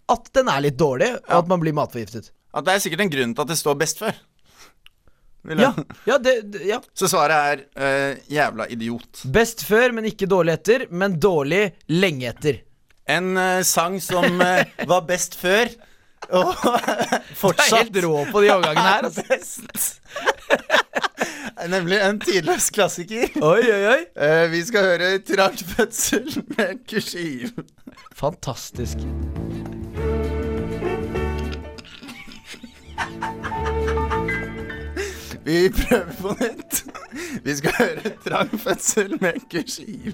at 0.09 0.29
den 0.33 0.49
er 0.49 0.63
litt 0.65 0.77
dårlig, 0.79 1.11
og 1.29 1.35
at 1.43 1.49
man 1.51 1.61
blir 1.61 1.75
matforgiftet. 1.77 2.31
At 2.57 2.65
det 2.65 2.73
er 2.73 2.81
sikkert 2.81 3.03
en 3.05 3.11
grunn 3.13 3.33
til 3.37 3.45
at 3.45 3.51
det 3.51 3.59
står 3.59 3.75
best 3.77 3.99
før. 4.01 4.15
Ja, 5.47 5.73
ja, 6.05 6.17
det, 6.17 6.33
ja. 6.67 6.81
Så 6.93 7.07
svaret 7.07 7.35
er 7.35 7.61
uh, 7.79 8.17
jævla 8.31 8.67
idiot. 8.69 9.21
Best 9.31 9.63
før, 9.67 9.93
men 9.95 10.09
ikke 10.09 10.27
dårlig 10.29 10.57
etter, 10.57 10.85
men 10.91 11.15
dårlig 11.19 11.63
lenge 11.87 12.27
etter. 12.33 12.59
En 13.09 13.31
uh, 13.37 13.61
sang 13.65 13.97
som 14.03 14.27
uh, 14.41 14.65
var 14.89 15.05
best 15.07 15.39
før, 15.39 15.71
og 16.29 16.51
Du 16.59 16.67
er 16.75 17.23
fortsatt 17.39 17.77
helt 17.79 18.01
rå 18.03 18.25
på 18.33 18.43
de 18.43 18.51
overgangene 18.53 18.89
her. 18.89 19.07
Altså. 19.09 19.97
Nemlig 21.73 21.97
en 22.03 22.19
tidløs 22.23 22.69
klassiker. 22.71 23.33
Oi, 23.43 23.63
oi, 23.63 23.81
oi. 23.91 23.99
Vi 24.53 24.61
skal 24.67 24.87
høre 24.93 25.09
Trang 25.27 25.59
fødsel 25.75 26.29
med 26.55 26.83
kursiv. 26.87 27.51
Fantastisk. 28.15 29.03
Vi 35.49 35.69
prøver 35.73 36.11
på 36.21 36.33
nytt. 36.37 36.83
Vi 37.43 37.53
skal 37.57 37.71
høre 37.79 38.09
Trang 38.21 38.51
fødsel 38.61 39.15
med 39.21 39.39
kursiv. 39.49 40.13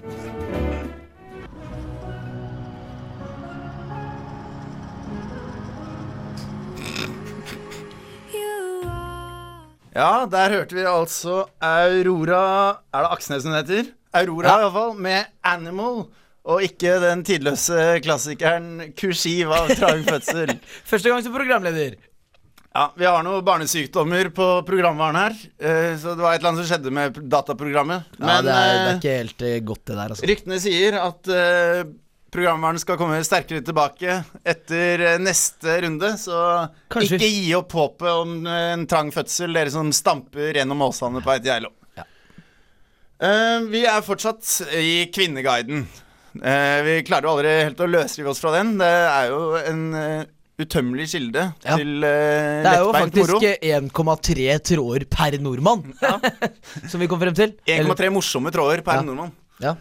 Ja, 9.96 10.24
der 10.30 10.54
hørte 10.54 10.74
vi 10.76 10.86
altså 10.88 11.44
Aurora 11.60 12.80
Er 12.92 13.04
det 13.04 13.12
Aksnes 13.12 13.44
hun 13.44 13.52
heter? 13.56 13.92
Aurora, 14.16 14.56
i 14.56 14.62
hvert 14.62 14.72
fall, 14.72 14.96
med 15.00 15.24
'Animal'. 15.44 16.06
Og 16.44 16.62
ikke 16.62 16.96
den 17.00 17.24
tidløse 17.24 18.00
klassikeren 18.00 18.80
'Kursiv' 18.96 19.52
av 19.52 19.68
Trang 19.76 20.04
fødsel. 20.08 20.58
Første 20.90 21.08
gang 21.08 21.24
som 21.24 21.32
programleder. 21.32 22.00
Ja, 22.76 22.90
Vi 22.98 23.06
har 23.08 23.22
noen 23.24 23.44
barnesykdommer 23.46 24.28
på 24.36 24.46
programvaren 24.68 25.16
her. 25.16 25.36
eh, 25.56 25.94
Så 25.96 26.12
det 26.12 26.20
var 26.20 26.34
et 26.34 26.42
eller 26.42 26.50
annet 26.52 26.66
som 26.66 26.68
skjedde 26.74 26.90
med 26.92 27.14
dataprogrammet. 27.32 28.10
Ja, 28.20 28.42
det, 28.44 28.50
er, 28.50 28.50
det 28.50 28.56
er 28.56 28.90
eh, 28.90 28.98
ikke 28.98 29.14
helt 29.16 29.44
eh, 29.48 29.60
godt, 29.64 29.84
det 29.88 29.94
der, 29.96 30.10
altså. 30.12 30.26
ryktene 30.28 30.58
sier 30.60 30.98
at 31.00 31.30
programvaren 32.36 32.76
skal 32.82 32.98
komme 33.00 33.22
sterkere 33.24 33.62
tilbake 33.64 34.18
etter 34.44 35.06
neste 35.24 35.78
runde. 35.86 36.10
Så 36.20 36.36
Kanskje- 36.92 37.16
ikke 37.16 37.32
gi 37.32 37.54
opp 37.56 37.72
håpet 37.78 38.12
om 38.12 38.36
en 38.50 38.84
trang 38.90 39.08
fødsel, 39.14 39.56
dere 39.56 39.72
som 39.72 39.88
stamper 39.96 40.52
gjennom 40.58 40.84
åsene 40.84 41.24
på 41.24 41.32
et 41.32 41.48
Geilo. 41.48 41.72
Ja. 41.96 42.04
Vi 43.72 43.86
er 43.88 44.04
fortsatt 44.04 44.44
i 44.76 45.06
Kvinneguiden. 45.16 45.86
Vi 46.36 46.98
klarer 47.08 47.24
jo 47.24 47.32
aldri 47.38 47.54
helt 47.64 47.80
å 47.80 47.88
løsrive 47.88 48.34
oss 48.34 48.42
fra 48.44 48.52
den. 48.58 48.74
Det 48.82 48.92
er 48.92 49.30
jo 49.32 49.38
en 49.62 49.82
utømmelig 50.58 51.06
kilde 51.12 51.42
Ja. 51.64 51.76
til 51.76 51.90
uh, 52.00 52.62
Det 52.64 52.70
er 52.72 52.80
jo 52.80 52.92
faktisk 52.94 53.44
eh, 53.44 53.80
1,3 53.80 54.46
tråder 54.70 55.04
per 55.12 55.36
nordmann, 55.42 55.82
som 56.90 57.02
vi 57.02 57.08
kom 57.10 57.20
frem 57.20 57.36
til. 57.36 57.52
1,3 57.68 58.08
morsomme 58.14 58.52
tråder 58.54 58.82
per 58.86 59.00
Ja. 59.00 59.04
nordmann. 59.06 59.32
Ja. 59.60 59.74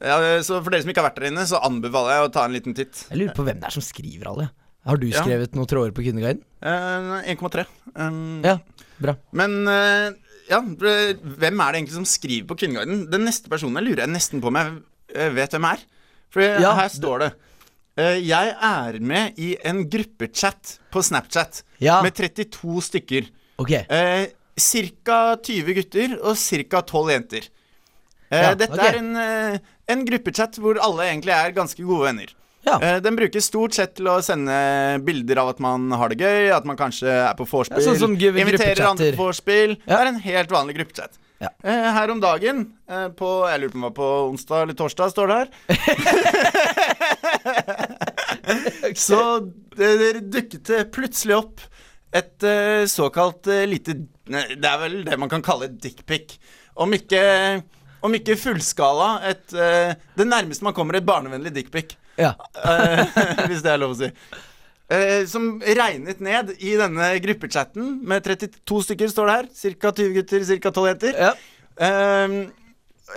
Ja, 0.00 0.16
så 0.40 0.62
For 0.64 0.72
dere 0.72 0.80
som 0.82 0.90
ikke 0.90 1.02
har 1.04 1.10
vært 1.10 1.20
der 1.20 1.28
inne, 1.28 1.44
så 1.48 1.60
anbefaler 1.60 2.16
jeg 2.16 2.24
å 2.28 2.32
ta 2.32 2.46
en 2.48 2.54
liten 2.56 2.74
titt. 2.74 3.04
Jeg 3.10 3.18
lurer 3.20 3.36
på 3.36 3.44
hvem 3.44 3.60
det 3.60 3.68
er 3.68 3.74
som 3.76 3.84
skriver 3.84 4.30
alle. 4.30 4.48
Har 4.88 4.96
du 4.98 5.06
Ja. 5.06 5.20
skrevet 5.22 5.52
noen 5.54 5.68
tråder 5.68 5.92
på 5.92 6.02
Kvinneguiden? 6.02 6.40
Uh, 6.64 7.20
1,3. 7.28 7.66
Um, 7.94 8.40
Ja, 8.42 8.56
bra. 8.98 9.14
Men 9.36 9.68
uh, 9.68 10.10
ja, 10.48 10.58
hvem 10.64 11.60
er 11.60 11.72
det 11.72 11.78
egentlig 11.82 11.94
som 12.00 12.08
skriver 12.08 12.48
på 12.48 12.56
Kvinneguiden? 12.58 13.04
Den 13.12 13.24
neste 13.28 13.52
personen 13.52 13.76
jeg 13.78 13.92
lurer 13.92 14.06
jeg 14.06 14.14
nesten 14.16 14.40
på 14.42 14.48
om 14.50 14.56
jeg 14.58 14.72
eh, 15.14 15.28
vet 15.36 15.54
hvem 15.54 15.68
er. 15.70 15.84
For 16.32 16.40
Ja, 16.42 16.72
her 16.74 16.88
står 16.88 17.18
det 17.20 17.28
eh, 17.34 17.38
Jeg 17.96 18.54
er 18.56 18.96
med 19.04 19.36
i 19.36 19.50
en 19.68 19.82
gruppechat 19.90 20.78
på 20.92 21.02
Snapchat 21.04 21.62
Ja. 21.82 22.00
med 22.02 22.14
32 22.16 22.80
stykker. 22.80 23.26
Ok. 23.58 23.70
Eh, 23.72 24.26
Ca. 24.56 25.36
20 25.42 25.74
gutter 25.74 26.14
og 26.22 26.36
ca. 26.36 26.80
12 26.82 27.10
jenter. 27.12 27.48
Eh, 28.30 28.42
Ja, 28.42 28.54
dette 28.54 28.72
okay. 28.72 28.88
er 28.94 28.98
en, 28.98 29.16
eh, 29.16 29.58
en 29.88 30.04
gruppechat 30.06 30.56
hvor 30.58 30.78
alle 30.80 31.02
egentlig 31.10 31.32
er 31.36 31.52
ganske 31.52 31.84
gode 31.84 32.04
venner. 32.08 32.32
Ja. 32.64 32.78
Eh, 32.80 33.00
den 33.00 33.16
brukes 33.16 33.44
stort 33.50 33.74
sett 33.74 33.96
til 33.96 34.06
å 34.06 34.20
sende 34.22 34.54
bilder 35.04 35.40
av 35.42 35.48
at 35.50 35.58
man 35.60 35.90
har 35.90 36.08
det 36.08 36.18
gøy, 36.22 36.52
at 36.56 36.64
man 36.64 36.76
kanskje 36.78 37.10
er 37.10 37.34
på 37.34 37.44
vorspiel, 37.44 37.82
sånn 37.82 37.98
som 37.98 38.14
inviterer 38.14 38.86
andre 38.86 39.12
på 39.12 39.26
vorspiel. 39.26 39.76
Det 39.84 39.98
er 39.98 40.06
en 40.06 40.20
helt 40.20 40.48
vanlig 40.48 40.76
gruppechat. 40.78 41.18
Ja. 41.42 41.48
Eh, 41.64 41.92
her 41.92 42.08
om 42.12 42.20
dagen, 42.22 42.72
eh, 42.88 43.08
på 43.08 43.48
Jeg 43.50 43.60
lurer 43.60 43.72
på 43.72 43.74
om 43.74 43.82
det 43.82 43.88
var 43.88 43.96
på 43.98 44.10
onsdag 44.30 44.62
eller 44.62 44.74
torsdag, 44.78 45.10
står 45.10 45.26
det 45.26 45.38
her. 45.40 45.48
Så 49.06 49.20
det, 49.76 49.90
det 50.00 50.10
dukket 50.32 50.72
plutselig 50.94 51.36
opp 51.38 51.62
et 52.12 52.44
eh, 52.44 52.84
såkalt 52.92 53.48
eh, 53.48 53.64
lite 53.68 53.94
Det 54.28 54.68
er 54.68 54.80
vel 54.82 54.98
det 55.06 55.16
man 55.20 55.30
kan 55.32 55.44
kalle 55.44 55.70
et 55.70 55.78
dickpic. 55.80 56.36
Om 56.76 56.92
ikke 56.98 57.22
om 58.02 58.14
ikke 58.18 58.34
fullskala, 58.34 59.20
et, 59.30 59.52
eh, 59.54 59.92
det 60.18 60.24
nærmeste 60.26 60.66
man 60.66 60.74
kommer 60.74 60.98
et 60.98 61.06
barnevennlig 61.06 61.52
dickpic. 61.54 61.94
Ja. 62.18 62.32
Eh, 62.58 63.04
hvis 63.48 63.62
det 63.62 63.70
er 63.72 63.78
lov 63.80 63.94
å 63.94 63.98
si. 64.00 64.08
Eh, 64.92 65.22
som 65.30 65.54
regnet 65.62 66.18
ned 66.20 66.50
i 66.58 66.74
denne 66.80 67.12
gruppechatten 67.22 68.00
med 68.08 68.26
32 68.26 68.82
stykker, 68.88 69.12
står 69.12 69.30
det 69.30 69.36
her. 69.38 69.76
Ca. 69.84 69.92
20 70.02 70.16
gutter, 70.18 70.48
ca. 70.50 70.74
12 70.74 70.90
jenter. 70.90 71.22
ja. 71.28 71.32
Eh, 71.82 72.42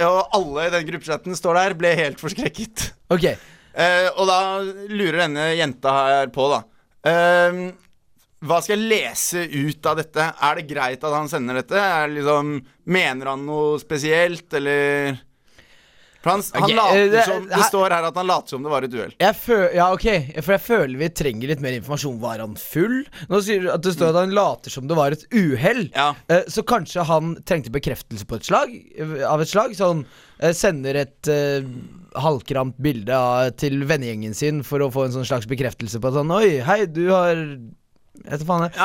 og 0.06 0.36
alle 0.36 0.66
i 0.66 0.72
den 0.74 0.88
gruppechatten 0.90 1.38
står 1.38 1.56
der, 1.56 1.74
ble 1.80 1.92
helt 1.96 2.20
forskrekket. 2.20 2.90
Ok. 3.16 3.30
Eh, 3.76 4.08
og 4.16 4.28
da 4.30 4.40
lurer 4.92 5.26
denne 5.26 5.50
jenta 5.60 5.92
her 6.00 6.32
på, 6.36 6.48
da. 6.54 6.62
Eh, 7.12 7.60
hva 8.46 8.60
skal 8.62 8.78
jeg 8.78 8.90
lese 8.92 9.46
ut 9.52 9.86
av 9.90 9.98
dette? 10.00 10.26
Er 10.48 10.60
det 10.60 10.68
greit 10.70 11.04
at 11.04 11.16
han 11.16 11.30
sender 11.32 11.60
dette? 11.62 11.76
Er 11.80 12.08
det 12.08 12.20
liksom, 12.22 12.60
mener 12.86 13.32
han 13.34 13.46
noe 13.48 13.80
spesielt, 13.82 14.46
eller 14.60 15.16
han, 16.26 16.42
han 16.56 16.64
Ok, 16.66 16.72
eh, 16.74 17.08
det- 17.14 17.24
som 17.26 17.44
Det 17.48 17.64
står 17.68 17.90
her 17.94 18.04
at 18.08 18.16
han 18.18 18.26
later 18.28 18.48
som 18.56 18.64
det 18.64 18.70
var 18.72 18.82
et 18.88 18.94
uhell. 18.98 19.12
Ja, 19.22 19.92
ok, 19.94 20.06
for 20.42 20.56
jeg 20.56 20.62
føler 20.66 20.98
vi 20.98 21.10
trenger 21.10 21.48
litt 21.52 21.62
mer 21.62 21.76
informasjon. 21.78 22.20
Var 22.20 22.40
han 22.42 22.56
full? 22.58 23.04
Nå 23.30 23.42
sier 23.46 23.62
du 23.62 23.70
at 23.70 23.82
det 23.86 23.94
står 23.94 24.10
at 24.10 24.16
han 24.24 24.34
later 24.34 24.74
som 24.74 24.88
det 24.90 24.98
var 24.98 25.12
et 25.14 25.26
uhell. 25.32 25.84
Ja. 25.94 26.16
Eh, 26.30 26.48
så 26.50 26.64
kanskje 26.66 27.06
han 27.06 27.36
trengte 27.46 27.70
bekreftelse 27.76 28.26
på 28.26 28.40
et 28.40 28.48
slag? 28.50 28.74
Av 29.30 29.42
et 29.42 29.52
slag? 29.52 29.76
Så 29.78 29.92
han 29.92 30.06
eh, 30.40 30.52
sender 30.58 30.96
et 31.04 31.30
halvkramt 32.22 32.78
bilde 32.82 33.16
av, 33.16 33.50
til 33.60 33.82
vennegjengen 33.88 34.34
sin 34.38 34.62
for 34.64 34.80
å 34.86 34.92
få 34.94 35.06
en 35.08 35.16
sånn 35.20 35.28
slags 35.28 35.48
bekreftelse 35.52 36.00
på 36.02 36.08
at 36.12 36.20
sånn 36.22 36.32
Oi, 36.36 36.60
hei, 36.66 36.86
du 36.88 37.08
har. 37.12 37.36
Ja, 38.26 38.38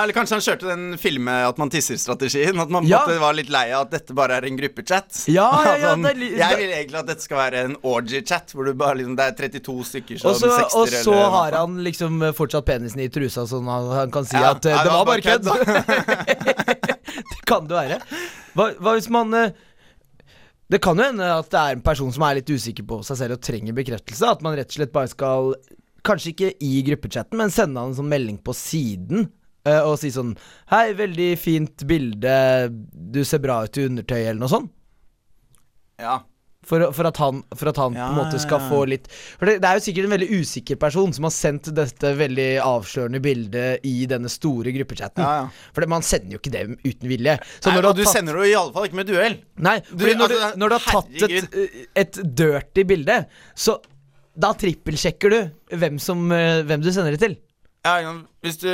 Eller 0.02 0.10
kanskje 0.12 0.34
han 0.34 0.42
kjørte 0.42 0.66
den 0.66 0.96
filme 0.98 1.30
at 1.46 1.56
man 1.56 1.70
tisser-strategien. 1.70 2.58
At 2.60 2.68
man 2.74 2.84
Ja. 2.90 3.04
var 3.22 3.32
litt 3.38 3.48
lei 3.48 3.70
av 3.70 3.86
at 3.86 3.92
dette 3.94 4.12
bare 4.12 4.40
er 4.40 4.46
en 4.48 4.56
gruppechat. 4.58 5.20
Ja, 5.30 5.46
ja, 5.64 5.76
ja, 5.78 5.92
sånn, 5.94 6.02
jeg 6.18 6.58
vil 6.58 6.72
egentlig 6.74 6.98
at 6.98 7.06
dette 7.12 7.22
skal 7.22 7.38
være 7.38 7.62
en 7.68 7.76
orgy-chat, 7.86 8.50
hvor 8.52 8.66
du 8.66 8.74
bare 8.74 8.98
liksom, 8.98 9.14
det 9.16 9.28
er 9.30 9.36
32 9.38 9.76
stykker 9.92 10.18
som 10.18 10.32
Og 10.32 10.36
så, 10.42 10.50
og 10.74 10.88
så 10.90 11.14
eller- 11.14 11.30
har 11.36 11.58
han 11.60 11.78
liksom 11.86 12.18
fortsatt 12.34 12.66
penisen 12.66 13.00
i 13.00 13.08
trusa, 13.08 13.46
sånn 13.46 13.70
at 13.70 13.94
han 14.00 14.10
kan 14.18 14.26
si 14.26 14.36
at 14.36 14.66
eh, 14.66 14.82
det 14.82 14.92
var 14.98 15.06
bare 15.06 15.22
kødd. 15.22 15.46
det 17.30 17.40
kan 17.46 17.66
det 17.70 17.76
være. 17.78 18.00
Hva, 18.58 18.66
hva 18.82 18.96
hvis 18.98 19.08
man 19.14 19.32
eh, 19.38 19.52
Det 20.70 20.78
kan 20.82 20.98
jo 20.98 21.02
hende 21.08 21.26
at 21.34 21.48
det 21.50 21.60
er 21.60 21.76
en 21.76 21.82
person 21.82 22.12
som 22.14 22.22
er 22.26 22.38
litt 22.38 22.50
usikker 22.50 22.86
på 22.86 23.00
seg 23.06 23.18
selv 23.18 23.36
og 23.38 23.42
trenger 23.42 23.74
bekreftelse. 23.74 24.28
At 24.36 24.42
man 24.46 24.54
rett 24.58 24.70
og 24.70 24.78
slett 24.78 24.94
bare 24.94 25.10
skal 25.10 25.54
Kanskje 26.06 26.30
ikke 26.32 26.50
i 26.64 26.78
gruppechatten, 26.86 27.36
men 27.36 27.50
sende 27.52 27.76
han 27.82 27.90
en 27.90 27.96
sånn 27.98 28.08
melding 28.08 28.38
på 28.40 28.54
siden. 28.56 29.26
eh, 29.68 29.82
og 29.84 29.98
si 30.00 30.08
sånn 30.14 30.30
Hei, 30.72 30.94
veldig 30.96 31.26
fint 31.36 31.84
bilde. 31.84 32.70
Du 33.12 33.20
ser 33.28 33.42
bra 33.44 33.58
ut 33.66 33.76
i 33.76 33.84
undertøy, 33.84 34.22
eller 34.22 34.40
noe 34.40 34.48
sånt. 34.48 34.70
Ja. 36.00 36.22
For, 36.70 36.84
for 36.94 37.08
at 37.10 37.18
han, 37.18 37.40
for 37.58 37.70
at 37.72 37.78
han 37.82 37.96
Ja, 37.98 38.06
på 38.06 38.14
en 38.14 38.18
måte 38.20 38.38
skal 38.42 38.60
ja. 38.62 38.68
få 38.70 38.80
litt 38.86 39.08
For 39.10 39.48
det, 39.50 39.56
det 39.64 39.66
er 39.66 39.78
jo 39.80 39.82
sikkert 39.88 40.06
en 40.06 40.12
veldig 40.14 40.28
usikker 40.38 40.78
person 40.78 41.10
som 41.16 41.26
har 41.26 41.32
sendt 41.34 41.70
dette 41.74 42.12
veldig 42.20 42.48
avslørende 42.62 43.20
bildet 43.24 43.86
i 43.90 43.94
denne 44.10 44.30
store 44.30 44.70
gruppechatten. 44.76 45.24
Ja, 45.24 45.32
ja. 45.42 45.70
For 45.74 45.88
man 45.90 46.06
sender 46.06 46.36
jo 46.36 46.40
ikke 46.42 46.52
det 46.54 46.62
uten 46.84 47.10
vilje. 47.10 47.34
Så 47.58 47.72
Nei, 47.72 47.80
du 47.82 47.88
du 47.90 48.04
tatt, 48.04 48.12
sender 48.14 48.38
det 48.38 48.44
jo 48.46 48.52
i 48.52 48.58
alle 48.60 48.74
fall 48.76 48.86
ikke 48.86 49.00
med 49.00 49.10
duell. 49.10 49.36
Nei, 49.66 49.76
du- 49.90 50.04
når, 50.06 50.22
altså, 50.28 50.38
du, 50.54 50.60
når 50.62 50.68
du 50.68 50.76
har 50.78 50.86
tatt 50.86 51.10
et, 51.10 51.20
herregud. 51.26 51.88
et 52.04 52.20
dirty 52.44 52.86
bilde, 52.94 53.18
så 53.58 53.76
da 54.40 54.52
trippelsjekker 54.56 55.34
du 55.34 55.76
hvem, 55.76 55.98
som, 56.00 56.22
eh, 56.32 56.62
hvem 56.68 56.80
du 56.86 56.92
sender 56.94 57.16
det 57.16 57.20
til. 57.24 57.34
Ja, 57.84 57.96
ja, 58.04 58.14
hvis 58.46 58.60
du 58.62 58.70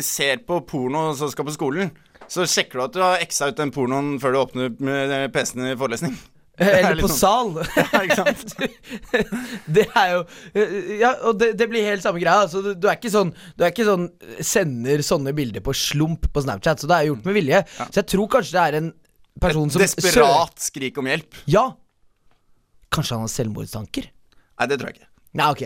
ser 0.00 0.40
på 0.48 0.62
porno 0.66 1.10
så 1.18 1.28
skal 1.30 1.44
på 1.44 1.52
skolen, 1.54 1.90
så 2.32 2.46
sjekker 2.48 2.78
du 2.80 2.84
at 2.86 2.94
du 2.96 3.00
har 3.04 3.20
eksa 3.20 3.50
ut 3.52 3.58
den 3.58 3.70
pornoen 3.74 4.14
før 4.22 4.32
du 4.32 4.38
åpner 4.40 5.28
PC-en 5.34 5.66
i 5.68 5.76
forelesning. 5.76 6.16
Eller 6.62 7.00
på 7.00 7.10
sånn. 7.10 7.18
sal. 7.18 7.50
Ja, 7.92 8.00
ikke 8.06 8.16
sant? 8.18 8.54
det 9.76 9.84
er 9.88 10.14
jo 10.14 10.22
Ja, 11.00 11.12
og 11.28 11.38
det, 11.40 11.52
det 11.60 11.68
blir 11.72 11.86
helt 11.86 12.04
samme 12.04 12.22
greia. 12.22 12.46
Altså, 12.46 12.62
du, 12.64 12.72
du 12.78 12.88
er 12.88 12.98
ikke 12.98 13.12
sånn 13.12 13.34
Du 13.58 13.64
er 13.66 13.72
ikke 13.72 13.86
sånn 13.88 14.08
Sender 14.38 15.04
sånne 15.06 15.34
bilder 15.36 15.64
på 15.64 15.74
slump 15.76 16.28
på 16.32 16.44
Snapchat, 16.44 16.82
så 16.82 16.90
det 16.90 16.98
er 16.98 17.10
gjort 17.10 17.28
med 17.28 17.38
vilje. 17.38 17.62
Så 17.82 18.00
jeg 18.00 18.10
tror 18.14 18.32
kanskje 18.36 18.56
det 18.56 18.64
er 18.64 18.78
en 18.80 18.90
person 19.42 19.70
som 19.72 19.82
Desperat 19.82 20.60
skrik 20.60 20.98
om 21.00 21.08
hjelp. 21.08 21.38
Ja. 21.50 21.68
Kanskje 22.92 23.16
han 23.16 23.24
har 23.24 23.32
selvmordstanker? 23.32 24.10
Nei, 24.60 24.68
det 24.68 24.78
tror 24.80 24.90
jeg 24.92 25.00
ikke. 25.00 25.08
Nei, 25.40 25.46
ok. 25.54 25.62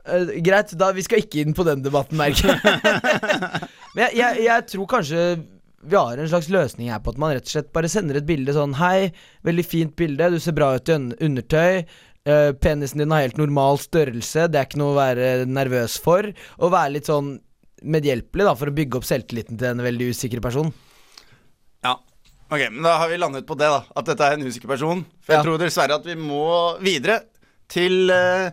Uh, 0.00 0.34
greit, 0.44 0.74
da 0.80 0.90
vi 0.96 1.04
skal 1.04 1.22
ikke 1.22 1.42
inn 1.42 1.56
på 1.56 1.64
den 1.68 1.82
debatten, 1.84 2.18
merker 2.20 2.52
jeg. 2.52 2.60
Men 3.94 4.04
jeg, 4.06 4.18
jeg, 4.20 4.44
jeg 4.46 4.66
tror 4.74 4.90
kanskje 4.94 5.24
vi 5.82 5.96
har 5.96 6.18
en 6.20 6.28
slags 6.28 6.48
løsning 6.52 6.90
her 6.92 7.00
på 7.00 7.14
at 7.14 7.18
man 7.22 7.32
rett 7.34 7.46
og 7.48 7.52
slett 7.54 7.72
bare 7.72 7.88
sender 7.88 8.18
et 8.20 8.26
bilde 8.28 8.52
sånn 8.52 8.74
Hei, 8.76 9.10
veldig 9.46 9.64
fint 9.64 9.94
bilde, 9.96 10.30
du 10.34 10.38
ser 10.42 10.52
bra 10.56 10.74
ut 10.76 10.88
i 10.88 10.92
un- 10.98 11.14
undertøy. 11.16 11.84
Uh, 12.28 12.52
penisen 12.60 13.00
din 13.00 13.10
har 13.14 13.22
helt 13.24 13.38
normal 13.40 13.78
størrelse, 13.80 14.44
det 14.52 14.58
er 14.60 14.66
ikke 14.68 14.80
noe 14.82 14.92
å 14.92 14.98
være 14.98 15.30
nervøs 15.48 15.94
for. 16.04 16.28
Og 16.60 16.74
være 16.74 16.92
litt 16.98 17.08
sånn 17.08 17.38
medhjelpelig 17.80 18.44
da 18.44 18.52
for 18.60 18.68
å 18.68 18.74
bygge 18.76 18.98
opp 19.00 19.06
selvtilliten 19.08 19.56
til 19.56 19.70
en 19.72 19.80
veldig 19.86 20.10
usikker 20.12 20.42
person. 20.44 20.68
Ja. 21.86 21.94
Ok, 22.50 22.66
men 22.68 22.82
da 22.84 22.98
har 23.00 23.08
vi 23.08 23.16
landet 23.22 23.46
på 23.48 23.56
det, 23.56 23.70
da. 23.72 23.80
At 23.96 24.04
dette 24.10 24.26
er 24.26 24.36
en 24.36 24.44
usikker 24.44 24.68
person. 24.68 25.06
For 25.24 25.32
jeg 25.32 25.38
Ja. 25.40 25.44
tror 25.46 25.58
dessverre 25.62 25.96
at 25.96 26.04
vi 26.04 26.14
må 26.18 26.76
videre 26.84 27.22
til 27.72 28.10
uh, 28.10 28.50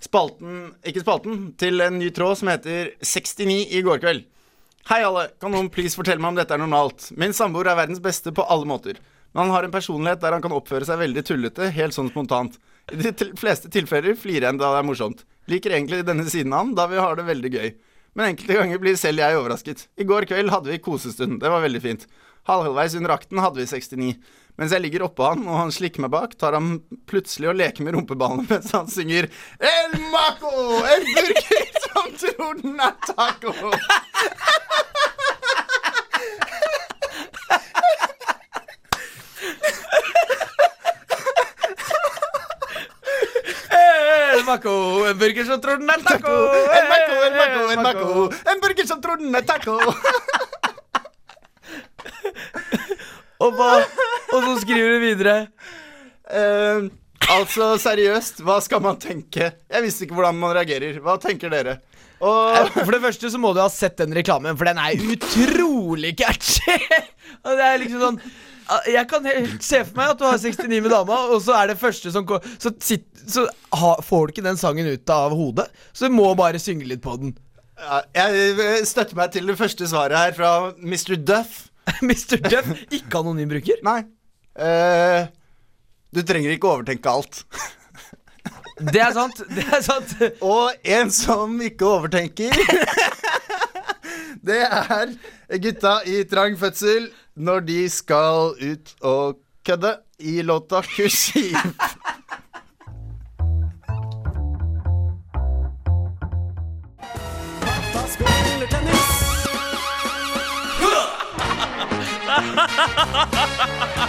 spalten 0.00 0.72
Ikke 0.86 1.02
spalten, 1.04 1.52
til 1.60 1.80
en 1.84 1.98
ny 1.98 2.08
tråd 2.10 2.38
som 2.40 2.48
heter 2.48 2.94
69 3.04 3.66
i 3.68 3.82
går 3.84 3.98
kveld. 4.00 4.24
Hei, 4.88 5.02
alle. 5.04 5.28
Kan 5.40 5.52
noen 5.52 5.68
please 5.70 5.98
fortelle 5.98 6.22
meg 6.22 6.32
om 6.32 6.38
dette 6.38 6.54
er 6.56 6.60
normalt? 6.62 7.10
Min 7.20 7.34
samboer 7.36 7.68
er 7.68 7.76
verdens 7.78 8.00
beste 8.02 8.32
på 8.34 8.46
alle 8.48 8.66
måter. 8.66 8.96
Men 9.30 9.44
han 9.44 9.52
har 9.54 9.66
en 9.66 9.74
personlighet 9.74 10.22
der 10.22 10.34
han 10.34 10.42
kan 10.42 10.54
oppføre 10.56 10.88
seg 10.88 10.98
veldig 11.02 11.22
tullete, 11.28 11.68
helt 11.76 11.94
sånn 11.94 12.08
spontant. 12.10 12.56
I 12.90 12.98
de 12.98 13.28
fleste 13.38 13.70
tilfeller 13.70 14.16
flirer 14.18 14.48
jeg 14.48 14.58
da 14.58 14.72
det 14.72 14.80
er 14.80 14.88
morsomt. 14.88 15.22
Liker 15.52 15.76
egentlig 15.76 16.00
denne 16.08 16.24
siden 16.32 16.54
av 16.56 16.64
han, 16.64 16.72
da 16.78 16.88
vi 16.90 16.98
har 16.98 17.20
det 17.20 17.28
veldig 17.28 17.52
gøy. 17.54 17.68
Men 18.16 18.32
enkelte 18.32 18.56
ganger 18.56 18.82
blir 18.82 18.96
selv 18.98 19.22
jeg 19.22 19.38
overrasket. 19.38 19.84
I 20.00 20.08
går 20.08 20.26
kveld 20.32 20.50
hadde 20.50 20.72
vi 20.72 20.80
kosestund. 20.82 21.38
Det 21.44 21.52
var 21.52 21.62
veldig 21.62 21.82
fint. 21.84 22.08
Halvveis 22.48 22.96
under 22.98 23.14
akten 23.14 23.38
hadde 23.44 23.60
vi 23.60 23.68
69. 23.70 24.16
Mens 24.60 24.74
jeg 24.76 24.82
ligger 24.84 25.06
oppå 25.06 25.24
han, 25.24 25.46
og 25.48 25.56
han 25.56 25.70
slikker 25.72 26.02
meg 26.04 26.10
bak, 26.12 26.34
tar 26.36 26.52
han 26.52 26.74
plutselig 27.08 27.48
og 27.48 27.56
leker 27.56 27.86
med 27.86 27.94
rumpeballene 27.96 28.44
mens 28.44 28.74
han 28.76 28.90
synger 28.92 29.30
El 29.56 29.94
Maco! 30.12 30.50
En 30.92 31.06
burger 31.08 31.78
som 31.86 32.10
tror 32.20 32.58
den 32.60 32.76
er 32.76 32.92
taco! 33.06 33.54
El 43.80 44.44
Maco, 44.44 44.76
en 45.08 45.18
burger 45.24 45.48
som 45.48 45.64
tror 45.64 45.80
den 45.80 45.88
er 45.96 46.04
taco! 46.04 46.36
En 46.76 46.92
Maco, 46.92 47.16
en 47.24 47.40
Maco, 47.40 47.64
en 47.72 47.82
Maco! 47.88 48.28
En 48.52 48.60
burger 48.60 48.92
som 48.92 49.00
tror 49.00 49.24
den 49.24 49.40
er 49.40 49.48
taco! 49.48 49.80
Og, 53.40 53.54
hva, 53.56 53.68
og 54.40 54.48
så 54.48 54.56
skriver 54.64 54.96
du 54.96 55.04
videre. 55.04 55.36
Uh, 56.30 56.88
altså, 57.28 57.74
seriøst, 57.82 58.42
hva 58.46 58.58
skal 58.64 58.82
man 58.84 58.98
tenke? 59.02 59.52
Jeg 59.70 59.86
visste 59.86 60.06
ikke 60.06 60.18
hvordan 60.18 60.40
man 60.40 60.56
reagerer. 60.56 61.00
Hva 61.04 61.18
tenker 61.22 61.52
dere? 61.52 61.78
Og 62.20 62.68
For 62.74 62.92
det 62.92 63.00
første 63.00 63.30
så 63.32 63.40
må 63.40 63.54
du 63.56 63.62
ha 63.62 63.70
sett 63.72 63.96
den 64.00 64.12
reklamen, 64.16 64.56
for 64.58 64.68
den 64.68 64.80
er 64.80 65.00
utrolig 65.14 66.12
catchy! 66.20 66.76
Og 67.46 67.56
det 67.56 67.64
er 67.64 67.78
liksom 67.80 68.02
sånn 68.02 68.18
ah, 68.68 68.88
Jeg 68.90 69.06
kan 69.08 69.28
helt 69.28 69.64
se 69.64 69.80
for 69.86 69.96
meg 69.96 70.12
at 70.12 70.20
du 70.20 70.26
har 70.26 70.40
69 70.42 70.82
med 70.84 70.90
dama, 70.92 71.20
og 71.32 71.40
så 71.44 71.54
er 71.56 71.70
det 71.70 71.78
første 71.80 72.12
som 72.12 72.26
går 72.28 72.44
Så, 72.60 72.74
sitt, 72.84 73.06
så 73.24 73.46
ha, 73.72 73.94
får 74.04 74.26
du 74.26 74.34
ikke 74.34 74.44
den 74.50 74.60
sangen 74.60 74.90
ut 74.90 75.14
av 75.14 75.32
hodet, 75.38 75.70
så 75.96 76.10
du 76.10 76.16
må 76.18 76.28
bare 76.36 76.60
synge 76.60 76.88
litt 76.90 77.00
på 77.04 77.16
den. 77.22 77.32
ja, 77.80 78.02
jeg 78.28 78.84
støtter 78.90 79.16
meg 79.16 79.32
til 79.32 79.48
det 79.48 79.56
første 79.60 79.88
svaret 79.88 80.20
her 80.20 80.36
fra 80.36 80.52
Mr. 80.76 81.16
Duff. 81.16 81.70
Mr. 82.04 82.36
Duff, 82.44 82.74
ikke 82.92 83.22
anonym 83.22 83.48
bruker. 83.54 83.80
Nei. 83.86 84.02
Eh, 84.58 85.26
du 86.10 86.22
trenger 86.26 86.50
ikke 86.50 86.68
overtenke 86.70 87.10
alt. 87.10 87.44
Det 88.80 89.00
er 89.00 89.12
sant. 89.12 89.42
Det 89.50 89.64
er 89.66 89.82
sant. 89.84 90.14
Og 90.52 90.72
en 90.84 91.10
som 91.12 91.60
ikke 91.60 91.86
overtenker 91.86 92.56
Det 94.46 94.60
er 94.64 95.12
gutta 95.60 95.98
i 96.08 96.22
trang 96.24 96.56
fødsel 96.58 97.10
når 97.36 97.60
de 97.68 97.80
skal 97.92 98.54
ut 98.56 98.94
og 99.04 99.36
kødde 99.66 99.98
i 100.18 100.40
låta 100.42 100.80
'Kursiv'. 100.80 101.56
En 112.40 113.96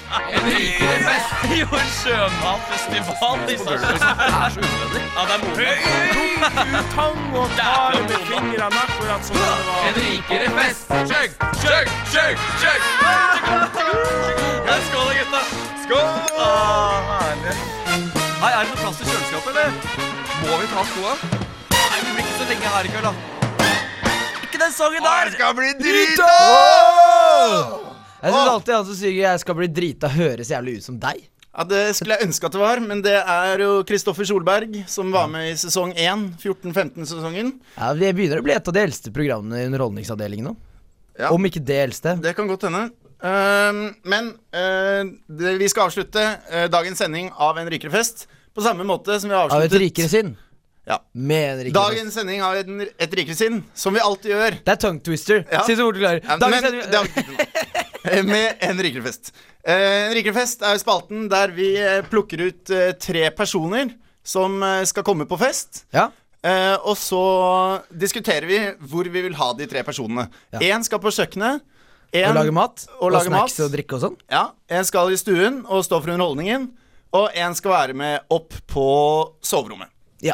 rikere 0.45 0.97
fest. 1.07 1.29
Jo, 1.59 1.67
en 1.77 1.89
i 3.51 3.53
Sarpsborg. 3.57 4.01
Er. 4.07 4.13
Ja, 5.15 5.21
det 5.27 5.35
er 5.35 5.41
modig. 5.45 5.75
Tang 6.95 7.19
og 7.35 7.47
tar 7.57 7.91
med 8.07 8.19
fingrene 8.29 8.79
akkurat 8.85 9.21
som 9.27 9.35
det 9.35 9.41
var. 9.49 9.59
En 9.87 9.93
rikere 9.99 10.47
fest. 10.57 10.83
Chug, 11.11 11.29
chug, 11.63 11.85
chug, 12.13 12.35
chug. 12.61 12.81
Skål 14.87 15.09
gutta. 15.19 15.41
Skål. 15.83 16.07
Ah, 16.39 16.97
herlig. 17.11 17.55
Hei, 18.41 18.51
er 18.51 18.55
det 18.63 18.69
noe 18.71 18.79
plass 18.81 18.97
i 19.01 19.03
kjøleskapet, 19.05 19.51
eller? 19.51 19.71
Må 20.47 20.53
vi 20.57 20.65
ta 20.71 20.81
skoa? 20.89 21.13
Nei, 21.75 21.97
vi 22.01 22.09
blir 22.15 22.23
ikke 22.25 22.37
så 22.39 22.45
lenge 22.49 22.67
her 22.75 22.83
i 22.89 22.91
kveld, 22.95 23.05
da. 23.05 23.13
Ikke 24.41 24.57
den 24.63 24.73
sangen 24.73 25.01
der. 25.05 25.21
Det 25.29 25.33
skal 25.37 25.51
bli 25.59 25.69
drita! 25.83 26.33
Jeg 28.21 28.33
syns 28.33 28.51
alltid 28.53 28.73
han 28.75 28.85
som 28.85 28.95
synger 28.95 29.21
'Jeg 29.21 29.39
skal 29.41 29.55
bli 29.57 29.67
drita', 29.67 30.09
høres 30.13 30.49
jævlig 30.53 30.77
ut 30.77 30.83
som 30.83 30.99
deg. 30.99 31.27
Ja, 31.51 31.63
Det 31.67 31.95
skulle 31.95 32.15
jeg 32.15 32.27
ønske 32.27 32.45
at 32.45 32.53
det 32.55 32.61
var, 32.61 32.79
men 32.79 33.01
det 33.01 33.17
er 33.17 33.59
jo 33.59 33.83
Kristoffer 33.83 34.23
Solberg 34.23 34.85
som 34.87 35.11
var 35.11 35.27
med 35.27 35.51
i 35.51 35.55
sesong 35.59 35.91
1, 35.97 36.37
14-15-sesongen. 36.39 37.59
Ja, 37.77 37.93
Det 37.93 38.13
begynner 38.15 38.39
å 38.39 38.45
bli 38.45 38.53
et 38.53 38.67
av 38.67 38.73
de 38.73 38.79
eldste 38.79 39.11
programmene 39.11 39.59
i 39.59 39.65
Underholdningsavdelingen 39.67 40.45
nå. 40.45 40.55
Ja. 41.19 41.31
Om 41.31 41.43
ikke 41.45 41.59
det 41.59 41.81
eldste. 41.89 42.15
Det 42.21 42.35
kan 42.37 42.47
godt 42.47 42.63
hende. 42.69 42.89
Uh, 43.21 43.91
men 44.07 44.31
uh, 44.55 45.03
det, 45.27 45.57
vi 45.59 45.67
skal 45.69 45.89
avslutte 45.89 46.21
uh, 46.49 46.65
dagens 46.73 46.97
sending 46.97 47.27
av 47.37 47.59
En 47.61 47.67
rikere 47.69 47.91
fest 47.93 48.23
på 48.55 48.63
samme 48.65 48.81
måte 48.81 49.19
som 49.21 49.29
vi 49.29 49.35
har 49.35 49.43
avsluttet 49.45 49.59
Av 49.59 49.67
et 49.67 49.81
rikere 49.83 50.09
sinn. 50.09 50.31
Ja. 50.87 50.97
Med 51.13 51.51
en 51.51 51.59
rikere. 51.59 51.75
Dagens 51.77 52.15
sending 52.17 52.41
av 52.41 52.55
en, 52.57 52.81
Et 52.81 53.13
rikere 53.13 53.37
sinn, 53.37 53.61
som 53.77 53.93
vi 53.93 54.01
alltid 54.01 54.33
gjør. 54.33 54.57
Det 54.65 54.73
er 54.73 54.81
tongue 54.81 55.03
twister. 55.05 55.43
Ja. 55.51 55.61
Si 55.67 55.75
så 55.77 55.85
fort 55.85 55.99
du 55.99 56.01
klarer. 56.01 56.23
Ja, 56.25 56.39
Dagens 56.41 56.65
men, 56.65 56.81
sending- 56.81 57.70
med 58.25 58.57
En 58.65 58.79
rikere 58.81 59.03
fest. 59.05 59.31
Eh, 59.63 60.07
en 60.09 60.13
rikere 60.17 60.33
fest 60.33 60.63
er 60.65 60.79
spalten 60.81 61.27
der 61.31 61.51
vi 61.55 61.75
eh, 61.77 62.01
plukker 62.09 62.47
ut 62.47 62.71
eh, 62.73 62.91
tre 62.97 63.27
personer 63.37 63.93
som 64.23 64.59
skal 64.85 65.01
komme 65.03 65.25
på 65.25 65.37
fest. 65.41 65.85
Ja. 65.95 66.07
Og 66.85 66.93
så 66.97 67.21
diskuterer 67.89 68.45
vi 68.45 68.57
hvor 68.89 69.07
vi 69.09 69.21
vil 69.25 69.33
ha 69.37 69.47
de 69.57 69.65
tre 69.69 69.81
personene. 69.85 70.27
Én 70.61 70.83
skal 70.85 70.99
på 71.01 71.09
kjøkkenet. 71.13 71.61
en- 72.13 72.29
Og 72.29 72.35
lage 72.37 72.51
mat. 72.53 72.85
Og, 72.99 73.03
Og, 73.07 73.11
lage 73.15 73.25
snacks 73.31 73.57
mat. 73.57 73.65
og 73.65 73.71
drikke 73.73 73.95
og 73.97 74.01
sånn. 74.03 74.17
Ja, 74.29 74.43
En 74.69 74.85
skal 74.85 75.09
i 75.09 75.17
stuen 75.17 75.65
og 75.65 75.81
stå 75.85 76.01
for 76.03 76.11
underholdningen. 76.13 76.69
Og 77.13 77.29
en 77.33 77.55
skal 77.57 77.71
være 77.71 77.93
med 77.97 78.19
opp 78.29 78.53
på 78.67 78.85
soverommet. 79.41 79.89
Ja. 80.21 80.33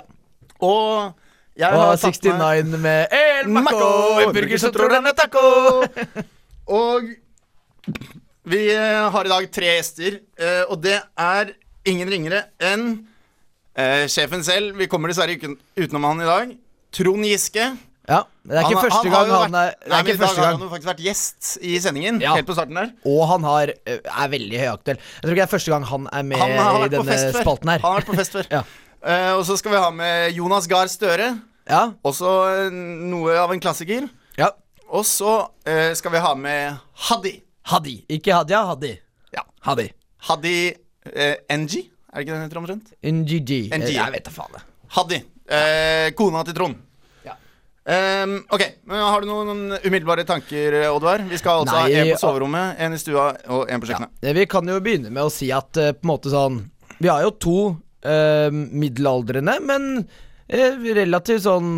Og 0.59 1.13
jeg 1.57 1.71
Og 1.73 1.79
har 1.79 1.97
tatt 1.97 2.19
69 2.21 2.77
med 2.77 3.07
El 3.11 3.47
Maco, 3.47 4.19
en 4.19 4.33
burger 4.35 4.57
som 4.59 4.71
tror 4.75 4.93
han 4.99 5.07
er 5.07 5.13
taco. 5.13 5.83
Og 6.67 7.07
vi 8.47 8.61
eh, 8.73 9.09
har 9.13 9.27
i 9.27 9.31
dag 9.31 9.49
tre 9.53 9.73
gjester, 9.77 10.19
eh, 10.39 10.63
og 10.71 10.79
det 10.83 10.97
er 11.19 11.51
ingen 11.87 12.09
ringere 12.11 12.45
enn 12.63 12.87
eh, 13.77 14.05
sjefen 14.11 14.43
selv. 14.45 14.77
Vi 14.79 14.87
kommer 14.91 15.11
dessverre 15.11 15.35
ikke 15.37 15.53
utenom 15.77 16.07
han 16.09 16.23
i 16.23 16.29
dag. 16.29 16.55
Trond 16.97 17.27
Giske. 17.27 17.67
Ja, 18.07 18.21
Det 18.47 18.55
er 18.55 18.63
ikke 18.63 18.77
Han- 18.79 18.83
første 18.87 18.99
han 19.03 19.11
gang 19.11 19.29
han 19.29 19.51
vært- 19.51 19.57
er 19.67 19.75
Det 19.83 19.89
Nei, 19.91 19.97
er 19.99 20.03
men 20.07 20.17
første 20.17 20.35
gang. 20.41 20.51
han 20.53 20.61
har 20.61 20.69
faktisk 20.77 20.87
vært 20.87 21.03
gjest 21.03 21.57
i 21.61 21.79
sendingen. 21.83 22.21
Ja. 22.23 22.35
Helt 22.35 22.47
på 22.47 22.53
starten 22.55 22.75
der. 22.79 22.91
Og 23.05 23.27
han 23.27 23.43
har, 23.43 23.67
er 23.85 24.27
veldig 24.31 24.59
høyaktuell. 24.61 24.95
Jeg 24.97 25.21
tror 25.21 25.31
ikke 25.31 25.41
det 25.41 25.47
er 25.47 25.57
første 25.57 25.71
gang 25.73 25.83
han 25.83 26.07
er 26.13 26.23
med 26.23 26.37
Han 26.39 26.51
har 26.57 26.85
i 26.85 26.87
denne 26.93 27.17
spalten 27.35 27.67
her. 27.69 27.79
Han 27.83 27.91
har 27.91 27.99
vært 28.01 28.07
på 28.07 28.15
fest 28.15 28.31
før. 28.31 28.47
Ja. 28.55 28.63
uh, 29.03 29.37
og 29.37 29.43
så 29.45 29.57
skal 29.59 29.71
vi 29.71 29.77
ha 29.77 29.89
med 29.91 30.33
Jonas 30.33 30.67
Gahr 30.67 30.87
Støre. 30.87 31.41
Ja. 31.69 31.91
Også 32.05 32.71
noe 32.71 33.35
av 33.37 33.51
en 33.51 33.59
klassiker. 33.59 34.09
ja. 34.37 34.49
Og 34.89 35.03
så 35.03 35.49
uh, 35.67 35.93
skal 35.93 36.11
vi 36.11 36.17
ha 36.23 36.33
med 36.33 36.79
Hadi. 36.95 37.41
Hadi. 37.67 38.05
Ikke 38.07 38.31
Hadia, 38.31 38.61
Hadi. 38.69 38.93
Ja. 39.35 39.43
Hadi. 39.67 39.89
Hadi 40.29 40.57
eh, 41.13 41.35
NG, 41.51 41.81
er 41.83 42.15
det 42.15 42.23
ikke 42.23 42.31
det 42.31 42.35
den 42.35 42.43
heter 42.45 42.59
omtrent? 42.61 42.93
NGG. 43.03 43.51
NG, 43.75 43.89
ja. 43.91 44.05
Jeg 44.05 44.13
vet 44.13 44.29
da 44.29 44.31
faen. 44.31 44.61
Hadi. 44.95 45.17
Eh, 45.57 46.11
kona 46.15 46.45
til 46.47 46.55
Trond. 46.55 46.77
Ja. 47.27 47.35
Ehm, 47.91 48.37
ok, 48.47 48.63
men 48.87 49.03
Har 49.03 49.19
du 49.23 49.27
noen 49.27 49.75
umiddelbare 49.81 50.23
tanker, 50.27 50.79
Oddvar? 50.93 51.25
Vi 51.27 51.39
skal 51.41 51.65
altså 51.65 51.75
Nei, 51.75 51.91
ha 51.91 52.05
en 52.05 52.13
på 52.13 52.21
soverommet, 52.23 52.79
en 52.79 52.95
i 52.95 53.01
stua 53.03 53.27
og 53.51 53.67
en 53.67 53.83
på 53.83 53.91
kjøkkenet. 53.91 54.15
Ja, 54.23 54.35
Vi 54.39 54.47
kan 54.55 54.71
jo 54.71 54.79
begynne 54.83 55.11
med 55.11 55.27
å 55.27 55.33
si 55.33 55.51
at 55.51 55.75
uh, 55.75 55.91
på 55.91 56.07
en 56.07 56.11
måte 56.13 56.31
sånn 56.31 56.61
Vi 57.03 57.11
har 57.11 57.27
jo 57.27 57.35
to 57.35 57.59
uh, 58.07 58.47
middelaldrende, 58.51 59.59
men 59.67 59.89
uh, 60.07 60.87
relativt 60.95 61.43
sånn 61.43 61.73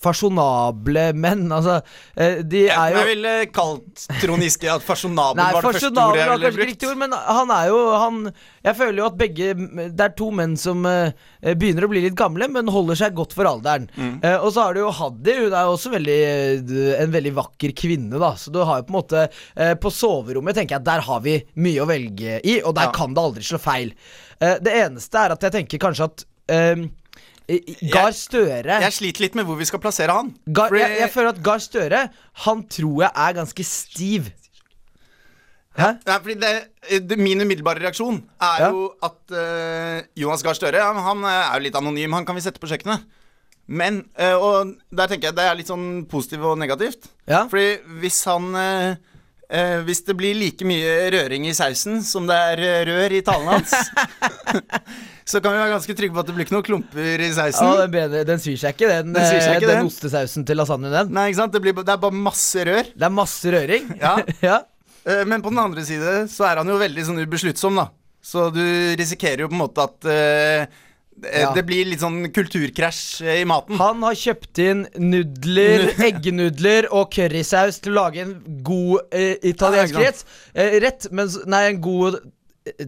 fasjonable 0.00 1.10
menn. 1.16 1.44
Altså, 1.52 1.80
eh, 2.16 2.40
de 2.46 2.62
er 2.72 2.94
jo 2.94 3.00
jeg 3.00 3.08
ville 3.10 3.32
kalt 3.52 4.04
Trond 4.22 4.44
Giske 4.44 4.70
at 4.72 4.84
fasjonabel 4.84 5.40
var 5.40 5.58
det 5.58 5.64
første 5.66 5.90
ordet 5.92 6.22
jeg 6.22 6.30
ville 6.32 6.52
brukt. 6.56 6.86
ord, 6.88 6.98
men 7.02 7.16
han 7.16 7.52
er 7.56 7.66
jo 7.68 7.80
han 8.00 8.20
Jeg 8.64 8.76
føler 8.76 8.98
jo 9.00 9.06
at 9.08 9.18
begge 9.20 9.48
Det 9.96 10.04
er 10.04 10.14
to 10.16 10.30
menn 10.34 10.56
som 10.60 10.84
uh, 10.88 11.12
begynner 11.42 11.86
å 11.86 11.90
bli 11.92 12.04
litt 12.04 12.16
gamle, 12.18 12.48
men 12.52 12.68
holder 12.72 12.98
seg 13.02 13.16
godt 13.16 13.34
for 13.36 13.48
alderen. 13.48 13.88
Mm. 13.96 14.16
Uh, 14.24 14.38
og 14.38 14.50
så 14.54 14.66
har 14.66 14.76
du 14.76 14.82
jo 14.82 14.92
Haddy, 15.00 15.36
hun 15.44 15.54
er 15.54 15.68
jo 15.68 15.74
også 15.76 15.92
veldig, 15.94 16.18
en 17.00 17.14
veldig 17.14 17.34
vakker 17.36 17.74
kvinne, 17.76 18.20
da. 18.20 18.32
Så 18.40 18.52
du 18.52 18.60
har 18.64 18.80
jo 18.80 18.88
på 18.88 18.94
en 18.94 18.98
måte 18.98 19.26
uh, 19.28 19.74
På 19.80 19.92
soverommet 19.94 20.56
tenker 20.56 20.76
jeg 20.76 20.82
at 20.82 20.88
der 20.88 21.04
har 21.06 21.20
vi 21.24 21.36
mye 21.60 21.84
å 21.84 21.88
velge 21.88 22.40
i, 22.40 22.60
og 22.62 22.74
der 22.76 22.88
Ja. 22.90 22.94
kan 22.96 23.14
det 23.14 23.22
aldri 23.22 23.44
slå 23.44 23.60
feil. 23.60 23.92
Det 24.40 24.72
eneste 24.72 25.20
er 25.20 25.34
at 25.34 25.42
jeg 25.44 25.52
tenker 25.52 25.80
kanskje 25.82 26.06
at 26.08 26.22
Gahr 27.90 28.12
Støre 28.14 28.76
Jeg 28.84 28.92
sliter 28.94 29.24
litt 29.24 29.34
med 29.38 29.46
hvor 29.48 29.56
vi 29.58 29.66
skal 29.68 29.80
plassere 29.82 30.14
han. 30.14 30.28
Gar, 30.54 30.70
jeg, 30.78 30.98
jeg 31.00 31.10
føler 31.10 31.32
at 31.34 31.40
Gahr 31.42 31.62
Støre 31.64 32.02
Han 32.46 32.62
tror 32.70 33.02
jeg 33.06 33.10
er 33.24 33.38
ganske 33.40 33.64
stiv. 33.66 34.28
Hæ? 35.78 35.88
Ja, 36.06 36.16
fordi 36.18 36.34
det, 36.42 36.52
det, 37.08 37.18
Min 37.18 37.40
umiddelbare 37.44 37.82
reaksjon 37.84 38.20
er 38.42 38.64
Ja. 38.64 38.70
jo 38.74 38.88
at 39.06 39.34
uh, 39.34 40.02
Jonas 40.18 40.42
Gahr 40.46 40.54
Støre 40.58 40.82
han, 40.82 40.98
han 41.04 41.24
er 41.30 41.54
jo 41.58 41.64
litt 41.68 41.78
anonym. 41.78 42.12
Han 42.18 42.26
kan 42.26 42.36
vi 42.38 42.42
sette 42.44 42.60
på 42.62 42.70
kjøkkenet. 42.70 43.06
Men 43.70 44.00
uh, 44.18 44.34
Og 44.34 44.72
der 44.90 45.06
tenker 45.12 45.30
jeg 45.30 45.38
det 45.38 45.46
er 45.46 45.54
litt 45.60 45.70
sånn 45.70 46.04
positivt 46.10 46.42
og 46.42 46.58
negativt. 46.58 47.06
Ja. 47.30 47.44
Fordi 47.50 47.78
hvis 48.02 48.18
han 48.26 48.48
eh, 48.58 48.96
eh, 49.50 49.80
Hvis 49.86 50.00
det 50.06 50.14
blir 50.18 50.34
like 50.38 50.64
mye 50.66 51.10
røring 51.14 51.46
i 51.50 51.54
sausen 51.56 52.00
som 52.06 52.26
det 52.30 52.36
er 52.54 52.62
eh, 52.66 52.80
rør 52.88 53.14
i 53.18 53.22
talen 53.26 53.50
hans, 53.52 53.74
så 55.30 55.40
kan 55.42 55.52
vi 55.54 55.60
være 55.60 55.72
ganske 55.74 55.94
trygge 55.98 56.14
på 56.16 56.22
at 56.22 56.28
det 56.30 56.34
blir 56.36 56.46
ikke 56.48 56.56
noen 56.56 56.66
klumper 56.66 57.22
i 57.22 57.30
sausen. 57.36 57.68
Ja, 57.68 57.84
den, 57.84 57.92
bedre- 57.94 58.24
den 58.28 58.42
svir 58.42 58.58
seg 58.60 58.74
ikke, 58.74 58.88
den, 58.90 59.12
Den 59.14 59.26
seg 59.28 59.38
eh, 59.42 59.52
ikke, 59.60 59.68
den 59.70 59.82
den. 59.84 59.90
ostesausen 59.92 60.46
til 60.48 60.58
lasagnen. 60.58 60.90
Den. 60.94 61.12
Nei, 61.16 61.28
ikke 61.30 61.40
sant? 61.42 61.54
Det, 61.54 61.62
blir, 61.64 61.76
det 61.80 61.94
er 61.94 62.02
bare 62.02 62.18
masse 62.26 62.66
rør. 62.66 62.90
Det 62.96 63.08
er 63.10 63.16
masse 63.20 63.54
røring. 63.56 63.90
Ja. 64.02 64.16
ja. 64.50 64.58
Eh, 65.06 65.22
Men 65.28 65.42
på 65.44 65.52
den 65.52 65.62
andre 65.62 65.84
side 65.86 66.16
så 66.32 66.46
er 66.50 66.60
han 66.62 66.68
jo 66.70 66.78
veldig 66.80 67.06
sånn 67.10 67.22
ubesluttsom, 67.24 67.78
da. 67.80 67.88
Så 68.20 68.50
du 68.52 68.60
risikerer 69.00 69.46
jo 69.46 69.48
på 69.48 69.56
en 69.56 69.62
måte 69.62 69.84
at 69.86 70.08
eh, 70.12 70.80
Ja. 71.22 71.52
det 71.54 71.62
blir 71.68 71.84
litt 71.84 72.00
sånn 72.00 72.22
kulturkrasj 72.32 73.24
eh, 73.26 73.40
i 73.42 73.44
maten. 73.48 73.76
Han 73.80 74.02
har 74.06 74.14
kjøpt 74.16 74.58
inn 74.64 74.86
nudler, 74.96 75.90
eggenudler 76.00 76.88
og 76.96 77.10
currysaus 77.12 77.80
til 77.84 77.92
å 77.92 77.98
lage 78.06 78.22
en 78.24 78.34
god 78.64 79.12
eh, 79.12 79.36
italiensk 79.52 79.94
Ja, 79.98 80.06
rett. 80.08 80.24
Eh, 80.54 80.78
rett, 80.86 81.08
men 81.12 81.28
Nei, 81.50 81.62
en 81.74 81.80
god 81.84 82.16
eh, 82.20 82.86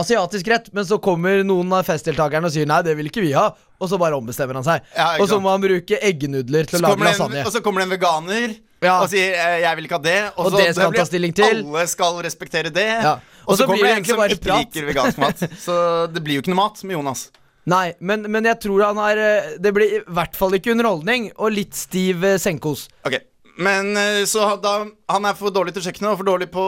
asiatisk 0.00 0.48
rett, 0.52 0.72
men 0.76 0.86
så 0.88 0.98
kommer 1.02 1.42
noen 1.44 1.72
av 1.76 1.84
festdeltakerne 1.88 2.48
og 2.48 2.54
sier 2.56 2.66
nei, 2.70 2.80
det 2.86 2.96
vil 2.96 3.10
ikke 3.12 3.24
vi 3.24 3.34
ha. 3.36 3.50
Og 3.82 3.90
så 3.90 3.98
bare 4.00 4.16
ombestemmer 4.16 4.56
han 4.60 4.64
seg. 4.64 4.84
Ja, 4.96 5.10
og 5.20 5.28
så 5.28 5.40
må 5.42 5.50
han 5.52 5.60
bruke 5.64 5.98
eggenudler 6.00 6.68
til 6.70 6.78
å 6.80 6.86
lage 6.86 7.04
lasagne. 7.04 7.42
en, 7.42 7.48
og 7.48 7.52
så 7.52 7.60
kommer 7.64 7.82
det 7.82 7.90
en 7.90 7.94
veganer 7.98 8.54
Ja. 8.84 8.98
og 9.02 9.08
sier 9.10 9.32
'jeg 9.60 9.76
vil 9.76 9.84
ikke 9.84 9.98
ha 9.98 10.04
det'. 10.04 10.32
Og 10.36 10.50
så 10.52 10.56
det 10.56 10.74
skal 10.74 10.84
han 10.84 10.92
blir- 10.92 11.32
til. 11.34 11.56
Alle 11.66 11.86
skal 11.88 12.22
respektere 12.22 12.70
det. 12.72 12.88
Ja. 13.02 13.18
Og, 13.46 13.56
så, 13.56 13.62
så 13.62 13.66
kommer 13.66 13.82
det 13.82 13.90
det 13.90 13.98
en 13.98 14.04
som 14.04 14.20
ikke 14.24 14.44
prat. 14.44 14.58
liker 14.64 14.86
vegansk 14.88 15.18
mat. 15.18 15.38
Så 15.66 15.74
det 16.12 16.22
blir 16.24 16.36
jo 16.36 16.40
ikke 16.42 16.54
noe 16.54 16.62
mat 16.64 16.84
med 16.84 16.96
Jonas. 16.96 17.30
Nei, 17.66 17.94
men, 18.00 18.26
men 18.28 18.44
jeg 18.44 18.58
tror 18.60 18.82
han 18.84 18.98
har 19.00 19.16
eh, 19.16 19.54
Det 19.62 19.70
blir 19.72 19.94
i 19.96 20.00
hvert 20.12 20.34
fall 20.36 20.52
ikke 20.58 20.74
underholdning, 20.74 21.30
og 21.40 21.54
litt 21.54 21.72
stiv 21.78 22.24
eh, 22.28 22.36
senkos. 22.42 22.88
Ok, 23.08 23.16
Men 23.64 23.96
eh, 23.96 24.24
så 24.28 24.50
da 24.60 24.74
Han 25.14 25.24
er 25.30 25.34
for 25.38 25.50
dårlig 25.54 25.72
til 25.76 25.86
kjøkkenet 25.86 26.10
og 26.12 26.18
for 26.20 26.28
dårlig 26.28 26.50
på 26.52 26.64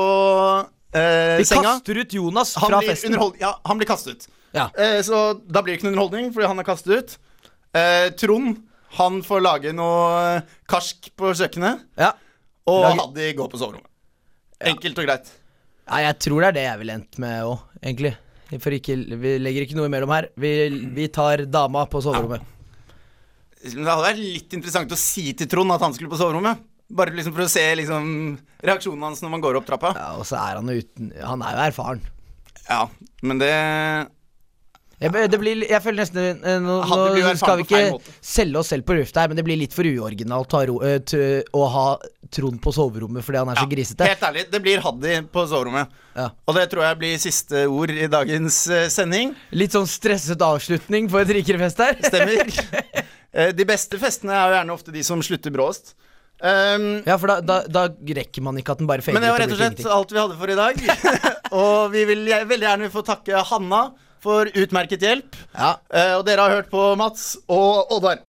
eh, 0.97 1.37
Vi 1.43 1.45
senga. 1.51 1.75
kaster 1.77 2.01
ut 2.01 2.17
Jonas 2.17 2.55
Han 2.57 2.71
fra 2.71 2.81
blir, 2.81 2.95
festen. 2.95 3.13
underhold, 3.13 3.37
ja, 3.43 3.53
han 3.69 3.79
blir 3.83 3.91
kastet 3.91 4.17
ut. 4.17 4.29
Ja. 4.57 4.71
Eh, 4.79 5.03
så 5.05 5.21
da 5.45 5.61
blir 5.63 5.75
det 5.75 5.81
ikke 5.83 5.91
noen 5.91 5.99
underholdning, 5.99 6.33
fordi 6.33 6.49
han 6.49 6.63
er 6.63 6.69
kastet 6.71 6.97
ut. 6.97 7.17
Eh, 7.77 8.09
Trond 8.17 8.63
han 8.97 9.19
får 9.27 9.43
lage 9.45 9.73
noe 9.77 10.39
karsk 10.71 11.11
på 11.19 11.35
kjøkkenet, 11.37 11.83
Ja. 12.01 12.15
og 12.65 12.87
Lage- 12.87 13.03
Haddy 13.03 13.33
går 13.37 13.51
på 13.53 13.59
soverommet. 13.61 13.91
Enkelt 14.65 14.97
og 15.03 15.05
greit. 15.11 15.27
ja, 15.91 15.99
jeg 16.07 16.19
tror 16.25 16.41
det 16.41 16.49
er 16.49 16.57
det 16.57 16.63
jeg 16.71 16.79
ville 16.81 16.95
endt 16.97 17.19
med 17.21 17.43
òg, 17.45 17.59
egentlig. 17.85 18.15
Ikke, 18.55 18.95
vi 19.19 19.33
legger 19.43 19.65
ikke 19.67 19.77
noe 19.79 19.89
imellom 19.91 20.13
her. 20.15 20.29
Vi, 20.39 20.53
vi 20.95 21.09
tar 21.11 21.43
dama 21.51 21.83
på 21.91 22.03
soverommet. 22.05 22.45
Ja. 22.45 22.53
Det 23.67 23.83
hadde 23.83 24.05
vært 24.05 24.21
litt 24.23 24.53
interessant 24.55 24.93
å 24.95 24.99
si 25.01 25.33
til 25.35 25.49
Trond 25.51 25.75
at 25.75 25.83
han 25.83 25.95
skulle 25.97 26.13
på 26.13 26.19
soverommet. 26.21 26.61
Bare 26.97 27.11
liksom 27.17 27.35
for 27.35 27.43
å 27.43 27.51
se 27.51 27.65
liksom, 27.81 28.05
reaksjonen 28.63 29.09
hans 29.09 29.23
når 29.25 29.33
man 29.33 29.43
går 29.43 29.59
opp 29.59 29.67
trappa. 29.67 29.91
Ja, 29.99 30.13
Og 30.21 30.27
så 30.29 30.39
er 30.39 30.61
han 30.61 30.71
uten 30.71 31.11
Han 31.19 31.43
er 31.43 31.57
jo 31.57 31.65
erfaren. 31.65 32.05
Ja, 32.69 32.85
men 33.27 33.41
det 33.43 33.51
Jeg, 34.97 35.13
det 35.29 35.39
blir, 35.41 35.61
jeg 35.69 35.83
føler 35.85 36.07
nesten 36.07 36.39
eh, 36.41 36.61
Nå, 36.65 36.79
nå 36.89 37.33
skal 37.37 37.59
vi 37.61 37.67
ikke 37.67 37.81
selge 38.25 38.61
oss 38.63 38.71
selv 38.73 38.87
på 38.89 38.95
lufta 38.97 39.23
her, 39.23 39.29
men 39.29 39.37
det 39.37 39.45
blir 39.45 39.59
litt 39.61 39.75
for 39.77 39.85
uoriginalt 39.85 40.57
ro, 40.71 40.79
eh, 40.89 41.43
å 41.53 41.67
ha 41.75 41.89
Trond 42.33 42.59
på 42.59 42.73
soverommet 42.75 43.23
fordi 43.23 43.39
han 43.39 43.51
er 43.53 43.61
så 43.61 43.69
grisete. 43.71 44.07
Helt 44.09 44.25
ærlig, 44.27 44.47
det 44.51 44.59
blir 44.65 44.81
Haddy 44.83 45.19
på 45.31 45.45
soverommet. 45.47 45.93
Ja. 46.17 46.31
Og 46.49 46.57
det 46.57 46.65
tror 46.73 46.83
jeg 46.89 46.99
blir 46.99 47.21
siste 47.23 47.67
ord 47.71 47.93
i 47.93 48.09
dagens 48.11 48.57
eh, 48.73 48.89
sending. 48.91 49.31
Litt 49.55 49.77
sånn 49.77 49.87
stresset 49.91 50.43
avslutning 50.43 51.07
på 51.13 51.21
et 51.21 51.31
rikere 51.39 51.61
fest 51.61 51.85
her. 51.85 51.95
Stemmer. 52.03 52.51
De 53.61 53.67
beste 53.69 53.99
festene 54.01 54.33
er 54.33 54.49
jo 54.49 54.57
gjerne 54.57 54.75
ofte 54.75 54.93
de 54.95 55.03
som 55.05 55.21
slutter 55.23 55.53
bråest. 55.53 55.93
Um, 56.41 56.87
Ja, 57.05 57.19
for 57.21 57.29
da, 57.29 57.37
da, 57.45 57.59
da 57.69 57.83
rekker 57.93 58.45
man 58.45 58.57
ikke 58.61 58.75
at 58.75 58.81
den 58.81 58.89
bare 58.89 59.05
fader 59.05 59.17
men 59.17 59.25
det 59.25 59.33
var 59.33 59.41
rett 59.45 59.53
og 59.53 59.61
slett 59.61 59.87
alt 59.93 60.13
vi 60.13 60.21
hadde 60.23 60.39
for 60.41 60.53
i 60.53 60.57
dag. 60.57 60.83
og 61.61 61.93
vi 61.93 62.07
vil 62.09 62.25
veldig 62.49 62.69
gjerne 62.71 62.91
få 62.97 63.05
takke 63.07 63.45
Hanna 63.53 63.83
for 64.27 64.51
utmerket 64.59 65.05
hjelp. 65.07 65.37
Ja. 65.55 65.77
Eh, 65.95 66.15
og 66.19 66.25
dere 66.27 66.47
har 66.47 66.59
hørt 66.59 66.73
på 66.73 66.89
Mats 66.99 67.37
og 67.47 67.93
Oddvar. 67.95 68.25